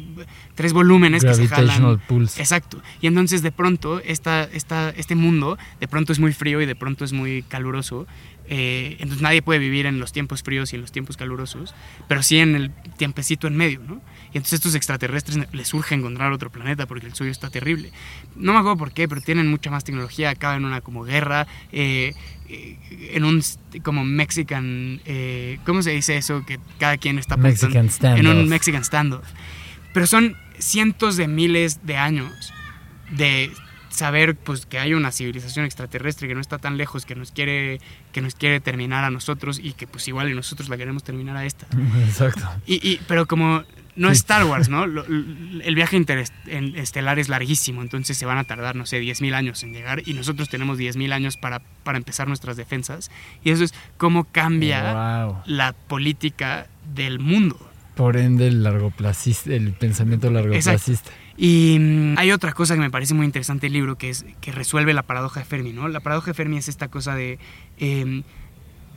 tres 0.54 0.72
volúmenes 0.72 1.24
que 1.24 1.34
se 1.34 1.48
jalan. 1.48 2.00
pulse. 2.08 2.40
Exacto. 2.40 2.82
Y 3.00 3.06
entonces 3.06 3.42
de 3.42 3.52
pronto 3.52 4.00
esta, 4.00 4.44
esta, 4.44 4.90
este 4.90 5.14
mundo 5.14 5.58
de 5.80 5.88
pronto 5.88 6.12
es 6.12 6.18
muy 6.18 6.32
frío 6.32 6.60
y 6.60 6.66
de 6.66 6.74
pronto 6.74 7.04
es 7.04 7.12
muy 7.12 7.42
caluroso. 7.42 8.06
eh, 8.46 8.96
entonces 8.98 9.22
nadie 9.22 9.40
puede 9.40 9.58
vivir 9.58 9.86
en 9.86 9.98
los 9.98 10.12
tiempos 10.12 10.42
fríos 10.42 10.72
y 10.72 10.76
en 10.76 10.82
los 10.82 10.92
tiempos 10.92 11.16
calurosos, 11.16 11.74
pero 12.08 12.22
sí 12.22 12.38
en 12.38 12.54
el 12.54 12.70
tiempecito 12.98 13.46
en 13.46 13.56
medio, 13.56 13.80
¿no? 13.86 14.02
Y 14.34 14.38
entonces 14.38 14.54
estos 14.54 14.74
extraterrestres 14.74 15.38
les 15.52 15.68
surge 15.68 15.94
encontrar 15.94 16.32
otro 16.32 16.50
planeta 16.50 16.86
porque 16.86 17.06
el 17.06 17.14
suyo 17.14 17.30
está 17.30 17.50
terrible. 17.50 17.92
No 18.34 18.52
me 18.52 18.58
acuerdo 18.58 18.76
por 18.76 18.92
qué, 18.92 19.06
pero 19.08 19.20
tienen 19.20 19.46
mucha 19.48 19.70
más 19.70 19.84
tecnología, 19.84 20.30
acaba 20.30 20.56
en 20.56 20.64
una 20.64 20.80
como 20.80 21.04
guerra, 21.04 21.46
eh, 21.70 22.14
eh, 22.48 22.76
en 23.12 23.24
un 23.24 23.42
como 23.84 24.04
Mexican, 24.04 25.00
eh, 25.06 25.58
¿cómo 25.64 25.82
se 25.82 25.92
dice 25.92 26.16
eso? 26.16 26.44
Que 26.44 26.58
cada 26.80 26.96
quien 26.98 27.18
está 27.20 27.36
Mexican 27.36 27.88
standoff. 27.88 28.18
en 28.20 28.26
un 28.26 28.48
Mexican 28.48 28.84
standoff. 28.84 29.24
Pero 29.92 30.06
son 30.08 30.36
cientos 30.58 31.16
de 31.16 31.28
miles 31.28 31.86
de 31.86 31.96
años 31.96 32.52
de 33.12 33.52
saber 33.90 34.34
pues 34.34 34.66
que 34.66 34.80
hay 34.80 34.94
una 34.94 35.12
civilización 35.12 35.64
extraterrestre 35.64 36.26
que 36.26 36.34
no 36.34 36.40
está 36.40 36.58
tan 36.58 36.76
lejos 36.76 37.06
que 37.06 37.14
nos 37.14 37.30
quiere 37.30 37.80
que 38.10 38.20
nos 38.20 38.34
quiere 38.34 38.58
terminar 38.58 39.04
a 39.04 39.10
nosotros 39.10 39.60
y 39.62 39.74
que 39.74 39.86
pues 39.86 40.08
igual 40.08 40.28
y 40.28 40.34
nosotros 40.34 40.68
la 40.68 40.76
queremos 40.76 41.04
terminar 41.04 41.36
a 41.36 41.44
esta 41.46 41.68
Exacto. 42.04 42.42
y, 42.66 42.74
y- 42.88 43.00
pero 43.06 43.26
como 43.26 43.62
no 43.96 44.10
es. 44.10 44.18
Star 44.18 44.44
Wars 44.44 44.68
no 44.68 44.84
el 44.84 45.74
viaje 45.74 45.96
interestelar 45.96 47.18
es 47.18 47.28
larguísimo 47.28 47.82
entonces 47.82 48.16
se 48.16 48.26
van 48.26 48.38
a 48.38 48.44
tardar 48.44 48.76
no 48.76 48.86
sé 48.86 49.00
10.000 49.00 49.34
años 49.34 49.62
en 49.62 49.72
llegar 49.72 50.02
y 50.06 50.14
nosotros 50.14 50.48
tenemos 50.48 50.78
10.000 50.78 51.12
años 51.12 51.36
para 51.36 51.60
para 51.82 51.98
empezar 51.98 52.26
nuestras 52.28 52.56
defensas 52.56 53.10
y 53.44 53.50
eso 53.50 53.64
es 53.64 53.74
cómo 53.96 54.24
cambia 54.24 55.24
Wow. 55.24 55.36
la 55.46 55.72
política 55.72 56.66
del 56.94 57.18
mundo 57.18 57.58
Por 57.94 58.16
ende, 58.16 58.48
el 58.48 58.62
largoplacista, 58.64 59.52
el 59.54 59.72
pensamiento 59.72 60.28
largoplacista. 60.30 61.10
Y 61.36 61.76
mm, 61.80 62.14
hay 62.18 62.32
otra 62.32 62.52
cosa 62.52 62.74
que 62.74 62.80
me 62.80 62.90
parece 62.90 63.14
muy 63.14 63.24
interesante 63.26 63.66
el 63.68 63.72
libro, 63.72 63.96
que 63.96 64.10
es 64.10 64.24
que 64.40 64.52
resuelve 64.52 64.92
la 64.94 65.02
paradoja 65.02 65.40
de 65.40 65.46
Fermi, 65.46 65.72
¿no? 65.72 65.88
La 65.88 66.00
paradoja 66.00 66.28
de 66.32 66.34
Fermi 66.34 66.56
es 66.58 66.68
esta 66.68 66.88
cosa 66.88 67.14
de 67.14 67.38
eh, 67.78 68.22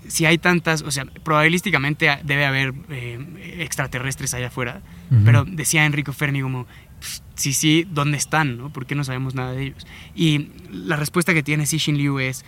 si 0.08 0.26
hay 0.26 0.38
tantas, 0.38 0.82
o 0.82 0.92
sea, 0.92 1.06
probabilísticamente 1.24 2.20
debe 2.24 2.46
haber 2.46 2.74
eh, 2.90 3.58
extraterrestres 3.60 4.34
allá 4.34 4.48
afuera, 4.48 4.82
pero 5.24 5.46
decía 5.46 5.86
Enrico 5.86 6.12
Fermi 6.14 6.42
como, 6.42 6.66
"Pff, 7.00 7.20
sí, 7.36 7.54
sí, 7.54 7.86
¿dónde 7.90 8.18
están? 8.18 8.58
¿no? 8.58 8.72
¿Por 8.74 8.86
qué 8.86 8.96
no 8.96 9.04
sabemos 9.04 9.36
nada 9.36 9.52
de 9.54 9.64
ellos? 9.68 9.88
Y 10.16 10.50
la 10.72 10.96
respuesta 10.96 11.34
que 11.34 11.44
tiene 11.44 11.66
Cixin 11.66 11.98
Liu 11.98 12.20
es, 12.20 12.44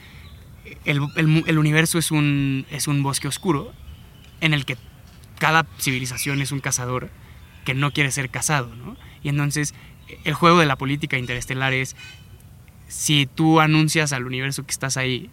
el, 0.85 1.01
el 1.15 1.43
el 1.47 1.57
universo 1.57 1.97
es 1.97 2.11
un, 2.11 2.65
es 2.69 2.87
un 2.87 3.01
bosque 3.03 3.27
oscuro 3.27 3.73
en 4.41 4.53
el 4.53 4.65
que 4.65 4.77
cada 5.37 5.65
civilización 5.79 6.41
es 6.41 6.51
un 6.51 6.59
cazador 6.59 7.09
que 7.65 7.73
no 7.73 7.91
quiere 7.91 8.11
ser 8.11 8.29
cazado, 8.29 8.75
¿no? 8.75 8.97
Y 9.23 9.29
entonces 9.29 9.73
el 10.23 10.33
juego 10.33 10.59
de 10.59 10.65
la 10.65 10.75
política 10.75 11.17
interestelar 11.17 11.73
es, 11.73 11.95
si 12.87 13.27
tú 13.27 13.59
anuncias 13.59 14.13
al 14.13 14.25
universo 14.25 14.65
que 14.65 14.71
estás 14.71 14.97
ahí, 14.97 15.29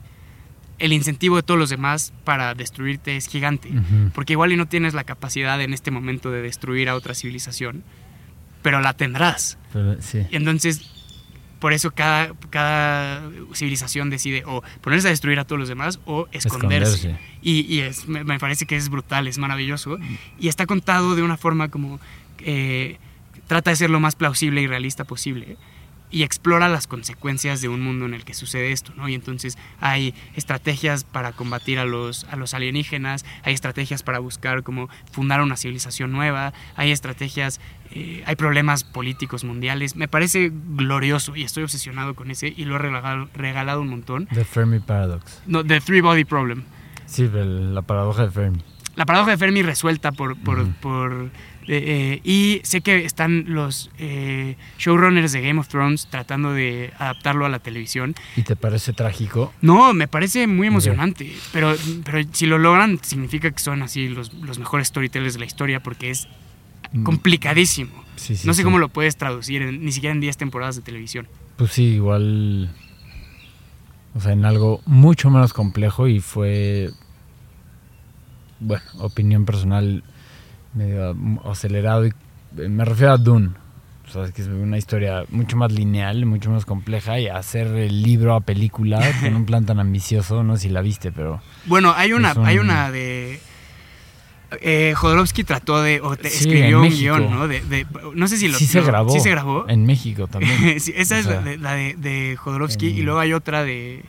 el 0.78 0.92
incentivo 0.92 1.36
de 1.36 1.42
todos 1.42 1.58
los 1.58 1.70
demás 1.70 2.12
para 2.24 2.54
destruirte 2.54 3.16
es 3.16 3.28
gigante. 3.28 3.70
Porque 4.14 4.34
igual 4.34 4.52
y 4.52 4.56
no 4.56 4.66
tienes 4.66 4.94
la 4.94 5.04
capacidad 5.04 5.60
en 5.60 5.72
este 5.72 5.90
momento 5.90 6.30
de 6.30 6.42
destruir 6.42 6.88
a 6.88 6.94
otra 6.94 7.14
civilización, 7.14 7.82
pero 8.62 8.80
la 8.80 8.94
tendrás. 8.94 9.58
Pero, 9.72 10.00
sí. 10.00 10.26
Y 10.30 10.36
entonces, 10.36 10.82
por 11.60 11.72
eso 11.72 11.90
cada, 11.92 12.32
cada 12.50 13.30
civilización 13.54 14.10
decide 14.10 14.42
o 14.46 14.62
ponerse 14.80 15.08
a 15.08 15.10
destruir 15.10 15.38
a 15.38 15.44
todos 15.44 15.58
los 15.58 15.68
demás 15.68 16.00
o 16.04 16.28
esconderse. 16.32 16.94
Esconderse. 16.94 17.20
Y, 17.42 17.60
y 17.72 17.80
es, 17.80 18.08
me, 18.08 18.24
me 18.24 18.38
parece 18.38 18.66
que 18.66 18.76
es 18.76 18.88
brutal, 18.88 19.28
es 19.28 19.38
maravilloso. 19.38 19.98
Y 20.38 20.48
está 20.48 20.66
contado 20.66 21.14
de 21.14 21.22
una 21.22 21.36
forma 21.36 21.68
como 21.68 22.00
eh, 22.40 22.98
trata 23.46 23.70
de 23.70 23.76
ser 23.76 23.90
lo 23.90 24.00
más 24.00 24.14
plausible 24.14 24.60
y 24.60 24.66
realista 24.66 25.04
posible. 25.04 25.56
Y 26.10 26.22
explora 26.22 26.68
las 26.68 26.86
consecuencias 26.86 27.60
de 27.60 27.68
un 27.68 27.80
mundo 27.82 28.06
en 28.06 28.14
el 28.14 28.24
que 28.24 28.32
sucede 28.32 28.70
esto, 28.70 28.92
¿no? 28.96 29.08
Y 29.08 29.14
entonces 29.14 29.58
hay 29.80 30.14
estrategias 30.36 31.04
para 31.04 31.32
combatir 31.32 31.78
a 31.78 31.84
los, 31.84 32.24
a 32.24 32.36
los 32.36 32.54
alienígenas, 32.54 33.24
hay 33.42 33.54
estrategias 33.54 34.02
para 34.02 34.20
buscar 34.20 34.62
como 34.62 34.88
fundar 35.10 35.42
una 35.42 35.56
civilización 35.56 36.12
nueva, 36.12 36.52
hay 36.76 36.92
estrategias, 36.92 37.60
eh, 37.90 38.22
hay 38.24 38.36
problemas 38.36 38.84
políticos 38.84 39.42
mundiales. 39.42 39.96
Me 39.96 40.06
parece 40.06 40.52
glorioso 40.52 41.34
y 41.34 41.42
estoy 41.42 41.64
obsesionado 41.64 42.14
con 42.14 42.30
ese 42.30 42.54
y 42.56 42.64
lo 42.66 42.76
he 42.76 42.78
regalado, 42.78 43.28
regalado 43.34 43.80
un 43.82 43.88
montón. 43.88 44.26
The 44.26 44.44
Fermi 44.44 44.78
Paradox. 44.78 45.42
No, 45.46 45.64
The 45.64 45.80
Three 45.80 46.00
Body 46.00 46.24
Problem. 46.24 46.62
Sí, 47.06 47.28
la 47.32 47.82
paradoja 47.82 48.22
de 48.22 48.30
Fermi. 48.30 48.62
La 48.94 49.04
paradoja 49.06 49.32
de 49.32 49.36
Fermi 49.36 49.62
resuelta 49.62 50.12
por... 50.12 50.36
por, 50.38 50.66
por 50.76 51.30
eh, 51.68 52.20
eh, 52.20 52.20
y 52.24 52.60
sé 52.64 52.80
que 52.80 53.04
están 53.04 53.44
los 53.48 53.90
eh, 53.98 54.56
showrunners 54.78 55.32
de 55.32 55.40
Game 55.40 55.58
of 55.60 55.68
Thrones 55.68 56.06
tratando 56.10 56.52
de 56.52 56.92
adaptarlo 56.98 57.44
a 57.46 57.48
la 57.48 57.58
televisión. 57.58 58.14
¿Y 58.36 58.42
te 58.42 58.56
parece 58.56 58.92
trágico? 58.92 59.52
No, 59.62 59.92
me 59.92 60.08
parece 60.08 60.46
muy 60.46 60.68
emocionante, 60.68 61.32
pero, 61.52 61.74
pero 62.04 62.26
si 62.32 62.46
lo 62.46 62.58
logran 62.58 62.98
significa 63.02 63.50
que 63.50 63.58
son 63.58 63.82
así 63.82 64.08
los, 64.08 64.32
los 64.34 64.58
mejores 64.58 64.88
storytellers 64.88 65.34
de 65.34 65.40
la 65.40 65.46
historia 65.46 65.80
porque 65.82 66.10
es 66.10 66.28
Mm, 66.92 67.02
complicadísimo. 67.02 67.90
Sí, 68.14 68.36
sí, 68.36 68.46
no 68.46 68.54
sé 68.54 68.58
sí. 68.58 68.64
cómo 68.64 68.78
lo 68.78 68.88
puedes 68.88 69.16
traducir, 69.16 69.60
en- 69.60 69.84
ni 69.84 69.90
siquiera 69.90 70.14
en 70.14 70.20
10 70.20 70.36
temporadas 70.36 70.76
de 70.76 70.82
televisión. 70.82 71.26
Pues 71.56 71.72
sí, 71.72 71.82
igual. 71.82 72.70
O 74.14 74.20
sea, 74.20 74.30
en 74.32 74.44
algo 74.44 74.80
mucho 74.86 75.28
menos 75.28 75.52
complejo 75.52 76.06
y 76.06 76.20
fue 76.20 76.90
bueno, 78.60 78.84
opinión 78.98 79.44
personal 79.44 80.04
medio 80.76 81.16
acelerado 81.50 82.06
y 82.06 82.12
me 82.68 82.84
refiero 82.84 83.12
a 83.12 83.16
Dune. 83.16 83.50
O 84.08 84.10
sea, 84.12 84.30
que 84.30 84.40
es 84.42 84.46
una 84.48 84.78
historia 84.78 85.24
mucho 85.30 85.56
más 85.56 85.72
lineal, 85.72 86.26
mucho 86.26 86.48
más 86.50 86.64
compleja 86.64 87.18
y 87.18 87.26
hacer 87.26 87.66
el 87.66 88.02
libro 88.02 88.34
a 88.36 88.40
película 88.40 89.00
con 89.20 89.34
un 89.34 89.44
plan 89.46 89.66
tan 89.66 89.80
ambicioso, 89.80 90.44
no 90.44 90.56
sé 90.56 90.62
si 90.64 90.68
la 90.68 90.80
viste, 90.80 91.10
pero... 91.10 91.40
Bueno, 91.64 91.92
hay 91.96 92.12
una, 92.12 92.30
Es 92.30 92.36
un- 92.36 92.46
hay 92.46 92.58
una 92.58 92.90
de... 92.92 93.40
Eh, 94.60 94.94
Jodorowsky 94.96 95.42
trató 95.42 95.82
de... 95.82 96.00
O 96.00 96.16
te- 96.16 96.28
escribió 96.28 96.80
un 96.82 96.88
guion, 96.90 97.30
¿no? 97.30 97.48
De, 97.48 97.60
de- 97.62 97.84
no 98.14 98.28
sé 98.28 98.36
si 98.36 98.46
lo... 98.46 98.56
sí 98.56 98.66
se 98.66 98.78
lo- 98.80 98.86
grabó. 98.86 99.10
Sí 99.10 99.18
se 99.18 99.30
grabó. 99.30 99.68
En 99.68 99.84
México 99.86 100.28
también. 100.28 100.78
Sí, 100.80 100.92
esa 100.96 101.16
O 101.16 101.18
es 101.18 101.24
sea, 101.26 101.36
la 101.36 101.42
de, 101.42 101.58
la 101.58 101.72
de, 101.74 101.94
de 101.96 102.36
Jodorowsky 102.36 102.90
en- 102.90 102.98
y 102.98 103.02
luego 103.02 103.18
hay 103.18 103.32
otra 103.32 103.64
de, 103.64 104.04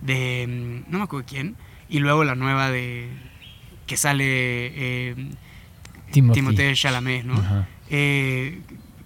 de... 0.00 0.46
mm, 0.86 0.90
No 0.90 0.96
me 0.98 1.04
acuerdo 1.04 1.26
quién. 1.28 1.56
Y 1.90 1.98
luego 1.98 2.24
la 2.24 2.34
nueva 2.36 2.70
de... 2.70 3.10
Que 3.86 3.98
sale 3.98 4.24
eh. 4.24 5.14
Timothée 6.12 6.74
Chalamet, 6.74 7.24
¿no? 7.24 7.34
Ajá. 7.34 7.68
Eh, 7.90 8.60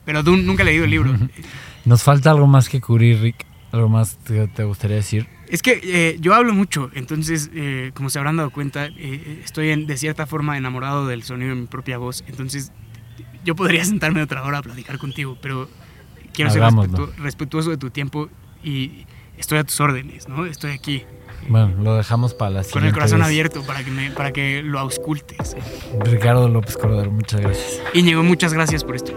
pero 0.04 0.22
Dune, 0.22 0.42
nunca 0.42 0.62
he 0.62 0.66
leído 0.66 0.84
el 0.84 0.90
libro. 0.90 1.14
Nos 1.84 2.02
falta 2.02 2.30
algo 2.30 2.46
más 2.46 2.68
que 2.68 2.80
cubrir, 2.80 3.20
Rick. 3.20 3.44
Algo 3.72 3.88
más 3.88 4.16
que 4.26 4.46
te 4.48 4.64
gustaría 4.64 4.96
decir. 4.96 5.26
Es 5.48 5.62
que 5.62 5.80
eh, 5.82 6.16
yo 6.20 6.34
hablo 6.34 6.52
mucho, 6.54 6.90
entonces, 6.94 7.50
eh, 7.54 7.90
como 7.94 8.10
se 8.10 8.18
habrán 8.18 8.36
dado 8.36 8.50
cuenta, 8.50 8.86
eh, 8.86 9.40
estoy 9.44 9.70
en- 9.70 9.86
de 9.86 9.96
cierta 9.96 10.26
forma 10.26 10.56
enamorado 10.56 11.06
del 11.06 11.22
sonido 11.22 11.54
de 11.54 11.60
mi 11.60 11.66
propia 11.66 11.98
voz. 11.98 12.24
Entonces, 12.26 12.72
yo 13.44 13.54
podría 13.54 13.84
sentarme 13.84 14.22
otra 14.22 14.42
hora 14.44 14.58
a 14.58 14.62
platicar 14.62 14.98
contigo, 14.98 15.36
pero 15.40 15.68
quiero 16.32 16.50
ser 16.50 16.62
respetu- 16.62 17.14
respetuoso 17.16 17.70
de 17.70 17.76
tu 17.76 17.90
tiempo 17.90 18.28
y 18.64 19.04
estoy 19.38 19.58
a 19.58 19.64
tus 19.64 19.78
órdenes, 19.80 20.28
¿no? 20.28 20.46
Estoy 20.46 20.72
aquí 20.72 21.02
Bueno, 21.48 21.74
lo 21.82 21.96
dejamos 21.96 22.34
para 22.34 22.50
la 22.50 22.58
con 22.60 22.64
siguiente 22.64 22.88
el 22.88 22.94
corazón 22.94 23.18
vez. 23.18 23.26
abierto 23.26 23.62
para 23.62 23.84
que, 23.84 23.90
me, 23.90 24.10
para 24.10 24.32
que 24.32 24.62
lo 24.62 24.78
auscultes. 24.78 25.56
Ricardo 26.04 26.48
López 26.48 26.76
Cordero, 26.76 27.10
muchas 27.10 27.40
gracias. 27.40 27.80
Íñigo, 27.94 28.22
muchas 28.22 28.52
gracias 28.52 28.84
por 28.84 28.96
esto. 28.96 29.12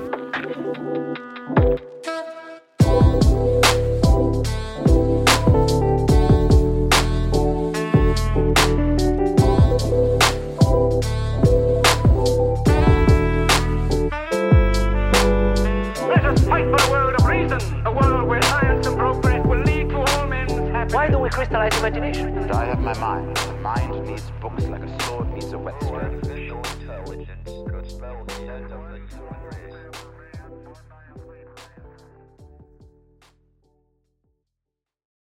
Imagination? 21.98 22.52
I 22.52 22.66
have 22.66 22.80
my 22.82 22.98
mind. 23.00 23.36
The 23.36 23.54
mind 23.54 24.06
needs 24.06 24.32
books 24.42 24.64
like 24.66 24.84
a 24.84 25.04
sword 25.04 25.34
needs 25.34 25.52
a 25.54 25.58
whetstone. 25.58 26.39